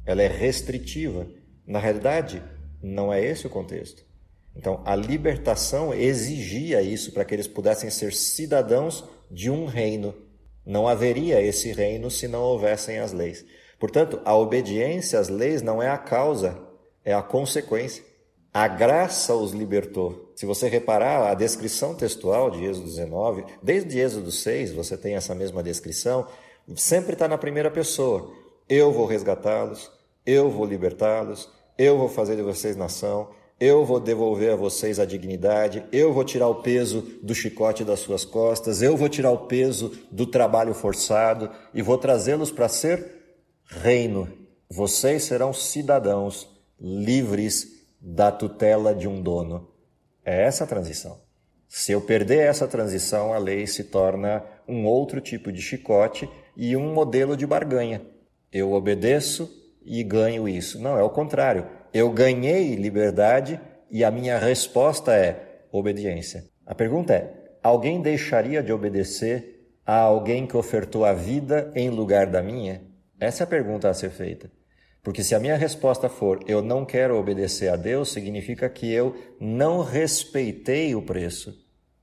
ela 0.05 0.23
é 0.23 0.29
restritiva. 0.29 1.27
Na 1.67 1.79
realidade, 1.79 2.43
não 2.87 3.13
é 3.13 3.25
esse 3.25 3.47
o 3.47 3.51
contexto. 3.51 4.05
Então, 4.55 4.81
a 4.85 4.95
libertação 4.95 5.93
exigia 5.93 6.81
isso 6.81 7.13
para 7.13 7.25
que 7.25 7.35
eles 7.35 7.47
pudessem 7.47 7.91
ser 7.91 8.13
cidadãos 8.13 9.05
de 9.31 9.51
um 9.51 9.67
reino. 9.67 10.15
Não 10.65 10.89
haveria 10.89 11.43
esse 11.43 11.73
reino 11.73 12.11
se 12.11 12.27
não 12.27 12.41
houvessem 12.41 12.99
as 12.99 13.13
leis. 13.13 13.45
Portanto, 13.79 14.21
a 14.25 14.35
obediência 14.35 15.19
às 15.19 15.29
leis 15.29 15.61
não 15.61 15.83
é 15.83 15.91
a 15.91 15.99
causa, 15.99 16.59
é 17.05 17.13
a 17.13 17.23
consequência. 17.23 18.03
A 18.53 18.67
graça 18.67 19.35
os 19.35 19.53
libertou. 19.53 20.33
Se 20.35 20.47
você 20.47 20.69
reparar 20.69 21.31
a 21.31 21.35
descrição 21.35 21.95
textual 21.95 22.51
de 22.51 22.65
Êxodo 22.65 22.87
19, 22.87 23.45
desde 23.63 23.99
Êxodo 23.99 24.33
6, 24.33 24.73
você 24.73 24.97
tem 24.97 25.15
essa 25.15 25.35
mesma 25.35 25.63
descrição, 25.63 26.27
sempre 26.75 27.13
está 27.13 27.29
na 27.29 27.37
primeira 27.37 27.71
pessoa. 27.71 28.33
Eu 28.67 28.91
vou 28.91 29.05
resgatá-los, 29.05 29.93
eu 30.25 30.51
vou 30.51 30.65
libertá-los, 30.65 31.51
eu 31.79 31.99
vou 31.99 32.09
fazer 32.09 32.37
de 32.37 32.43
vocês 32.43 32.77
nação, 32.77 33.29
eu 33.59 33.85
vou 33.85 33.99
devolver 33.99 34.53
a 34.53 34.57
vocês 34.57 34.99
a 34.99 35.07
dignidade, 35.07 35.85
eu 35.91 36.13
vou 36.13 36.25
tirar 36.25 36.49
o 36.49 36.57
peso 36.57 37.03
do 37.23 37.35
chicote 37.35 37.85
das 37.85 38.01
suas 38.01 38.25
costas, 38.25 38.83
eu 38.83 38.97
vou 38.97 39.09
tirar 39.09 39.31
o 39.31 39.47
peso 39.47 39.93
do 40.11 40.27
trabalho 40.27 40.75
forçado 40.75 41.51
e 41.73 41.81
vou 41.81 41.97
trazê-los 41.97 42.51
para 42.51 42.69
ser 42.69 43.07
reino. 43.67 44.29
Vocês 44.69 45.25
serão 45.25 45.53
cidadãos 45.53 46.49
livres 46.79 47.87
da 48.01 48.31
tutela 48.31 48.95
de 48.95 49.09
um 49.09 49.23
dono. 49.23 49.71
É 50.25 50.43
essa 50.43 50.65
a 50.65 50.67
transição. 50.67 51.19
Se 51.69 51.93
eu 51.93 52.01
perder 52.01 52.47
essa 52.47 52.69
transição, 52.69 53.33
a 53.33 53.39
lei 53.39 53.67
se 53.67 53.85
torna 53.85 54.45
um 54.69 54.87
outro 54.87 55.21
tipo 55.21 55.51
de 55.51 55.63
chicote 55.63 56.29
e 56.57 56.77
um 56.77 56.93
modelo 56.93 57.37
de 57.37 57.47
barganha. 57.47 58.03
Eu 58.53 58.73
obedeço 58.73 59.51
e 59.87 60.03
ganho 60.03 60.49
isso. 60.49 60.81
Não, 60.81 60.99
é 60.99 61.03
o 61.03 61.11
contrário. 61.11 61.67
Eu 61.95 62.11
ganhei 62.11 62.75
liberdade 62.75 63.61
e 63.91 64.05
a 64.05 64.11
minha 64.11 64.39
resposta 64.39 65.15
é 65.15 65.65
obediência. 65.71 66.45
A 66.67 66.75
pergunta 66.75 67.15
é: 67.15 67.33
alguém 67.63 68.03
deixaria 68.03 68.63
de 68.63 68.73
obedecer 68.73 69.79
a 69.85 69.99
alguém 70.01 70.47
que 70.47 70.57
ofertou 70.57 71.05
a 71.05 71.13
vida 71.13 71.71
em 71.75 71.89
lugar 71.89 72.27
da 72.27 72.43
minha? 72.43 72.83
Essa 73.19 73.43
é 73.43 73.45
a 73.45 73.49
pergunta 73.49 73.89
a 73.89 73.95
ser 73.95 74.11
feita. 74.11 74.51
Porque 75.03 75.23
se 75.23 75.37
a 75.37 75.41
minha 75.41 75.57
resposta 75.57 76.09
for 76.09 76.41
eu 76.49 76.61
não 76.61 76.85
quero 76.85 77.17
obedecer 77.17 77.69
a 77.69 77.77
Deus, 77.77 78.11
significa 78.11 78.69
que 78.69 78.93
eu 78.93 79.15
não 79.41 79.81
respeitei 79.81 80.97
o 80.97 81.03
preço. 81.03 81.55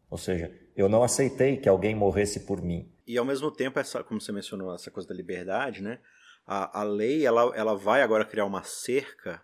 Ou 0.09 0.17
seja, 0.17 0.49
eu 0.75 0.87
não 0.87 1.03
aceitei 1.03 1.57
que 1.57 1.67
alguém 1.67 1.93
morresse 1.93 2.41
por 2.41 2.61
mim. 2.61 2.89
E 3.05 3.17
ao 3.17 3.25
mesmo 3.25 3.51
tempo, 3.51 3.77
essa, 3.77 4.01
como 4.03 4.21
você 4.21 4.31
mencionou, 4.31 4.73
essa 4.73 4.89
coisa 4.89 5.09
da 5.09 5.13
liberdade, 5.13 5.83
né? 5.83 5.99
A, 6.45 6.81
a 6.81 6.83
lei 6.83 7.25
ela, 7.25 7.51
ela 7.55 7.75
vai 7.75 8.01
agora 8.01 8.25
criar 8.25 8.45
uma 8.45 8.63
cerca 8.63 9.41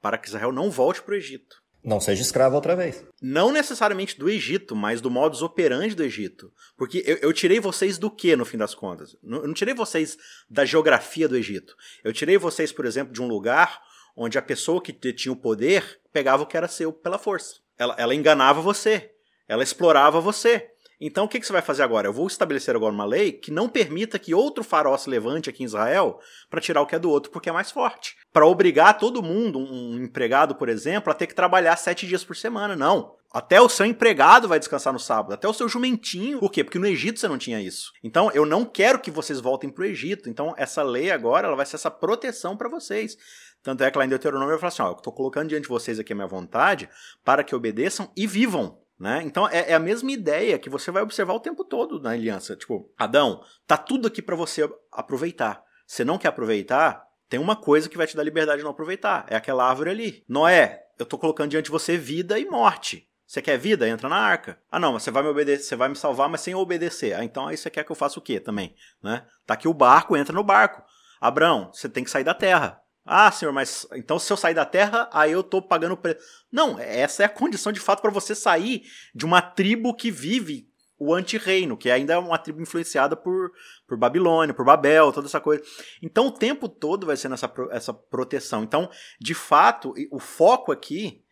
para 0.00 0.18
que 0.18 0.28
Israel 0.28 0.52
não 0.52 0.70
volte 0.70 1.02
para 1.02 1.12
o 1.12 1.16
Egito. 1.16 1.62
Não 1.84 2.00
seja 2.00 2.22
escravo 2.22 2.54
outra 2.54 2.76
vez. 2.76 3.04
Não 3.20 3.50
necessariamente 3.50 4.16
do 4.16 4.30
Egito, 4.30 4.76
mas 4.76 5.00
do 5.00 5.10
modus 5.10 5.42
operandi 5.42 5.96
do 5.96 6.04
Egito. 6.04 6.52
Porque 6.76 7.02
eu, 7.04 7.16
eu 7.16 7.32
tirei 7.32 7.58
vocês 7.58 7.98
do 7.98 8.08
que, 8.08 8.36
no 8.36 8.44
fim 8.44 8.56
das 8.56 8.74
contas? 8.74 9.16
Eu 9.22 9.48
não 9.48 9.54
tirei 9.54 9.74
vocês 9.74 10.16
da 10.48 10.64
geografia 10.64 11.28
do 11.28 11.36
Egito. 11.36 11.74
Eu 12.04 12.12
tirei 12.12 12.38
vocês, 12.38 12.70
por 12.70 12.84
exemplo, 12.84 13.12
de 13.12 13.20
um 13.20 13.26
lugar 13.26 13.80
onde 14.16 14.38
a 14.38 14.42
pessoa 14.42 14.80
que 14.80 14.92
tinha 14.92 15.32
o 15.32 15.36
poder 15.36 16.00
pegava 16.12 16.44
o 16.44 16.46
que 16.46 16.56
era 16.56 16.68
seu 16.68 16.92
pela 16.92 17.18
força. 17.18 17.56
Ela, 17.76 17.96
ela 17.98 18.14
enganava 18.14 18.60
você. 18.60 19.10
Ela 19.48 19.64
explorava 19.64 20.20
você. 20.20 20.70
Então 21.04 21.24
o 21.24 21.28
que, 21.28 21.40
que 21.40 21.46
você 21.46 21.52
vai 21.52 21.60
fazer 21.60 21.82
agora? 21.82 22.06
Eu 22.06 22.12
vou 22.12 22.28
estabelecer 22.28 22.76
agora 22.76 22.94
uma 22.94 23.04
lei 23.04 23.32
que 23.32 23.50
não 23.50 23.68
permita 23.68 24.20
que 24.20 24.32
outro 24.32 24.62
farol 24.62 24.96
se 24.96 25.10
levante 25.10 25.50
aqui 25.50 25.64
em 25.64 25.66
Israel 25.66 26.20
para 26.48 26.60
tirar 26.60 26.80
o 26.80 26.86
que 26.86 26.94
é 26.94 26.98
do 26.98 27.10
outro, 27.10 27.32
porque 27.32 27.48
é 27.48 27.52
mais 27.52 27.72
forte. 27.72 28.16
Para 28.32 28.46
obrigar 28.46 28.96
todo 28.96 29.22
mundo, 29.22 29.58
um 29.58 29.96
empregado, 29.96 30.54
por 30.54 30.68
exemplo, 30.68 31.10
a 31.10 31.14
ter 31.14 31.26
que 31.26 31.34
trabalhar 31.34 31.74
sete 31.74 32.06
dias 32.06 32.22
por 32.22 32.36
semana. 32.36 32.76
Não. 32.76 33.16
Até 33.32 33.60
o 33.60 33.68
seu 33.68 33.84
empregado 33.84 34.46
vai 34.46 34.60
descansar 34.60 34.92
no 34.92 35.00
sábado, 35.00 35.32
até 35.32 35.48
o 35.48 35.54
seu 35.54 35.68
jumentinho. 35.68 36.38
Por 36.38 36.52
quê? 36.52 36.62
Porque 36.62 36.78
no 36.78 36.86
Egito 36.86 37.18
você 37.18 37.26
não 37.26 37.38
tinha 37.38 37.60
isso. 37.60 37.90
Então 38.04 38.30
eu 38.32 38.46
não 38.46 38.64
quero 38.64 39.00
que 39.00 39.10
vocês 39.10 39.40
voltem 39.40 39.70
para 39.70 39.82
o 39.82 39.86
Egito. 39.86 40.28
Então 40.28 40.54
essa 40.56 40.84
lei 40.84 41.10
agora 41.10 41.48
ela 41.48 41.56
vai 41.56 41.66
ser 41.66 41.76
essa 41.76 41.90
proteção 41.90 42.56
para 42.56 42.68
vocês. 42.68 43.16
Tanto 43.62 43.82
é 43.82 43.90
que 43.90 43.98
lá 43.98 44.04
em 44.04 44.08
Deuteronômio 44.08 44.54
eu 44.54 44.58
falo 44.58 44.68
assim: 44.68 44.82
ó, 44.82 44.88
eu 44.88 44.96
estou 44.96 45.12
colocando 45.12 45.48
diante 45.48 45.62
de 45.62 45.68
vocês 45.68 45.98
aqui 45.98 46.12
a 46.12 46.16
minha 46.16 46.28
vontade 46.28 46.88
para 47.24 47.42
que 47.42 47.54
obedeçam 47.54 48.10
e 48.16 48.26
vivam. 48.26 48.81
Né? 49.02 49.20
Então 49.24 49.48
é, 49.48 49.72
é, 49.72 49.74
a 49.74 49.80
mesma 49.80 50.12
ideia 50.12 50.56
que 50.60 50.70
você 50.70 50.92
vai 50.92 51.02
observar 51.02 51.32
o 51.32 51.40
tempo 51.40 51.64
todo 51.64 52.00
na 52.00 52.10
aliança. 52.10 52.54
Tipo, 52.54 52.88
Adão, 52.96 53.42
tá 53.66 53.76
tudo 53.76 54.06
aqui 54.06 54.22
para 54.22 54.36
você 54.36 54.72
aproveitar. 54.92 55.60
Você 55.84 56.04
não 56.04 56.16
quer 56.16 56.28
aproveitar? 56.28 57.04
Tem 57.28 57.40
uma 57.40 57.56
coisa 57.56 57.88
que 57.88 57.96
vai 57.96 58.06
te 58.06 58.16
dar 58.16 58.22
liberdade 58.22 58.58
de 58.58 58.62
não 58.62 58.70
aproveitar. 58.70 59.26
É 59.28 59.34
aquela 59.34 59.68
árvore 59.68 59.90
ali. 59.90 60.24
Noé, 60.28 60.84
eu 61.00 61.04
tô 61.04 61.18
colocando 61.18 61.50
diante 61.50 61.64
de 61.64 61.72
você 61.72 61.98
vida 61.98 62.38
e 62.38 62.44
morte. 62.44 63.08
Você 63.26 63.42
quer 63.42 63.58
vida? 63.58 63.88
Entra 63.88 64.08
na 64.08 64.18
arca. 64.18 64.56
Ah, 64.70 64.78
não, 64.78 64.92
você 64.92 65.10
vai 65.10 65.24
me 65.24 65.30
obedecer, 65.30 65.64
você 65.64 65.74
vai 65.74 65.88
me 65.88 65.96
salvar, 65.96 66.28
mas 66.28 66.42
sem 66.42 66.54
obedecer. 66.54 67.14
Ah, 67.14 67.24
então 67.24 67.48
aí 67.48 67.56
você 67.56 67.68
quer 67.68 67.82
que 67.82 67.90
eu 67.90 67.96
faça 67.96 68.20
o 68.20 68.22
quê 68.22 68.38
também? 68.38 68.72
Né? 69.02 69.26
Tá 69.44 69.54
aqui 69.54 69.66
o 69.66 69.74
barco, 69.74 70.16
entra 70.16 70.32
no 70.32 70.44
barco. 70.44 70.80
Abraão, 71.20 71.72
você 71.72 71.88
tem 71.88 72.04
que 72.04 72.10
sair 72.10 72.22
da 72.22 72.34
terra. 72.34 72.80
Ah, 73.04 73.30
senhor, 73.32 73.52
mas 73.52 73.86
então 73.94 74.18
se 74.18 74.32
eu 74.32 74.36
sair 74.36 74.54
da 74.54 74.64
terra, 74.64 75.08
aí 75.12 75.32
eu 75.32 75.42
tô 75.42 75.60
pagando 75.60 75.96
preço. 75.96 76.20
Não, 76.50 76.78
essa 76.78 77.22
é 77.22 77.26
a 77.26 77.28
condição 77.28 77.72
de 77.72 77.80
fato 77.80 78.00
para 78.00 78.10
você 78.10 78.34
sair 78.34 78.84
de 79.14 79.24
uma 79.24 79.42
tribo 79.42 79.94
que 79.94 80.10
vive 80.10 80.70
o 80.96 81.12
anti-reino, 81.12 81.76
que 81.76 81.90
ainda 81.90 82.12
é 82.14 82.18
uma 82.18 82.38
tribo 82.38 82.62
influenciada 82.62 83.16
por, 83.16 83.50
por 83.88 83.98
Babilônia, 83.98 84.54
por 84.54 84.64
Babel, 84.64 85.12
toda 85.12 85.26
essa 85.26 85.40
coisa. 85.40 85.64
Então 86.00 86.28
o 86.28 86.30
tempo 86.30 86.68
todo 86.68 87.04
vai 87.04 87.16
ser 87.16 87.28
nessa 87.28 87.52
essa 87.72 87.92
proteção. 87.92 88.62
Então, 88.62 88.88
de 89.20 89.34
fato, 89.34 89.92
o 90.12 90.20
foco 90.20 90.70
aqui 90.70 91.24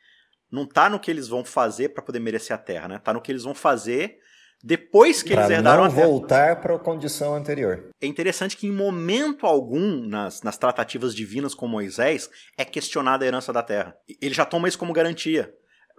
não 0.51 0.67
tá 0.67 0.91
no 0.91 0.99
que 0.99 1.09
eles 1.09 1.29
vão 1.29 1.45
fazer 1.45 1.91
para 1.91 2.03
poder 2.03 2.19
merecer 2.19 2.53
a 2.53 2.59
terra, 2.59 2.89
né? 2.89 2.99
Tá 2.99 3.13
no 3.13 3.21
que 3.21 3.31
eles 3.31 3.45
vão 3.45 3.55
fazer 3.55 4.19
depois 4.63 5.23
que 5.23 5.33
pra 5.33 5.45
eles 5.45 5.57
herdaram 5.57 5.85
não 5.85 5.91
voltar 5.91 6.61
para 6.61 6.75
a 6.75 6.79
condição 6.79 7.35
anterior. 7.35 7.91
É 8.01 8.07
interessante 8.07 8.57
que 8.57 8.67
em 8.67 8.73
momento 8.73 9.47
algum 9.47 10.07
nas, 10.07 10.43
nas 10.43 10.59
tratativas 10.59 11.15
divinas 11.15 11.55
com 11.55 11.67
Moisés 11.67 12.29
é 12.59 12.65
questionada 12.65 13.25
a 13.25 13.29
herança 13.29 13.53
da 13.53 13.63
terra. 13.63 13.97
Ele 14.21 14.35
já 14.35 14.45
toma 14.45 14.69
isso 14.69 14.79
como 14.79 14.93
garantia. 14.93 15.53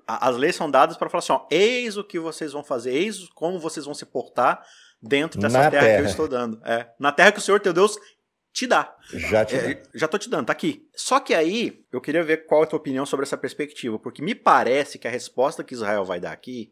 As 0.08 0.36
leis 0.36 0.56
são 0.56 0.69
dadas 0.69 0.97
para 0.97 1.10
falar 1.10 1.19
assim: 1.19 1.34
ó, 1.34 1.47
eis 1.50 1.97
o 1.97 2.04
que 2.04 2.19
vocês 2.19 2.52
vão 2.52 2.63
fazer, 2.63 2.93
eis 2.93 3.28
como 3.30 3.60
vocês 3.60 3.86
vão 3.86 3.93
se 3.93 4.06
portar 4.06 4.63
dentro 5.02 5.39
dessa 5.39 5.58
terra, 5.58 5.71
terra, 5.71 5.95
que 5.97 6.02
eu 6.02 6.10
estou 6.10 6.28
dando. 6.28 6.62
É, 6.63 6.88
na 7.00 7.12
terra 7.12 7.32
que 7.32 7.39
o 7.39 7.41
Senhor 7.41 7.60
teu 7.60 7.74
Deus 7.74 7.97
te 8.54 8.67
dá. 8.67 8.93
Já 9.12 9.45
te 9.45 9.56
é, 9.56 9.82
Já 9.93 10.08
tô 10.08 10.17
te 10.17 10.30
dando, 10.30 10.47
tá 10.47 10.54
aqui. 10.54 10.86
Só 10.95 11.19
que 11.19 11.34
aí, 11.34 11.84
eu 11.91 12.02
queria 12.02 12.24
ver 12.24 12.45
qual 12.45 12.62
é 12.62 12.65
a 12.65 12.67
tua 12.67 12.78
opinião 12.78 13.06
sobre 13.06 13.26
essa 13.26 13.38
perspectiva, 13.38 13.97
porque 13.97 14.21
me 14.21 14.36
parece 14.36 15.00
que 15.00 15.08
a 15.08 15.12
resposta 15.12 15.63
que 15.63 15.74
Israel 15.74 16.04
vai 16.04 16.19
dar 16.19 16.32
aqui 16.32 16.71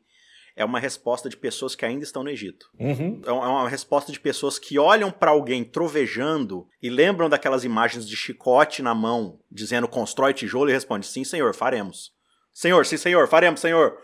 é 0.60 0.66
uma 0.66 0.78
resposta 0.78 1.30
de 1.30 1.38
pessoas 1.38 1.74
que 1.74 1.86
ainda 1.86 2.04
estão 2.04 2.22
no 2.22 2.30
Egito. 2.30 2.70
Uhum. 2.78 3.22
É 3.26 3.32
uma 3.32 3.70
resposta 3.70 4.12
de 4.12 4.20
pessoas 4.20 4.60
que 4.60 4.78
olham 4.78 5.10
para 5.10 5.32
alguém 5.32 5.64
trovejando 5.64 6.68
e 6.84 6.90
lembram 6.90 7.30
daquelas 7.30 7.64
imagens 7.64 8.06
de 8.06 8.14
chicote 8.14 8.82
na 8.82 8.94
mão, 8.94 9.40
dizendo 9.50 9.88
constrói 9.88 10.34
tijolo 10.34 10.70
e 10.70 10.74
responde 10.74 11.08
sim, 11.08 11.24
senhor, 11.24 11.56
faremos. 11.56 12.12
Senhor, 12.54 12.86
sim, 12.86 12.98
senhor, 12.98 13.26
faremos, 13.30 13.62
senhor. 13.62 13.98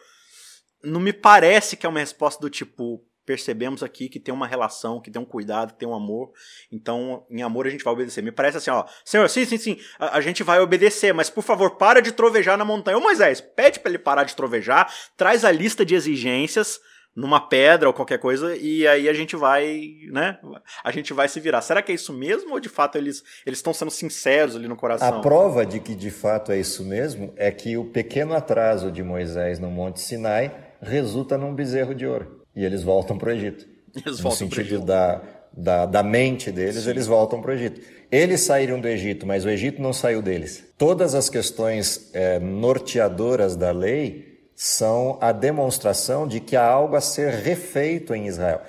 Não 0.81 1.01
me 1.01 1.11
parece 1.11 1.75
que 1.75 1.85
é 1.85 1.89
uma 1.89 1.99
resposta 1.99 2.39
do 2.39 2.49
tipo 2.49 3.05
percebemos 3.25 3.81
aqui 3.81 4.07
que 4.07 4.19
tem 4.19 4.33
uma 4.33 4.47
relação, 4.47 5.01
que 5.01 5.09
tem 5.09 5.21
um 5.21 5.25
cuidado, 5.25 5.73
que 5.73 5.79
tem 5.79 5.87
um 5.87 5.95
amor. 5.95 6.31
Então, 6.71 7.25
em 7.29 7.41
amor 7.41 7.67
a 7.67 7.69
gente 7.69 7.83
vai 7.83 7.93
obedecer. 7.93 8.21
Me 8.21 8.31
parece 8.31 8.57
assim, 8.57 8.69
ó, 8.69 8.85
Senhor, 9.03 9.27
sim, 9.29 9.45
sim, 9.45 9.57
sim, 9.57 9.79
a, 9.99 10.17
a 10.17 10.21
gente 10.21 10.43
vai 10.43 10.59
obedecer, 10.59 11.13
mas 11.13 11.29
por 11.29 11.43
favor, 11.43 11.77
para 11.77 12.01
de 12.01 12.11
trovejar 12.11 12.57
na 12.57 12.65
montanha. 12.65 12.97
Ô 12.97 13.01
Moisés, 13.01 13.41
pede 13.41 13.79
para 13.79 13.89
ele 13.89 13.99
parar 13.99 14.23
de 14.23 14.35
trovejar, 14.35 14.93
traz 15.17 15.43
a 15.43 15.51
lista 15.51 15.85
de 15.85 15.95
exigências 15.95 16.79
numa 17.15 17.39
pedra 17.39 17.87
ou 17.87 17.93
qualquer 17.93 18.19
coisa 18.19 18.55
e 18.57 18.85
aí 18.85 19.07
a 19.07 19.13
gente 19.13 19.37
vai, 19.37 19.81
né? 20.11 20.37
A 20.83 20.91
gente 20.91 21.13
vai 21.13 21.29
se 21.29 21.39
virar. 21.39 21.61
Será 21.61 21.81
que 21.81 21.91
é 21.91 21.95
isso 21.95 22.11
mesmo 22.11 22.53
ou 22.53 22.59
de 22.59 22.67
fato 22.67 22.97
eles 22.97 23.23
eles 23.45 23.59
estão 23.59 23.73
sendo 23.73 23.89
sinceros 23.89 24.55
ali 24.55 24.67
no 24.67 24.75
coração? 24.75 25.19
A 25.19 25.21
prova 25.21 25.65
de 25.65 25.79
que 25.79 25.95
de 25.95 26.11
fato 26.11 26.51
é 26.51 26.59
isso 26.59 26.83
mesmo 26.83 27.33
é 27.37 27.49
que 27.51 27.77
o 27.77 27.85
pequeno 27.85 28.33
atraso 28.33 28.91
de 28.91 29.01
Moisés 29.01 29.59
no 29.59 29.71
Monte 29.71 30.01
Sinai 30.01 30.73
resulta 30.81 31.37
num 31.37 31.55
bezerro 31.55 31.95
de 31.95 32.05
ouro. 32.05 32.44
E 32.55 32.63
eles 32.63 32.83
voltam 32.83 33.17
para 33.17 33.29
o 33.29 33.31
Egito. 33.31 33.67
Eles 34.05 34.19
no 34.19 34.31
sentido 34.31 34.79
da, 34.79 35.21
da, 35.55 35.85
da, 35.85 36.03
mente 36.03 36.51
deles, 36.51 36.83
Sim. 36.83 36.89
eles 36.89 37.07
voltam 37.07 37.41
para 37.41 37.51
o 37.51 37.53
Egito. 37.53 37.81
Eles 38.11 38.41
saíram 38.41 38.79
do 38.79 38.87
Egito, 38.87 39.25
mas 39.25 39.45
o 39.45 39.49
Egito 39.49 39.81
não 39.81 39.93
saiu 39.93 40.21
deles. 40.21 40.63
Todas 40.77 41.15
as 41.15 41.29
questões 41.29 42.09
é, 42.13 42.39
norteadoras 42.39 43.55
da 43.55 43.71
lei 43.71 44.35
são 44.55 45.17
a 45.21 45.31
demonstração 45.31 46.27
de 46.27 46.39
que 46.39 46.55
há 46.55 46.65
algo 46.65 46.95
a 46.95 47.01
ser 47.01 47.31
refeito 47.31 48.13
em 48.13 48.27
Israel. 48.27 48.61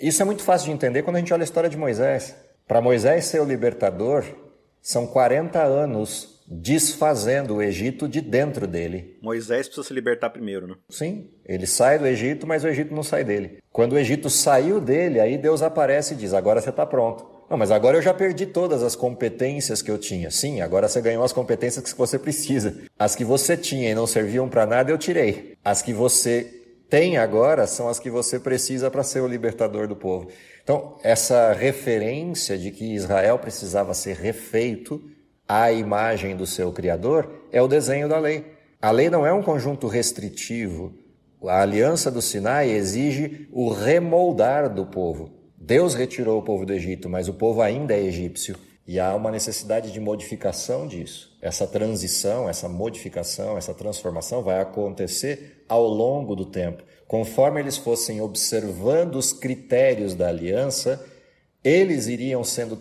Isso 0.00 0.20
é 0.20 0.24
muito 0.24 0.42
fácil 0.42 0.66
de 0.66 0.72
entender 0.72 1.02
quando 1.02 1.16
a 1.16 1.18
gente 1.20 1.32
olha 1.32 1.42
a 1.42 1.44
história 1.44 1.70
de 1.70 1.76
Moisés. 1.76 2.34
Para 2.66 2.80
Moisés 2.80 3.24
ser 3.24 3.40
o 3.40 3.44
libertador, 3.44 4.24
são 4.82 5.06
40 5.06 5.62
anos 5.62 6.37
desfazendo 6.50 7.56
o 7.56 7.62
Egito 7.62 8.08
de 8.08 8.20
dentro 8.20 8.66
dele. 8.66 9.18
Moisés 9.20 9.66
precisa 9.66 9.86
se 9.86 9.92
libertar 9.92 10.30
primeiro, 10.30 10.66
né? 10.66 10.74
Sim, 10.88 11.28
ele 11.44 11.66
sai 11.66 11.98
do 11.98 12.06
Egito, 12.06 12.46
mas 12.46 12.64
o 12.64 12.68
Egito 12.68 12.94
não 12.94 13.02
sai 13.02 13.22
dele. 13.22 13.58
Quando 13.70 13.92
o 13.92 13.98
Egito 13.98 14.30
saiu 14.30 14.80
dele, 14.80 15.20
aí 15.20 15.36
Deus 15.36 15.62
aparece 15.62 16.14
e 16.14 16.16
diz: 16.16 16.32
Agora 16.32 16.60
você 16.60 16.70
está 16.70 16.86
pronto. 16.86 17.38
Não, 17.50 17.56
mas 17.56 17.70
agora 17.70 17.96
eu 17.96 18.02
já 18.02 18.12
perdi 18.12 18.44
todas 18.44 18.82
as 18.82 18.94
competências 18.94 19.80
que 19.80 19.90
eu 19.90 19.96
tinha. 19.96 20.30
Sim, 20.30 20.60
agora 20.60 20.86
você 20.86 21.00
ganhou 21.00 21.24
as 21.24 21.32
competências 21.32 21.92
que 21.92 21.98
você 21.98 22.18
precisa. 22.18 22.76
As 22.98 23.16
que 23.16 23.24
você 23.24 23.56
tinha 23.56 23.90
e 23.90 23.94
não 23.94 24.06
serviam 24.06 24.48
para 24.48 24.66
nada, 24.66 24.90
eu 24.90 24.98
tirei. 24.98 25.56
As 25.64 25.80
que 25.80 25.94
você 25.94 26.46
tem 26.90 27.16
agora 27.16 27.66
são 27.66 27.88
as 27.88 27.98
que 27.98 28.10
você 28.10 28.38
precisa 28.38 28.90
para 28.90 29.02
ser 29.02 29.20
o 29.20 29.28
libertador 29.28 29.86
do 29.86 29.96
povo. 29.96 30.28
Então, 30.62 30.98
essa 31.02 31.52
referência 31.52 32.58
de 32.58 32.70
que 32.70 32.94
Israel 32.94 33.38
precisava 33.38 33.94
ser 33.94 34.16
refeito 34.16 35.02
à 35.48 35.72
imagem 35.72 36.36
do 36.36 36.46
seu 36.46 36.70
Criador 36.70 37.46
é 37.50 37.62
o 37.62 37.66
desenho 37.66 38.08
da 38.08 38.18
lei. 38.18 38.44
A 38.80 38.90
lei 38.90 39.08
não 39.08 39.26
é 39.26 39.32
um 39.32 39.42
conjunto 39.42 39.88
restritivo. 39.88 40.92
A 41.44 41.62
aliança 41.62 42.10
do 42.10 42.20
Sinai 42.20 42.70
exige 42.70 43.48
o 43.50 43.70
remoldar 43.70 44.72
do 44.72 44.84
povo. 44.84 45.30
Deus 45.56 45.94
retirou 45.94 46.38
o 46.38 46.42
povo 46.42 46.66
do 46.66 46.72
Egito, 46.72 47.08
mas 47.08 47.28
o 47.28 47.34
povo 47.34 47.62
ainda 47.62 47.94
é 47.94 48.02
egípcio. 48.02 48.56
E 48.86 48.98
há 48.98 49.14
uma 49.14 49.30
necessidade 49.30 49.92
de 49.92 50.00
modificação 50.00 50.86
disso. 50.86 51.36
Essa 51.42 51.66
transição, 51.66 52.48
essa 52.48 52.68
modificação, 52.68 53.58
essa 53.58 53.74
transformação 53.74 54.42
vai 54.42 54.60
acontecer 54.60 55.64
ao 55.68 55.86
longo 55.86 56.34
do 56.34 56.46
tempo. 56.46 56.82
Conforme 57.06 57.60
eles 57.60 57.76
fossem 57.76 58.20
observando 58.20 59.16
os 59.16 59.32
critérios 59.32 60.14
da 60.14 60.28
aliança, 60.28 61.04
eles 61.62 62.06
iriam 62.06 62.42
sendo 62.42 62.78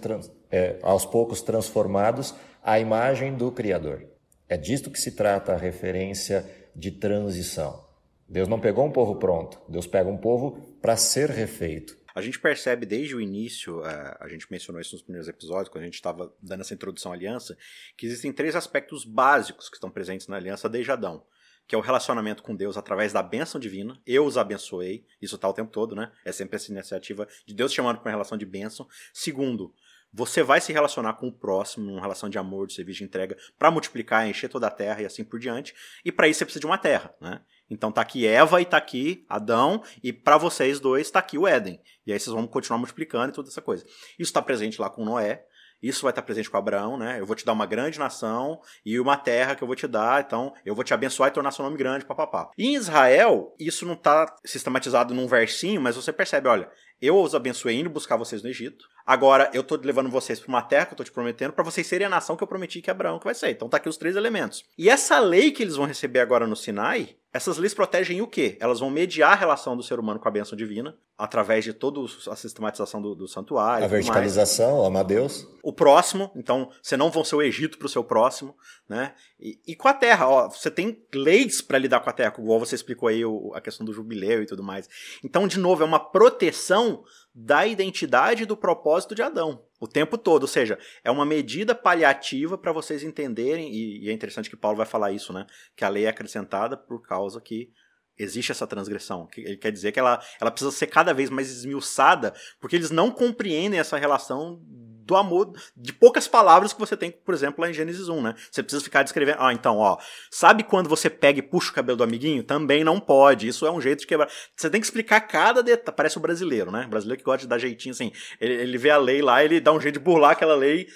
é, 0.50 0.78
aos 0.82 1.06
poucos 1.06 1.42
transformados 1.42 2.34
à 2.68 2.82
imagem 2.82 3.34
do 3.34 3.50
Criador. 3.50 4.06
É 4.50 4.58
disto 4.58 4.92
que 4.92 5.00
se 5.00 5.14
trata 5.14 5.54
a 5.54 5.58
referência 5.58 6.46
de 6.76 6.92
transição. 6.92 7.88
Deus 8.28 8.50
não 8.50 8.60
pegou 8.60 8.86
um 8.86 8.92
povo 8.92 9.16
pronto, 9.16 9.58
Deus 9.70 9.88
pega 9.88 10.10
um 10.10 10.18
povo 10.18 10.78
para 10.82 10.98
ser 10.98 11.30
refeito. 11.30 11.98
A 12.14 12.22
gente 12.22 12.38
percebe 12.38 12.86
desde 12.86 13.16
o 13.16 13.22
início, 13.22 13.86
é, 13.86 14.18
a 14.20 14.28
gente 14.28 14.52
mencionou 14.52 14.82
isso 14.82 14.96
nos 14.96 15.02
primeiros 15.02 15.30
episódios, 15.30 15.70
quando 15.70 15.84
a 15.84 15.86
gente 15.86 15.94
estava 15.94 16.30
dando 16.42 16.60
essa 16.60 16.74
introdução 16.74 17.14
à 17.14 17.16
aliança, 17.16 17.58
que 17.96 18.06
existem 18.06 18.34
três 18.34 18.54
aspectos 18.54 19.06
básicos 19.06 19.70
que 19.70 19.78
estão 19.78 19.90
presentes 19.90 20.28
na 20.28 20.36
aliança 20.36 20.68
desde 20.68 20.92
Adão. 20.92 21.24
Que 21.66 21.76
é 21.76 21.78
o 21.78 21.82
relacionamento 21.82 22.44
com 22.44 22.54
Deus 22.54 22.76
através 22.76 23.14
da 23.14 23.24
bênção 23.24 23.62
divina. 23.62 24.02
Eu 24.06 24.26
os 24.26 24.38
abençoei. 24.38 25.06
Isso 25.22 25.36
está 25.36 25.48
o 25.48 25.54
tempo 25.54 25.72
todo, 25.72 25.96
né? 25.96 26.12
É 26.26 26.32
sempre 26.32 26.56
essa 26.56 26.72
iniciativa 26.72 27.28
de 27.46 27.54
Deus 27.54 27.74
chamando 27.74 27.98
para 27.98 28.06
uma 28.10 28.12
relação 28.12 28.38
de 28.38 28.46
bênção. 28.46 28.88
Segundo, 29.14 29.74
você 30.12 30.44
vai 30.44 30.60
se 30.62 30.74
relacionar 30.74 31.14
com 31.14 31.28
o 31.28 31.32
próximo, 31.32 31.86
numa 31.86 32.02
relação 32.02 32.30
de 32.30 32.38
amor, 32.38 32.68
de 32.68 32.74
serviço 32.74 33.00
de 33.00 33.06
entrega, 33.06 33.38
para 33.58 33.72
multiplicar, 33.72 34.28
encher 34.28 34.50
toda 34.50 34.68
a 34.68 34.72
terra 34.72 35.02
e 35.02 35.06
assim 35.06 35.24
por 35.24 35.40
diante. 35.40 35.74
E 36.04 36.12
para 36.12 36.28
isso 36.28 36.40
você 36.40 36.46
precisa 36.46 36.62
de 36.62 36.66
uma 36.66 36.78
terra, 36.78 37.14
né? 37.22 37.42
Então 37.70 37.92
tá 37.92 38.02
aqui 38.02 38.26
Eva 38.26 38.62
e 38.62 38.66
tá 38.66 38.78
aqui 38.78 39.26
Adão, 39.28 39.84
e 40.02 40.14
para 40.14 40.38
vocês 40.38 40.80
dois 40.80 41.12
tá 41.12 41.20
aqui 41.20 41.38
o 41.38 41.48
Éden. 41.48 41.82
E 42.06 42.14
aí 42.14 42.20
vocês 42.20 42.34
vão 42.34 42.48
continuar 42.48 42.78
multiplicando 42.78 43.30
e 43.30 43.36
toda 43.36 43.50
essa 43.50 43.62
coisa. 43.62 43.86
Isso 43.86 44.30
está 44.30 44.42
presente 44.42 44.80
lá 44.80 44.90
com 44.90 45.04
Noé, 45.04 45.46
isso 45.82 46.02
vai 46.02 46.12
estar 46.12 46.24
presente 46.24 46.50
com 46.50 46.58
Abraão, 46.58 46.98
né? 46.98 47.20
Eu 47.20 47.26
vou 47.26 47.36
te 47.36 47.46
dar 47.46 47.54
uma 47.54 47.66
grande 47.66 48.00
nação 48.00 48.60
e 48.84 49.00
uma 49.00 49.16
terra 49.16 49.56
que 49.56 49.64
eu 49.64 49.68
vou 49.68 49.76
te 49.76 49.88
dar, 49.88 50.24
então 50.24 50.54
eu 50.66 50.74
vou 50.74 50.84
te 50.84 50.94
abençoar 50.94 51.30
e 51.30 51.34
tornar 51.34 51.52
seu 51.52 51.64
nome 51.64 51.78
grande, 51.78 52.06
papapá. 52.06 52.50
Em 52.58 52.74
Israel, 52.74 53.54
isso 53.60 53.86
não 53.86 53.94
está 53.94 54.36
sistematizado 54.44 55.14
num 55.14 55.28
versinho, 55.28 55.80
mas 55.80 55.96
você 55.96 56.12
percebe, 56.12 56.48
olha, 56.48 56.70
eu 57.02 57.20
os 57.22 57.36
abençoei 57.36 57.80
indo 57.80 57.90
buscar 57.90 58.18
vocês 58.18 58.42
no 58.42 58.50
Egito. 58.50 58.88
Agora 59.06 59.50
eu 59.54 59.64
tô 59.64 59.76
levando 59.76 60.10
vocês 60.10 60.40
para 60.40 60.50
uma 60.50 60.62
terra 60.62 60.88
que 60.88 60.94
eu 60.94 60.98
tô 60.98 61.04
te 61.04 61.12
prometendo 61.12 61.54
para 61.54 61.64
vocês 61.64 61.86
serem 61.88 62.08
a 62.08 62.10
nação 62.10 62.36
que 62.36 62.44
eu 62.44 62.48
prometi 62.48 62.82
que 62.82 62.92
Abraão 62.92 63.20
que 63.20 63.26
vai 63.26 63.36
ser. 63.36 63.52
Então 63.52 63.70
tá 63.70 63.78
aqui 63.78 63.88
os 63.88 63.98
três 63.98 64.16
elementos. 64.16 64.66
E 64.78 64.90
essa 64.90 65.20
lei 65.20 65.52
que 65.52 65.64
eles 65.64 65.76
vão 65.76 65.86
receber 65.86 66.20
agora 66.20 66.48
no 66.48 66.56
Sinai, 66.56 67.16
essas 67.38 67.58
leis 67.60 67.74
protegem 67.74 68.20
o 68.20 68.28
quê? 68.28 68.58
Elas 68.60 68.80
vão 68.80 68.90
mediar 68.90 69.34
a 69.34 69.36
relação 69.36 69.78
do 69.78 69.84
ser 69.84 70.00
humano 70.00 70.20
com 70.20 70.28
a 70.28 70.32
bênção 70.32 70.58
divina, 70.58 70.98
através 71.16 71.64
de 71.64 71.72
toda 71.72 72.02
a 72.32 72.36
sistematização 72.36 73.00
do, 73.00 73.14
do 73.14 73.28
santuário. 73.28 73.86
A 73.86 73.88
verticalização, 73.88 74.84
amar 74.84 75.04
Deus. 75.04 75.48
O 75.62 75.72
próximo, 75.72 76.32
então, 76.36 76.72
você 76.82 76.98
não 76.98 77.12
vão 77.12 77.24
ser 77.24 77.36
o 77.36 77.42
Egito 77.44 77.78
para 77.78 77.86
o 77.86 77.90
seu 77.90 78.04
próximo, 78.04 78.56
né? 78.90 79.14
E, 79.40 79.60
e, 79.68 79.76
com 79.76 79.88
a 79.88 79.94
terra, 79.94 80.28
ó, 80.28 80.50
você 80.50 80.72
tem 80.72 81.06
leis 81.14 81.62
para 81.62 81.78
lidar 81.78 82.00
com 82.00 82.10
a 82.10 82.14
terra, 82.14 82.34
igual 82.40 82.60
você 82.60 82.74
explicou 82.74 83.08
aí 83.08 83.24
o, 83.24 83.52
a 83.54 83.62
questão 83.62 83.86
do 83.86 83.94
jubileu 83.94 84.42
e 84.42 84.48
tudo 84.48 84.64
mais. 84.64 84.90
Então, 85.24 85.48
de 85.48 85.60
novo, 85.60 85.84
é 85.84 85.86
uma 85.86 86.00
proteção 86.00 87.04
da 87.40 87.68
identidade 87.68 88.44
e 88.44 88.46
do 88.48 88.58
propósito 88.58 89.14
de 89.14 89.22
Adão 89.22 89.68
o 89.80 89.88
tempo 89.88 90.18
todo, 90.18 90.44
ou 90.44 90.48
seja, 90.48 90.78
é 91.04 91.12
uma 91.12 91.26
medida 91.26 91.76
paliativa 91.76 92.58
para 92.58 92.72
vocês 92.72 93.04
entenderem 93.04 93.72
e, 93.72 94.10
é 94.10 94.14
interessante 94.14 94.50
que 94.50 94.58
Paulo 94.58 94.78
vai 94.78 94.86
falar 94.86 95.12
isso, 95.12 95.32
né? 95.32 95.46
Que 95.76 95.86
a 95.86 95.90
lei 95.90 96.06
é 96.06 96.10
acrescentada 96.10 96.76
por 96.76 97.02
causa 97.02 97.40
que 97.40 97.70
existe 98.18 98.52
essa 98.52 98.66
transgressão. 98.66 99.28
Ele 99.38 99.58
quer 99.58 99.72
dizer 99.72 99.92
que 99.92 100.00
ela, 100.00 100.20
ela 100.42 100.50
precisa 100.50 100.72
ser 100.72 100.88
cada 100.88 101.14
vez 101.14 101.30
mais 101.30 101.52
esmiuçada, 101.52 102.34
porque 102.60 102.76
eles 102.76 102.90
não 102.90 103.12
compreendem 103.12 103.80
essa 103.80 103.98
relação 103.98 104.60
do 105.08 105.16
amor, 105.16 105.54
de 105.76 105.94
poucas 105.94 106.28
palavras 106.28 106.74
que 106.74 106.80
você 106.80 106.98
tem, 106.98 107.10
por 107.10 107.34
exemplo, 107.34 107.62
lá 107.62 107.70
em 107.70 107.74
Gênesis 107.74 108.10
1, 108.10 108.22
né? 108.22 108.36
Você 108.52 108.62
precisa 108.62 108.84
ficar 108.84 109.04
descrevendo. 109.04 109.38
Ah, 109.40 109.54
então, 109.54 109.78
ó, 109.78 109.98
sabe 110.30 110.64
quando 110.64 110.90
você 110.90 111.10
pega 111.10 111.40
e 111.40 111.42
puxa 111.42 111.72
o 111.72 111.74
cabelo 111.74 111.98
do 111.98 112.04
amiguinho? 112.04 112.44
Também 112.44 112.84
não 112.84 113.00
pode. 113.00 113.48
Isso 113.48 113.66
é 113.66 113.72
um 113.72 113.80
jeito 113.82 114.02
de 114.02 114.08
quebrar. 114.08 114.30
Você 114.56 114.70
tem 114.70 114.82
que 114.82 114.86
explicar 114.86 115.22
cada 115.22 115.64
detalhe. 115.64 115.96
Parece 115.96 116.18
o 116.18 116.22
brasileiro, 116.22 116.70
né? 116.72 116.86
O 116.86 116.90
brasileiro 116.90 117.20
que 117.20 117.26
gosta 117.26 117.40
de 117.40 117.48
dar 117.48 117.58
jeitinho 117.58 117.94
assim. 117.94 118.12
Ele, 118.40 118.54
ele 118.54 118.78
vê 118.78 118.90
a 118.90 118.98
lei 118.98 119.22
lá, 119.22 119.44
ele 119.44 119.62
dá 119.62 119.72
um 119.72 119.80
jeito 119.80 119.98
de 119.98 120.04
burlar 120.04 120.32
aquela 120.32 120.56
lei 120.56 120.88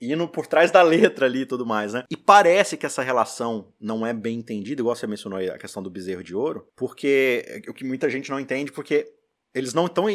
indo 0.00 0.26
por 0.26 0.46
trás 0.46 0.70
da 0.70 0.82
letra 0.82 1.26
ali 1.26 1.42
e 1.42 1.46
tudo 1.46 1.66
mais, 1.66 1.92
né? 1.92 2.04
E 2.10 2.16
parece 2.16 2.76
que 2.76 2.86
essa 2.86 3.02
relação 3.02 3.72
não 3.78 4.06
é 4.06 4.14
bem 4.14 4.38
entendida, 4.38 4.80
igual 4.80 4.96
você 4.96 5.06
mencionou 5.06 5.38
aí 5.38 5.50
a 5.50 5.58
questão 5.58 5.82
do 5.82 5.90
bezerro 5.90 6.24
de 6.24 6.34
ouro, 6.34 6.66
porque 6.74 7.62
o 7.68 7.74
que 7.74 7.84
muita 7.84 8.08
gente 8.08 8.30
não 8.30 8.40
entende, 8.40 8.72
porque 8.72 9.06
eles 9.54 9.74
não 9.74 9.86
estão 9.86 10.06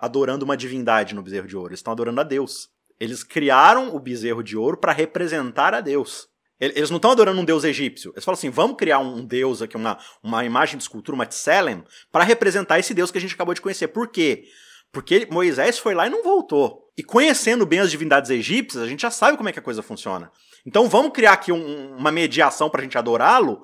adorando 0.00 0.44
uma 0.44 0.56
divindade 0.56 1.14
no 1.14 1.22
bezerro 1.22 1.46
de 1.46 1.56
ouro, 1.56 1.70
eles 1.70 1.80
estão 1.80 1.92
adorando 1.92 2.20
a 2.20 2.24
Deus. 2.24 2.68
Eles 3.00 3.22
criaram 3.22 3.94
o 3.94 4.00
bezerro 4.00 4.42
de 4.42 4.56
ouro 4.56 4.76
para 4.76 4.92
representar 4.92 5.74
a 5.74 5.80
Deus. 5.80 6.28
Eles 6.60 6.90
não 6.90 6.96
estão 6.96 7.12
adorando 7.12 7.40
um 7.40 7.44
deus 7.44 7.62
egípcio. 7.62 8.12
Eles 8.14 8.24
falam 8.24 8.36
assim: 8.36 8.50
vamos 8.50 8.76
criar 8.76 8.98
um 8.98 9.24
deus 9.24 9.62
aqui, 9.62 9.76
uma, 9.76 9.96
uma 10.22 10.44
imagem 10.44 10.76
de 10.76 10.82
escultura, 10.82 11.14
uma 11.14 11.26
Tselem, 11.26 11.84
para 12.10 12.24
representar 12.24 12.80
esse 12.80 12.92
deus 12.92 13.10
que 13.12 13.18
a 13.18 13.20
gente 13.20 13.34
acabou 13.34 13.54
de 13.54 13.60
conhecer. 13.60 13.88
Por 13.88 14.08
quê? 14.08 14.44
Porque 14.90 15.28
Moisés 15.30 15.78
foi 15.78 15.94
lá 15.94 16.06
e 16.06 16.10
não 16.10 16.22
voltou. 16.22 16.88
E 16.96 17.02
conhecendo 17.02 17.64
bem 17.64 17.78
as 17.78 17.90
divindades 17.90 18.30
egípcias, 18.30 18.82
a 18.82 18.88
gente 18.88 19.02
já 19.02 19.10
sabe 19.10 19.36
como 19.36 19.48
é 19.48 19.52
que 19.52 19.58
a 19.60 19.62
coisa 19.62 19.82
funciona. 19.82 20.32
Então 20.66 20.88
vamos 20.88 21.12
criar 21.12 21.34
aqui 21.34 21.52
um, 21.52 21.96
uma 21.96 22.10
mediação 22.10 22.68
para 22.68 22.80
a 22.80 22.84
gente 22.84 22.98
adorá-lo 22.98 23.62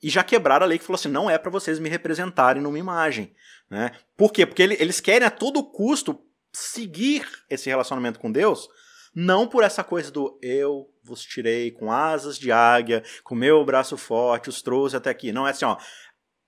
e 0.00 0.08
já 0.08 0.22
quebrar 0.22 0.62
a 0.62 0.66
lei 0.66 0.78
que 0.78 0.84
falou 0.84 0.98
assim: 0.98 1.08
não 1.08 1.28
é 1.28 1.36
para 1.36 1.50
vocês 1.50 1.80
me 1.80 1.88
representarem 1.88 2.62
numa 2.62 2.78
imagem. 2.78 3.34
Né? 3.68 3.90
Por 4.16 4.32
quê? 4.32 4.46
Porque 4.46 4.62
eles 4.62 5.00
querem 5.00 5.26
a 5.26 5.30
todo 5.30 5.64
custo 5.64 6.20
seguir 6.52 7.26
esse 7.48 7.68
relacionamento 7.68 8.18
com 8.18 8.30
Deus, 8.30 8.68
não 9.14 9.46
por 9.46 9.64
essa 9.64 9.82
coisa 9.82 10.10
do 10.10 10.38
eu 10.40 10.88
vos 11.02 11.22
tirei 11.22 11.70
com 11.70 11.90
asas 11.90 12.38
de 12.38 12.52
águia, 12.52 13.02
com 13.24 13.34
meu 13.34 13.64
braço 13.64 13.96
forte, 13.96 14.48
os 14.48 14.62
trouxe 14.62 14.96
até 14.96 15.10
aqui. 15.10 15.32
Não 15.32 15.46
é 15.46 15.50
assim, 15.50 15.64
ó. 15.64 15.76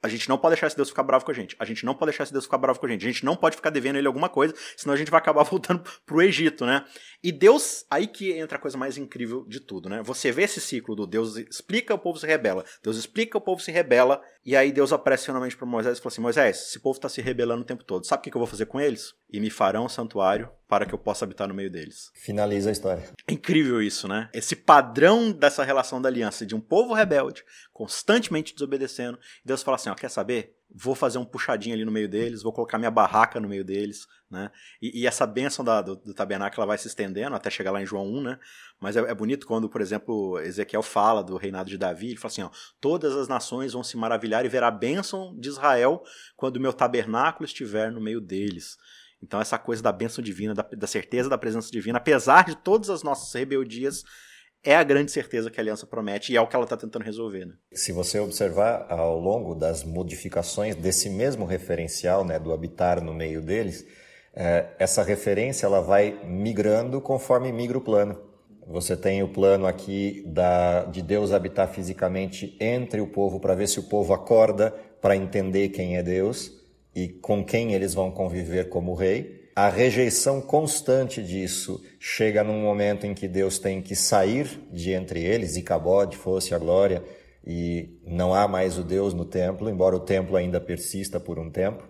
A 0.05 0.09
gente 0.09 0.29
não 0.29 0.37
pode 0.37 0.55
deixar 0.55 0.67
esse 0.67 0.75
Deus 0.75 0.89
ficar 0.89 1.05
bravo 1.05 1.25
com 1.25 1.31
a 1.31 1.35
gente. 1.35 1.55
A 1.61 1.65
gente 1.65 1.85
não 1.87 1.95
pode 1.95 2.11
deixar 2.11 2.25
esse 2.25 2.33
Deus 2.33 2.45
ficar 2.45 2.59
bravo 2.59 2.81
com 2.81 2.87
a 2.87 2.89
gente. 2.89 3.07
A 3.07 3.09
gente 3.09 3.25
não 3.25 3.37
pode 3.37 3.55
ficar 3.55 3.71
devendo 3.71 3.97
ele 3.97 4.07
alguma 4.09 4.29
coisa, 4.29 4.53
senão 4.77 4.95
a 4.95 4.97
gente 4.97 5.13
vai 5.13 5.19
acabar 5.19 5.45
voltando 5.49 5.85
pro 6.05 6.21
Egito, 6.21 6.67
né? 6.67 6.85
E 7.23 7.31
Deus, 7.31 7.87
aí 7.89 8.09
que 8.09 8.33
entra 8.33 8.59
a 8.59 8.61
coisa 8.61 8.77
mais 8.77 8.99
incrível 8.99 9.45
de 9.47 9.61
tudo, 9.61 9.89
né? 9.89 10.03
Você 10.03 10.33
vê 10.33 10.43
esse 10.43 10.61
ciclo 10.61 10.97
do 10.97 11.07
Deus 11.07 11.37
explica, 11.37 11.95
o 11.95 11.99
povo 11.99 12.19
se 12.19 12.27
rebela. 12.27 12.65
Deus 12.83 12.97
explica, 12.97 13.39
o 13.39 13.41
povo 13.41 13.63
se 13.63 13.71
rebela. 13.71 14.21
E 14.45 14.57
aí 14.57 14.73
Deus 14.73 14.93
aparece 14.93 15.27
finalmente 15.27 15.57
para 15.57 15.67
Moisés 15.67 15.99
e 15.99 16.01
fala 16.01 16.13
assim: 16.13 16.21
Moisés, 16.21 16.69
esse 16.69 16.81
povo 16.81 16.97
está 16.97 17.09
se 17.09 17.21
rebelando 17.21 17.63
o 17.63 17.67
tempo 17.67 17.85
todo. 17.85 18.07
Sabe 18.07 18.21
o 18.21 18.23
que 18.25 18.37
eu 18.37 18.41
vou 18.41 18.47
fazer 18.47 18.67
com 18.67 18.81
eles? 18.81 19.15
E 19.31 19.39
me 19.41 19.51
farão 19.51 19.85
um 19.85 19.89
santuário 19.89 20.51
para 20.69 20.85
que 20.85 20.93
eu 20.93 20.99
possa 20.99 21.25
habitar 21.25 21.47
no 21.47 21.55
meio 21.55 21.71
deles. 21.71 22.11
Finaliza 22.15 22.71
a 22.71 22.73
história. 22.73 23.05
É 23.27 23.33
incrível 23.33 23.81
isso, 23.81 24.09
né? 24.09 24.29
Esse 24.33 24.57
padrão 24.57 25.31
dessa 25.31 25.63
relação 25.63 26.03
da 26.03 26.09
aliança 26.09 26.45
de 26.45 26.55
um 26.55 26.61
povo 26.61 26.93
rebelde, 26.93 27.45
constantemente 27.73 28.53
desobedecendo. 28.53 29.19
Deus 29.45 29.63
fala 29.63 29.77
assim: 29.77 29.91
ó, 29.91 29.95
quer 29.95 30.11
saber? 30.11 30.57
Vou 30.75 30.95
fazer 30.95 31.19
um 31.19 31.25
puxadinho 31.25 31.75
ali 31.75 31.85
no 31.85 31.93
meio 31.93 32.09
deles, 32.09 32.43
vou 32.43 32.53
colocar 32.53 32.79
minha 32.79 32.91
barraca 32.91 33.39
no 33.39 33.49
meio 33.49 33.65
deles, 33.65 34.07
né? 34.31 34.51
E, 34.81 35.03
e 35.03 35.07
essa 35.07 35.27
bênção 35.27 35.65
da, 35.65 35.83
do, 35.83 35.97
do, 35.97 36.15
tabernáculo 36.15 36.61
ela 36.61 36.69
vai 36.69 36.79
se 36.79 36.89
estendendo 36.89 37.37
até 37.37 37.51
chegar 37.51 37.71
lá 37.71 37.83
em 37.83 37.87
João 37.87 38.07
1, 38.07 38.23
né? 38.23 38.39
Mas 38.81 38.97
é, 38.97 39.01
é, 39.01 39.15
bonito 39.15 39.47
quando, 39.47 39.69
por 39.69 39.81
exemplo, 39.81 40.39
Ezequiel 40.41 40.83
fala 40.83 41.23
do 41.23 41.37
reinado 41.37 41.69
de 41.69 41.77
Davi, 41.77 42.09
ele 42.09 42.17
fala 42.17 42.33
assim, 42.33 42.43
ó, 42.43 42.51
todas 42.81 43.15
as 43.15 43.29
nações 43.29 43.73
vão 43.73 43.83
se 43.83 43.97
maravilhar 43.97 44.45
e 44.45 44.49
ver 44.49 44.63
a 44.63 44.71
bênção 44.71 45.37
de 45.39 45.49
Israel 45.49 46.03
quando 46.37 46.57
o 46.57 46.61
meu 46.61 46.73
tabernáculo 46.73 47.45
estiver 47.45 47.93
no 47.93 48.01
meio 48.01 48.21
deles. 48.21 48.79
Então 49.23 49.41
essa 49.41 49.59
coisa 49.59 49.83
da 49.83 49.93
bênção 49.93 50.25
divina, 50.25 50.55
da, 50.55 50.63
da 50.63 50.87
certeza 50.87 51.29
da 51.29 51.39
presença 51.39 51.71
divina, 51.71 51.99
apesar 51.99 52.45
de 52.45 52.57
todas 52.57 52.91
as 52.91 53.03
nossas 53.03 53.33
rebeldias, 53.33 54.05
é 54.65 54.77
a 54.77 54.83
grande 54.85 55.11
certeza 55.11 55.51
que 55.51 55.59
a 55.59 55.63
aliança 55.63 55.87
promete 55.87 56.33
e 56.33 56.37
é 56.37 56.41
o 56.41 56.47
que 56.47 56.55
ela 56.55 56.65
está 56.65 56.77
tentando 56.77 57.03
resolver. 57.03 57.47
Né? 57.47 57.55
Se 57.73 57.91
você 57.93 58.21
observar 58.21 58.87
ao 58.89 59.19
longo 59.19 59.55
das 59.55 59.83
modificações 59.83 60.77
desse 60.77 61.11
mesmo 61.11 61.45
referencial, 61.45 62.25
né, 62.25 62.39
do 62.39 62.53
habitar 62.53 63.03
no 63.03 63.13
meio 63.13 63.43
deles, 63.43 63.85
é, 64.35 64.67
essa 64.79 65.03
referência 65.03 65.67
ela 65.67 65.81
vai 65.81 66.21
migrando 66.25 67.01
conforme 67.01 67.51
migra 67.51 67.77
o 67.77 67.81
plano. 67.81 68.19
Você 68.69 68.97
tem 68.97 69.23
o 69.23 69.29
plano 69.29 69.67
aqui 69.67 70.23
da, 70.25 70.85
de 70.85 71.03
Deus 71.03 71.33
habitar 71.33 71.69
fisicamente 71.69 72.57
entre 72.61 73.01
o 73.01 73.09
povo 73.09 73.41
para 73.41 73.57
ver 73.57 73.67
se 73.67 73.81
o 73.81 73.83
povo 73.83 74.15
acorda 74.15 74.71
para 75.01 75.17
entender 75.17 75.71
quem 75.71 75.97
é 75.97 76.03
Deus 76.03 76.53
e 76.95 77.09
com 77.09 77.45
quem 77.45 77.75
eles 77.75 77.93
vão 77.93 78.13
conviver 78.13 78.69
como 78.69 78.95
rei 78.95 79.42
a 79.55 79.69
rejeição 79.69 80.41
constante 80.41 81.23
disso 81.23 81.83
chega 82.01 82.43
num 82.43 82.61
momento 82.61 83.07
em 83.07 83.15
que 83.15 83.29
Deus 83.29 83.59
tem 83.59 83.83
que 83.83 83.95
sair 83.95 84.47
de 84.71 84.93
entre 84.93 85.23
eles, 85.23 85.57
e 85.57 85.63
Cabode 85.63 86.17
fosse 86.17 86.55
a 86.55 86.59
glória, 86.59 87.03
e 87.47 88.01
não 88.07 88.35
há 88.35 88.49
mais 88.49 88.79
o 88.79 88.83
Deus 88.83 89.13
no 89.13 89.25
templo, 89.25 89.69
embora 89.69 89.97
o 89.97 90.01
templo 90.01 90.37
ainda 90.37 90.61
persista 90.61 91.21
por 91.21 91.39
um 91.39 91.51
tempo, 91.51 91.85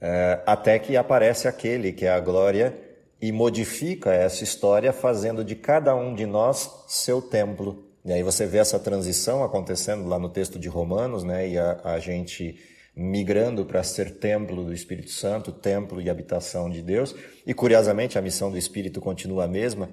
é, 0.00 0.40
até 0.46 0.78
que 0.78 0.96
aparece 0.96 1.46
aquele 1.46 1.92
que 1.92 2.06
é 2.06 2.10
a 2.10 2.20
glória 2.20 2.76
e 3.20 3.30
modifica 3.30 4.14
essa 4.14 4.42
história, 4.42 4.92
fazendo 4.92 5.44
de 5.44 5.54
cada 5.54 5.94
um 5.94 6.14
de 6.14 6.24
nós 6.24 6.84
seu 6.88 7.20
templo. 7.20 7.84
E 8.02 8.12
aí 8.12 8.22
você 8.22 8.46
vê 8.46 8.58
essa 8.58 8.78
transição 8.78 9.44
acontecendo 9.44 10.08
lá 10.08 10.18
no 10.18 10.30
texto 10.30 10.58
de 10.58 10.68
Romanos, 10.68 11.22
né? 11.22 11.46
E 11.46 11.58
a, 11.58 11.80
a 11.84 11.98
gente 11.98 12.58
migrando 13.02 13.64
para 13.64 13.82
ser 13.82 14.10
templo 14.16 14.62
do 14.62 14.74
Espírito 14.74 15.10
Santo, 15.10 15.50
templo 15.50 16.02
e 16.02 16.10
habitação 16.10 16.68
de 16.68 16.82
Deus. 16.82 17.14
E 17.46 17.54
curiosamente, 17.54 18.18
a 18.18 18.22
missão 18.22 18.50
do 18.50 18.58
Espírito 18.58 19.00
continua 19.00 19.44
a 19.44 19.48
mesma, 19.48 19.88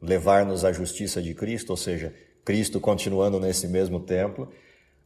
levar-nos 0.00 0.62
à 0.62 0.70
justiça 0.70 1.22
de 1.22 1.32
Cristo, 1.32 1.70
ou 1.70 1.76
seja, 1.76 2.14
Cristo 2.44 2.78
continuando 2.78 3.40
nesse 3.40 3.66
mesmo 3.66 3.98
templo. 3.98 4.52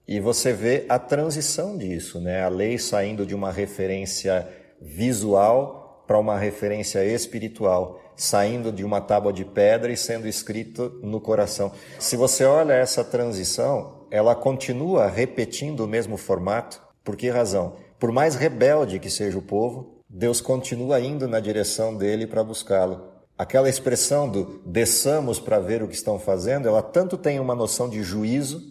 E 0.06 0.18
você 0.18 0.52
vê 0.52 0.84
a 0.88 0.98
transição 0.98 1.78
disso, 1.78 2.20
né? 2.20 2.42
A 2.42 2.48
lei 2.48 2.76
saindo 2.76 3.24
de 3.24 3.36
uma 3.36 3.52
referência 3.52 4.48
visual 4.80 6.04
para 6.08 6.18
uma 6.18 6.36
referência 6.36 7.04
espiritual, 7.04 8.02
saindo 8.16 8.72
de 8.72 8.84
uma 8.84 9.00
tábua 9.00 9.32
de 9.32 9.44
pedra 9.44 9.92
e 9.92 9.96
sendo 9.96 10.26
escrito 10.26 10.98
no 11.04 11.20
coração. 11.20 11.70
Se 12.00 12.16
você 12.16 12.44
olha 12.44 12.72
essa 12.72 13.04
transição, 13.04 14.06
ela 14.10 14.34
continua 14.34 15.06
repetindo 15.06 15.84
o 15.84 15.88
mesmo 15.88 16.16
formato. 16.16 16.83
Por 17.04 17.16
que 17.16 17.28
razão? 17.28 17.76
Por 18.00 18.10
mais 18.10 18.34
rebelde 18.34 18.98
que 18.98 19.10
seja 19.10 19.38
o 19.38 19.42
povo, 19.42 20.02
Deus 20.08 20.40
continua 20.40 20.98
indo 21.00 21.28
na 21.28 21.38
direção 21.38 21.94
dele 21.94 22.26
para 22.26 22.42
buscá-lo. 22.42 23.12
Aquela 23.36 23.68
expressão 23.68 24.28
do 24.28 24.62
desçamos 24.64 25.38
para 25.38 25.58
ver 25.60 25.82
o 25.82 25.88
que 25.88 25.94
estão 25.94 26.18
fazendo, 26.18 26.66
ela 26.66 26.82
tanto 26.82 27.18
tem 27.18 27.38
uma 27.38 27.54
noção 27.54 27.88
de 27.88 28.02
juízo, 28.02 28.62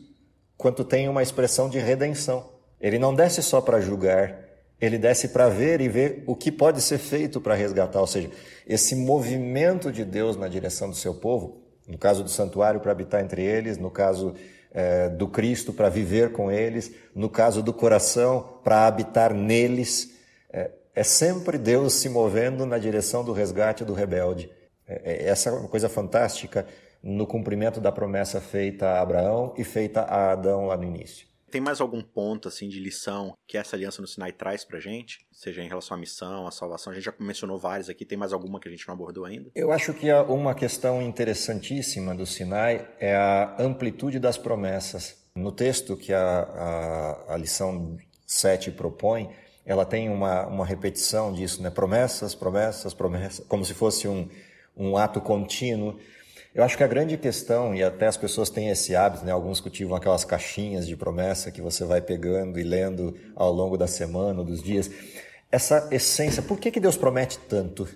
quanto 0.57 0.83
tem 0.83 1.07
uma 1.07 1.21
expressão 1.21 1.69
de 1.69 1.77
redenção. 1.77 2.49
Ele 2.79 2.97
não 2.97 3.13
desce 3.13 3.43
só 3.43 3.61
para 3.61 3.81
julgar, 3.81 4.39
ele 4.79 4.97
desce 4.97 5.27
para 5.27 5.47
ver 5.47 5.79
e 5.79 5.87
ver 5.87 6.23
o 6.25 6.35
que 6.35 6.51
pode 6.51 6.81
ser 6.81 6.97
feito 6.97 7.39
para 7.39 7.55
resgatar. 7.55 7.99
Ou 7.99 8.07
seja, 8.07 8.31
esse 8.65 8.95
movimento 8.95 9.91
de 9.91 10.03
Deus 10.03 10.35
na 10.35 10.47
direção 10.47 10.89
do 10.89 10.95
seu 10.95 11.13
povo, 11.13 11.61
no 11.87 11.97
caso 11.97 12.23
do 12.23 12.29
santuário 12.29 12.79
para 12.79 12.91
habitar 12.91 13.21
entre 13.21 13.43
eles, 13.43 13.77
no 13.77 13.91
caso 13.91 14.33
é, 14.73 15.07
do 15.09 15.27
Cristo 15.27 15.71
para 15.71 15.87
viver 15.87 16.31
com 16.31 16.51
eles, 16.51 16.91
no 17.15 17.29
caso 17.29 17.61
do 17.61 17.71
coração 17.71 18.59
para 18.63 18.87
habitar 18.87 19.33
neles, 19.33 20.17
é, 20.51 20.71
é 20.95 21.03
sempre 21.03 21.57
Deus 21.57 21.93
se 21.93 22.09
movendo 22.09 22.65
na 22.65 22.77
direção 22.77 23.23
do 23.23 23.31
resgate 23.31 23.85
do 23.85 23.93
rebelde. 23.93 24.49
É, 24.87 25.01
é, 25.13 25.27
essa 25.27 25.49
é 25.49 25.53
uma 25.53 25.67
coisa 25.67 25.87
fantástica 25.87 26.65
no 27.01 27.27
cumprimento 27.27 27.79
da 27.79 27.91
promessa 27.91 28.41
feita 28.41 28.87
a 28.87 29.01
Abraão 29.01 29.53
e 29.57 29.63
feita 29.63 30.01
a 30.01 30.31
Adão 30.31 30.65
lá 30.65 30.77
no 30.77 30.85
início. 30.85 31.27
Tem 31.53 31.61
mais 31.61 31.79
algum 31.79 32.01
ponto 32.01 32.47
assim 32.47 32.67
de 32.67 32.79
lição 32.79 33.37
que 33.45 33.59
essa 33.59 33.75
aliança 33.75 34.01
no 34.01 34.07
Sinai 34.07 34.31
traz 34.31 34.65
pra 34.65 34.79
gente? 34.79 35.19
Seja 35.31 35.61
em 35.61 35.67
relação 35.67 35.95
à 35.95 35.99
missão, 35.99 36.47
à 36.47 36.51
salvação? 36.51 36.91
A 36.91 36.95
gente 36.95 37.05
já 37.05 37.13
mencionou 37.19 37.59
várias 37.59 37.89
aqui, 37.89 38.03
tem 38.03 38.17
mais 38.17 38.33
alguma 38.33 38.59
que 38.59 38.67
a 38.67 38.71
gente 38.71 38.87
não 38.87 38.95
abordou 38.95 39.23
ainda? 39.23 39.51
Eu 39.53 39.71
acho 39.71 39.93
que 39.93 40.11
uma 40.11 40.55
questão 40.55 40.99
interessantíssima 40.99 42.15
do 42.15 42.25
Sinai 42.25 42.89
é 42.99 43.15
a 43.15 43.55
amplitude 43.59 44.17
das 44.17 44.35
promessas. 44.35 45.15
No 45.35 45.51
texto 45.51 45.95
que 45.95 46.11
a, 46.11 46.39
a, 47.27 47.35
a 47.35 47.37
lição 47.37 47.99
7 48.25 48.71
propõe, 48.71 49.29
ela 49.63 49.85
tem 49.85 50.09
uma, 50.09 50.47
uma 50.47 50.65
repetição 50.65 51.31
disso, 51.31 51.61
né? 51.61 51.69
Promessas, 51.69 52.33
promessas, 52.33 52.95
promessas, 52.95 53.45
como 53.45 53.63
se 53.63 53.75
fosse 53.75 54.07
um, 54.07 54.27
um 54.75 54.97
ato 54.97 55.21
contínuo. 55.21 55.99
Eu 56.53 56.63
acho 56.63 56.77
que 56.77 56.83
a 56.83 56.87
grande 56.87 57.17
questão, 57.17 57.73
e 57.73 57.81
até 57.83 58.05
as 58.05 58.15
pessoas 58.15 58.47
têm 58.47 58.69
esse 58.69 58.95
hábito, 58.95 59.25
né? 59.25 59.31
alguns 59.31 59.59
cultivam 59.59 59.97
aquelas 59.97 60.23
caixinhas 60.23 60.85
de 60.85 60.95
promessa 60.95 61.51
que 61.51 61.59
você 61.59 61.83
vai 61.83 61.99
pegando 61.99 62.59
e 62.59 62.63
lendo 62.63 63.15
ao 63.35 63.51
longo 63.51 63.75
da 63.75 63.87
semana, 63.87 64.43
dos 64.43 64.61
dias. 64.61 64.89
Essa 65.51 65.87
essência, 65.91 66.43
por 66.43 66.59
que, 66.59 66.69
que 66.69 66.79
Deus 66.79 66.95
promete 66.95 67.39
tanto? 67.39 67.87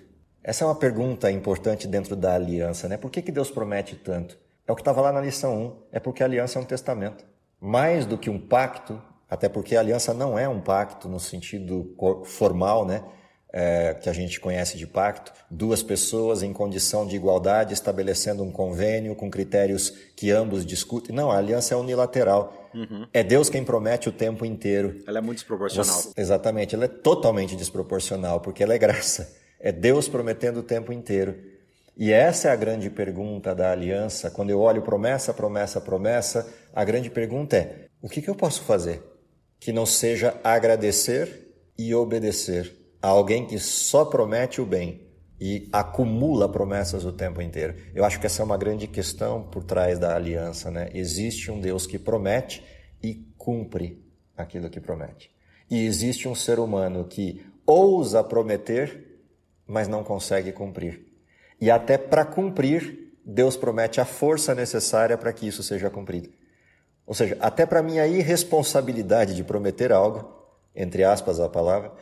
Essa 0.42 0.64
é 0.64 0.66
uma 0.66 0.74
pergunta 0.74 1.30
importante 1.30 1.86
dentro 1.86 2.16
da 2.16 2.34
aliança, 2.34 2.88
né? 2.88 2.96
Por 2.96 3.12
que, 3.12 3.22
que 3.22 3.30
Deus 3.30 3.48
promete 3.48 3.94
tanto? 3.94 4.36
É 4.66 4.72
o 4.72 4.74
que 4.74 4.80
estava 4.80 5.00
lá 5.00 5.12
na 5.12 5.20
lição 5.20 5.56
1, 5.56 5.76
é 5.92 6.00
porque 6.00 6.24
a 6.24 6.26
aliança 6.26 6.58
é 6.58 6.62
um 6.62 6.64
testamento. 6.64 7.24
Mais 7.60 8.06
do 8.06 8.18
que 8.18 8.28
um 8.28 8.40
pacto, 8.40 9.00
até 9.30 9.48
porque 9.48 9.76
a 9.76 9.80
aliança 9.80 10.12
não 10.12 10.36
é 10.36 10.48
um 10.48 10.60
pacto 10.60 11.08
no 11.08 11.20
sentido 11.20 11.94
formal, 12.24 12.84
né? 12.84 13.04
É, 13.52 13.94
que 13.94 14.08
a 14.08 14.12
gente 14.12 14.38
conhece 14.40 14.76
de 14.76 14.86
pacto, 14.86 15.32
duas 15.50 15.82
pessoas 15.82 16.42
em 16.42 16.52
condição 16.52 17.06
de 17.06 17.16
igualdade 17.16 17.72
estabelecendo 17.72 18.42
um 18.42 18.50
convênio 18.50 19.14
com 19.14 19.30
critérios 19.30 19.90
que 20.14 20.30
ambos 20.30 20.66
discutem. 20.66 21.14
Não, 21.14 21.30
a 21.30 21.38
aliança 21.38 21.74
é 21.74 21.76
unilateral. 21.76 22.70
Uhum. 22.74 23.06
É 23.12 23.22
Deus 23.22 23.48
quem 23.48 23.64
promete 23.64 24.08
o 24.08 24.12
tempo 24.12 24.44
inteiro. 24.44 25.02
Ela 25.06 25.18
é 25.18 25.22
muito 25.22 25.38
desproporcional. 25.38 25.94
Você, 25.94 26.12
exatamente, 26.16 26.74
ela 26.74 26.84
é 26.84 26.88
totalmente 26.88 27.56
desproporcional, 27.56 28.40
porque 28.40 28.62
ela 28.62 28.74
é 28.74 28.78
graça. 28.78 29.34
É 29.58 29.72
Deus 29.72 30.08
prometendo 30.08 30.58
o 30.58 30.62
tempo 30.62 30.92
inteiro. 30.92 31.34
E 31.96 32.12
essa 32.12 32.48
é 32.48 32.52
a 32.52 32.56
grande 32.56 32.88
pergunta 32.88 33.54
da 33.54 33.72
aliança. 33.72 34.30
Quando 34.30 34.50
eu 34.50 34.60
olho 34.60 34.82
promessa, 34.82 35.34
promessa, 35.34 35.80
promessa, 35.80 36.46
a 36.72 36.84
grande 36.84 37.10
pergunta 37.10 37.56
é: 37.56 37.86
o 38.00 38.08
que, 38.08 38.22
que 38.22 38.30
eu 38.30 38.36
posso 38.36 38.62
fazer 38.62 39.02
que 39.58 39.72
não 39.72 39.84
seja 39.84 40.38
agradecer 40.44 41.48
e 41.76 41.92
obedecer? 41.92 42.72
A 43.00 43.08
alguém 43.08 43.46
que 43.46 43.58
só 43.58 44.04
promete 44.04 44.60
o 44.60 44.66
bem 44.66 45.08
e 45.40 45.68
acumula 45.72 46.48
promessas 46.48 47.04
o 47.04 47.12
tempo 47.12 47.40
inteiro. 47.40 47.74
Eu 47.94 48.04
acho 48.04 48.18
que 48.18 48.26
essa 48.26 48.42
é 48.42 48.44
uma 48.44 48.56
grande 48.56 48.86
questão 48.86 49.42
por 49.42 49.62
trás 49.62 49.98
da 49.98 50.14
aliança, 50.14 50.70
né? 50.70 50.90
Existe 50.92 51.50
um 51.50 51.60
Deus 51.60 51.86
que 51.86 51.98
promete 51.98 52.64
e 53.02 53.14
cumpre 53.36 54.04
aquilo 54.36 54.68
que 54.68 54.80
promete. 54.80 55.30
E 55.70 55.84
existe 55.84 56.28
um 56.28 56.34
ser 56.34 56.58
humano 56.58 57.04
que 57.04 57.44
ousa 57.64 58.24
prometer, 58.24 59.20
mas 59.66 59.86
não 59.86 60.02
consegue 60.02 60.50
cumprir. 60.50 61.06
E 61.60 61.70
até 61.70 61.98
para 61.98 62.24
cumprir, 62.24 63.14
Deus 63.24 63.56
promete 63.56 64.00
a 64.00 64.04
força 64.04 64.54
necessária 64.54 65.16
para 65.18 65.32
que 65.32 65.46
isso 65.46 65.62
seja 65.62 65.90
cumprido. 65.90 66.30
Ou 67.06 67.14
seja, 67.14 67.36
até 67.40 67.64
para 67.64 67.82
minha 67.82 68.06
irresponsabilidade 68.06 69.34
de 69.34 69.44
prometer 69.44 69.92
algo, 69.92 70.30
entre 70.74 71.04
aspas 71.04 71.38
a 71.40 71.48
palavra, 71.48 71.92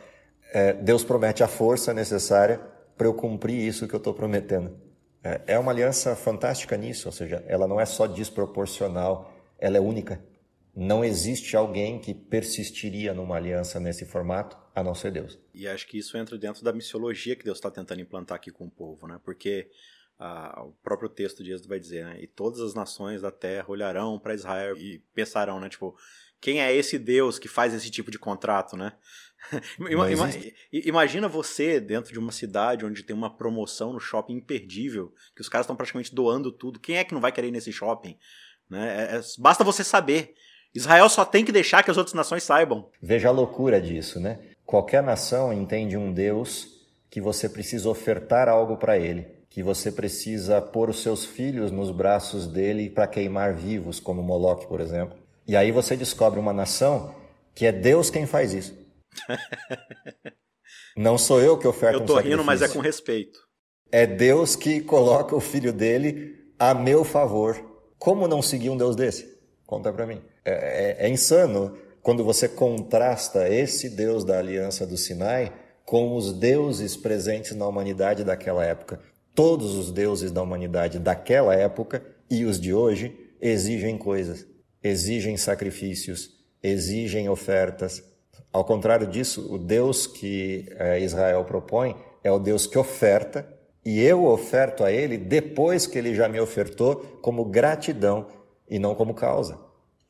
é, 0.51 0.73
Deus 0.73 1.03
promete 1.03 1.43
a 1.43 1.47
força 1.47 1.93
necessária 1.93 2.59
para 2.97 3.07
eu 3.07 3.13
cumprir 3.13 3.55
isso 3.55 3.87
que 3.87 3.93
eu 3.93 3.99
estou 3.99 4.13
prometendo. 4.13 4.79
É, 5.23 5.41
é 5.47 5.59
uma 5.59 5.71
aliança 5.71 6.15
fantástica 6.15 6.77
nisso, 6.77 7.07
ou 7.07 7.11
seja, 7.11 7.43
ela 7.47 7.67
não 7.67 7.79
é 7.79 7.85
só 7.85 8.07
desproporcional, 8.07 9.33
ela 9.59 9.77
é 9.77 9.79
única. 9.79 10.23
Não 10.75 11.03
existe 11.03 11.57
alguém 11.57 11.99
que 11.99 12.13
persistiria 12.13 13.13
numa 13.13 13.35
aliança 13.35 13.79
nesse 13.79 14.05
formato, 14.05 14.57
a 14.75 14.83
não 14.83 14.93
ser 14.93 15.11
Deus. 15.11 15.39
E 15.53 15.67
acho 15.67 15.87
que 15.87 15.97
isso 15.97 16.15
entra 16.15 16.37
dentro 16.37 16.63
da 16.63 16.71
missiologia 16.71 17.35
que 17.35 17.43
Deus 17.43 17.57
está 17.57 17.71
tentando 17.71 17.99
implantar 17.99 18.35
aqui 18.35 18.51
com 18.51 18.65
o 18.65 18.69
povo, 18.69 19.07
né? 19.07 19.19
Porque 19.23 19.71
ah, 20.19 20.63
o 20.63 20.71
próprio 20.83 21.09
texto 21.09 21.43
de 21.43 21.51
Êxodo 21.51 21.69
vai 21.69 21.79
dizer, 21.79 22.05
né? 22.05 22.21
E 22.21 22.27
todas 22.27 22.59
as 22.59 22.75
nações 22.75 23.23
da 23.23 23.31
terra 23.31 23.65
olharão 23.69 24.19
para 24.19 24.35
Israel 24.35 24.77
e 24.77 24.99
pensarão, 25.15 25.59
né? 25.59 25.67
Tipo, 25.67 25.97
quem 26.39 26.61
é 26.61 26.71
esse 26.71 26.99
Deus 26.99 27.39
que 27.39 27.47
faz 27.47 27.73
esse 27.73 27.89
tipo 27.89 28.11
de 28.11 28.19
contrato, 28.19 28.77
né? 28.77 28.93
Imagina 30.71 31.27
você 31.27 31.79
dentro 31.79 32.11
de 32.11 32.19
uma 32.19 32.31
cidade 32.31 32.85
onde 32.85 33.03
tem 33.03 33.15
uma 33.15 33.35
promoção 33.35 33.93
no 33.93 33.99
shopping 33.99 34.33
imperdível, 34.33 35.13
que 35.35 35.41
os 35.41 35.49
caras 35.49 35.65
estão 35.65 35.75
praticamente 35.75 36.13
doando 36.13 36.51
tudo. 36.51 36.79
Quem 36.79 36.97
é 36.97 37.03
que 37.03 37.13
não 37.13 37.21
vai 37.21 37.31
querer 37.31 37.47
ir 37.47 37.51
nesse 37.51 37.71
shopping? 37.71 38.17
Né? 38.69 39.11
É, 39.11 39.17
é, 39.17 39.21
basta 39.39 39.63
você 39.63 39.83
saber. 39.83 40.33
Israel 40.73 41.09
só 41.09 41.23
tem 41.23 41.45
que 41.45 41.51
deixar 41.51 41.83
que 41.83 41.91
as 41.91 41.97
outras 41.97 42.13
nações 42.13 42.43
saibam. 42.43 42.89
Veja 43.01 43.29
a 43.29 43.31
loucura 43.31 43.79
disso, 43.81 44.19
né? 44.19 44.39
Qualquer 44.65 45.01
nação 45.01 45.53
entende 45.53 45.95
um 45.95 46.11
Deus 46.11 46.77
que 47.09 47.21
você 47.21 47.47
precisa 47.47 47.89
ofertar 47.89 48.49
algo 48.49 48.75
para 48.77 48.97
ele, 48.97 49.25
que 49.49 49.63
você 49.63 49.91
precisa 49.91 50.61
pôr 50.61 50.89
os 50.89 51.01
seus 51.01 51.25
filhos 51.25 51.71
nos 51.71 51.89
braços 51.89 52.45
dele 52.45 52.89
para 52.89 53.07
queimar 53.07 53.55
vivos, 53.55 53.99
como 53.99 54.21
Moloque, 54.21 54.67
por 54.67 54.81
exemplo. 54.81 55.17
E 55.47 55.55
aí 55.55 55.71
você 55.71 55.95
descobre 55.95 56.39
uma 56.39 56.51
nação 56.51 57.15
que 57.55 57.65
é 57.65 57.71
Deus 57.71 58.09
quem 58.09 58.27
faz 58.27 58.53
isso. 58.53 58.86
Não 60.95 61.17
sou 61.17 61.41
eu 61.41 61.57
que 61.57 61.67
oferto 61.67 62.01
Eu 62.01 62.05
tô 62.05 62.17
um 62.17 62.21
rindo, 62.21 62.43
mas 62.43 62.61
é 62.61 62.67
com 62.67 62.79
respeito. 62.79 63.39
É 63.91 64.05
Deus 64.05 64.55
que 64.55 64.81
coloca 64.81 65.35
o 65.35 65.39
filho 65.39 65.71
dele 65.71 66.35
a 66.59 66.73
meu 66.73 67.03
favor. 67.03 67.55
Como 67.97 68.27
não 68.27 68.41
seguir 68.41 68.69
um 68.69 68.77
Deus 68.77 68.95
desse? 68.95 69.37
Conta 69.65 69.93
para 69.93 70.05
mim. 70.05 70.21
É, 70.43 71.03
é, 71.03 71.07
é 71.07 71.09
insano 71.09 71.77
quando 72.01 72.23
você 72.23 72.47
contrasta 72.47 73.49
esse 73.49 73.89
Deus 73.89 74.23
da 74.23 74.39
aliança 74.39 74.85
do 74.85 74.97
Sinai 74.97 75.53
com 75.85 76.15
os 76.15 76.33
deuses 76.33 76.97
presentes 76.97 77.55
na 77.55 77.67
humanidade 77.67 78.23
daquela 78.23 78.65
época. 78.65 78.99
Todos 79.33 79.75
os 79.75 79.91
deuses 79.91 80.31
da 80.31 80.41
humanidade 80.41 80.99
daquela 80.99 81.55
época 81.55 82.03
e 82.29 82.43
os 82.43 82.59
de 82.59 82.73
hoje 82.73 83.15
exigem 83.39 83.97
coisas, 83.97 84.45
exigem 84.83 85.37
sacrifícios, 85.37 86.31
exigem 86.61 87.29
ofertas, 87.29 88.03
ao 88.51 88.65
contrário 88.65 89.07
disso, 89.07 89.53
o 89.53 89.57
Deus 89.57 90.07
que 90.07 90.65
é, 90.71 90.99
Israel 90.99 91.43
propõe 91.45 91.95
é 92.23 92.31
o 92.31 92.39
Deus 92.39 92.65
que 92.67 92.77
oferta, 92.77 93.47
e 93.85 94.01
eu 94.01 94.25
oferto 94.25 94.83
a 94.83 94.91
ele 94.91 95.17
depois 95.17 95.87
que 95.87 95.97
ele 95.97 96.13
já 96.13 96.27
me 96.27 96.39
ofertou 96.39 96.97
como 97.21 97.45
gratidão 97.45 98.27
e 98.69 98.79
não 98.79 98.95
como 98.95 99.13
causa. 99.13 99.59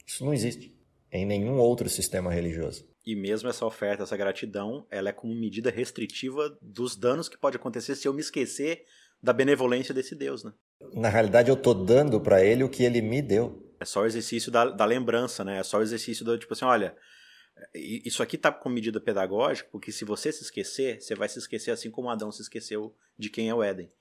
Isso 0.05 0.25
não 0.25 0.33
existe 0.33 0.75
em 1.11 1.25
nenhum 1.25 1.57
outro 1.57 1.89
sistema 1.89 2.31
religioso. 2.31 2.87
E 3.05 3.15
mesmo 3.15 3.47
essa 3.49 3.65
oferta, 3.65 4.03
essa 4.03 4.17
gratidão, 4.17 4.85
ela 4.91 5.09
é 5.09 5.13
como 5.13 5.33
medida 5.33 5.69
restritiva 5.69 6.57
dos 6.61 6.95
danos 6.95 7.29
que 7.29 7.37
pode 7.37 7.55
acontecer 7.55 7.95
se 7.95 8.07
eu 8.07 8.13
me 8.13 8.19
esquecer 8.19 8.83
da 9.21 9.31
benevolência 9.31 9.93
desse 9.93 10.15
Deus, 10.15 10.43
né? 10.43 10.51
Na 10.93 11.09
realidade, 11.09 11.49
eu 11.49 11.55
estou 11.55 11.73
dando 11.73 12.19
para 12.19 12.43
ele 12.43 12.63
o 12.63 12.69
que 12.69 12.83
ele 12.83 13.01
me 13.01 13.21
deu. 13.21 13.73
É 13.79 13.85
só 13.85 14.01
o 14.01 14.05
exercício 14.05 14.51
da, 14.51 14.65
da 14.65 14.85
lembrança, 14.85 15.43
né? 15.43 15.59
É 15.59 15.63
só 15.63 15.79
o 15.79 15.81
exercício 15.81 16.25
do 16.25 16.37
tipo 16.37 16.53
assim, 16.53 16.65
olha, 16.65 16.95
isso 17.73 18.21
aqui 18.21 18.37
tá 18.37 18.51
com 18.51 18.69
medida 18.69 18.99
pedagógica, 18.99 19.69
porque 19.71 19.91
se 19.91 20.05
você 20.05 20.31
se 20.31 20.43
esquecer, 20.43 21.01
você 21.01 21.15
vai 21.15 21.27
se 21.29 21.39
esquecer 21.39 21.71
assim 21.71 21.89
como 21.89 22.09
Adão 22.09 22.31
se 22.31 22.41
esqueceu 22.41 22.95
de 23.17 23.29
quem 23.29 23.49
é 23.49 23.55
o 23.55 23.63
Éden. 23.63 23.91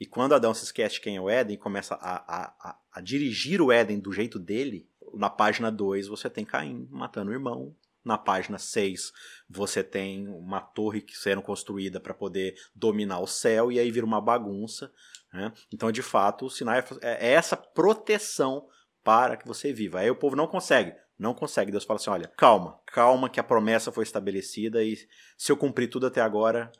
E 0.00 0.06
quando 0.06 0.34
Adão 0.34 0.52
se 0.54 0.64
esquece 0.64 0.96
de 0.96 1.00
quem 1.00 1.16
é 1.16 1.20
o 1.20 1.30
Éden 1.30 1.56
começa 1.56 1.94
a, 1.94 2.16
a, 2.16 2.54
a, 2.60 2.78
a 2.92 3.00
dirigir 3.00 3.60
o 3.60 3.70
Éden 3.70 4.00
do 4.00 4.12
jeito 4.12 4.38
dele, 4.38 4.88
na 5.14 5.30
página 5.30 5.70
2 5.70 6.08
você 6.08 6.28
tem 6.30 6.44
Caim 6.44 6.88
matando 6.90 7.30
o 7.30 7.34
irmão. 7.34 7.74
Na 8.04 8.18
página 8.18 8.58
6 8.58 9.12
você 9.48 9.84
tem 9.84 10.26
uma 10.28 10.60
torre 10.60 11.00
que 11.00 11.16
sendo 11.16 11.40
construída 11.40 12.00
para 12.00 12.14
poder 12.14 12.56
dominar 12.74 13.20
o 13.20 13.26
céu 13.26 13.70
e 13.70 13.78
aí 13.78 13.90
vira 13.90 14.06
uma 14.06 14.20
bagunça. 14.20 14.92
Né? 15.32 15.52
Então, 15.72 15.92
de 15.92 16.02
fato, 16.02 16.46
o 16.46 16.50
Sinai 16.50 16.84
é, 17.00 17.28
é 17.28 17.32
essa 17.32 17.56
proteção 17.56 18.66
para 19.04 19.36
que 19.36 19.46
você 19.46 19.72
viva. 19.72 20.00
Aí 20.00 20.10
o 20.10 20.16
povo 20.16 20.36
não 20.36 20.46
consegue. 20.46 20.94
Não 21.22 21.32
consegue. 21.32 21.70
Deus 21.70 21.84
fala 21.84 21.98
assim: 21.98 22.10
olha, 22.10 22.30
calma, 22.36 22.78
calma, 22.86 23.30
que 23.30 23.38
a 23.38 23.44
promessa 23.44 23.92
foi 23.92 24.02
estabelecida 24.02 24.82
e 24.82 24.98
se 25.38 25.52
eu 25.52 25.56
cumprir 25.56 25.88
tudo 25.88 26.08
até 26.08 26.20
agora, 26.20 26.70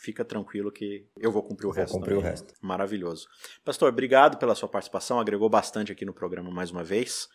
fica 0.00 0.24
tranquilo 0.24 0.72
que 0.72 1.06
eu 1.16 1.30
vou 1.30 1.42
cumprir 1.42 1.68
o 1.68 1.70
vou 1.70 1.80
resto. 1.80 1.92
cumprir 1.92 2.16
também. 2.16 2.24
o 2.24 2.30
resto. 2.30 2.52
Maravilhoso. 2.60 3.28
Pastor, 3.64 3.88
obrigado 3.88 4.36
pela 4.36 4.56
sua 4.56 4.68
participação, 4.68 5.20
agregou 5.20 5.48
bastante 5.48 5.92
aqui 5.92 6.04
no 6.04 6.12
programa 6.12 6.50
mais 6.50 6.72
uma 6.72 6.82
vez. 6.82 7.28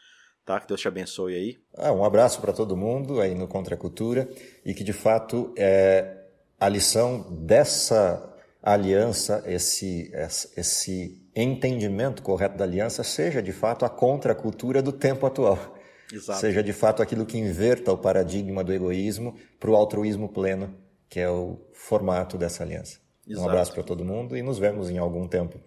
Tá? 0.45 0.59
Que 0.61 0.67
Deus 0.67 0.79
te 0.79 0.87
abençoe 0.87 1.35
aí. 1.35 1.57
Ah, 1.77 1.91
um 1.91 2.05
abraço 2.05 2.39
para 2.39 2.53
todo 2.53 2.77
mundo 2.77 3.19
aí 3.19 3.35
no 3.35 3.49
Contra 3.49 3.75
a 3.75 3.77
Cultura 3.77 4.29
e 4.65 4.73
que 4.73 4.83
de 4.83 4.93
fato 4.93 5.53
é 5.57 6.23
a 6.57 6.69
lição 6.69 7.21
dessa 7.45 8.33
aliança, 8.63 9.43
esse, 9.45 10.11
esse 10.55 11.21
entendimento 11.35 12.21
correto 12.21 12.57
da 12.57 12.63
aliança, 12.63 13.03
seja 13.03 13.41
de 13.41 13.51
fato 13.51 13.85
a 13.85 13.89
contracultura 13.89 14.81
do 14.81 14.91
tempo 14.91 15.25
atual. 15.25 15.76
Exato. 16.11 16.39
Seja 16.39 16.63
de 16.63 16.73
fato 16.73 17.01
aquilo 17.01 17.25
que 17.25 17.37
inverta 17.37 17.91
o 17.91 17.97
paradigma 17.97 18.63
do 18.63 18.73
egoísmo 18.73 19.37
para 19.59 19.69
o 19.69 19.75
altruísmo 19.75 20.29
pleno, 20.29 20.73
que 21.09 21.19
é 21.19 21.29
o 21.29 21.59
formato 21.73 22.37
dessa 22.37 22.63
aliança. 22.63 22.99
Exato. 23.27 23.45
Um 23.45 23.49
abraço 23.49 23.73
para 23.73 23.83
todo 23.83 24.05
mundo 24.05 24.37
e 24.37 24.41
nos 24.41 24.57
vemos 24.57 24.89
em 24.89 24.97
algum 24.97 25.27
tempo 25.27 25.59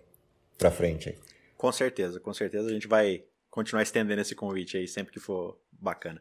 para 0.57 0.70
frente. 0.70 1.11
Aí. 1.11 1.18
Com 1.57 1.70
certeza, 1.70 2.18
com 2.18 2.32
certeza 2.32 2.68
a 2.68 2.72
gente 2.72 2.88
vai 2.88 3.22
continuar 3.51 3.82
estendendo 3.82 4.20
esse 4.20 4.34
convite 4.34 4.76
aí 4.76 4.88
sempre 4.88 5.12
que 5.12 5.20
for 5.20 5.59
bacana. 5.72 6.20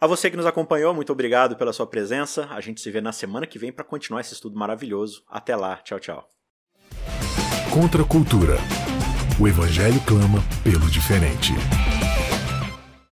A 0.00 0.06
você 0.06 0.30
que 0.30 0.36
nos 0.36 0.44
acompanhou, 0.44 0.92
muito 0.92 1.12
obrigado 1.12 1.56
pela 1.56 1.72
sua 1.72 1.86
presença. 1.86 2.46
A 2.50 2.60
gente 2.60 2.80
se 2.80 2.90
vê 2.90 3.00
na 3.00 3.12
semana 3.12 3.46
que 3.46 3.58
vem 3.58 3.72
para 3.72 3.84
continuar 3.84 4.20
esse 4.20 4.34
estudo 4.34 4.58
maravilhoso. 4.58 5.24
Até 5.28 5.56
lá, 5.56 5.76
tchau, 5.76 5.98
tchau. 5.98 6.30
Contra 7.72 8.02
a 8.02 8.06
cultura. 8.06 8.56
O 9.40 9.48
evangelho 9.48 10.00
clama 10.06 10.40
pelo 10.62 10.90
diferente. 10.90 11.52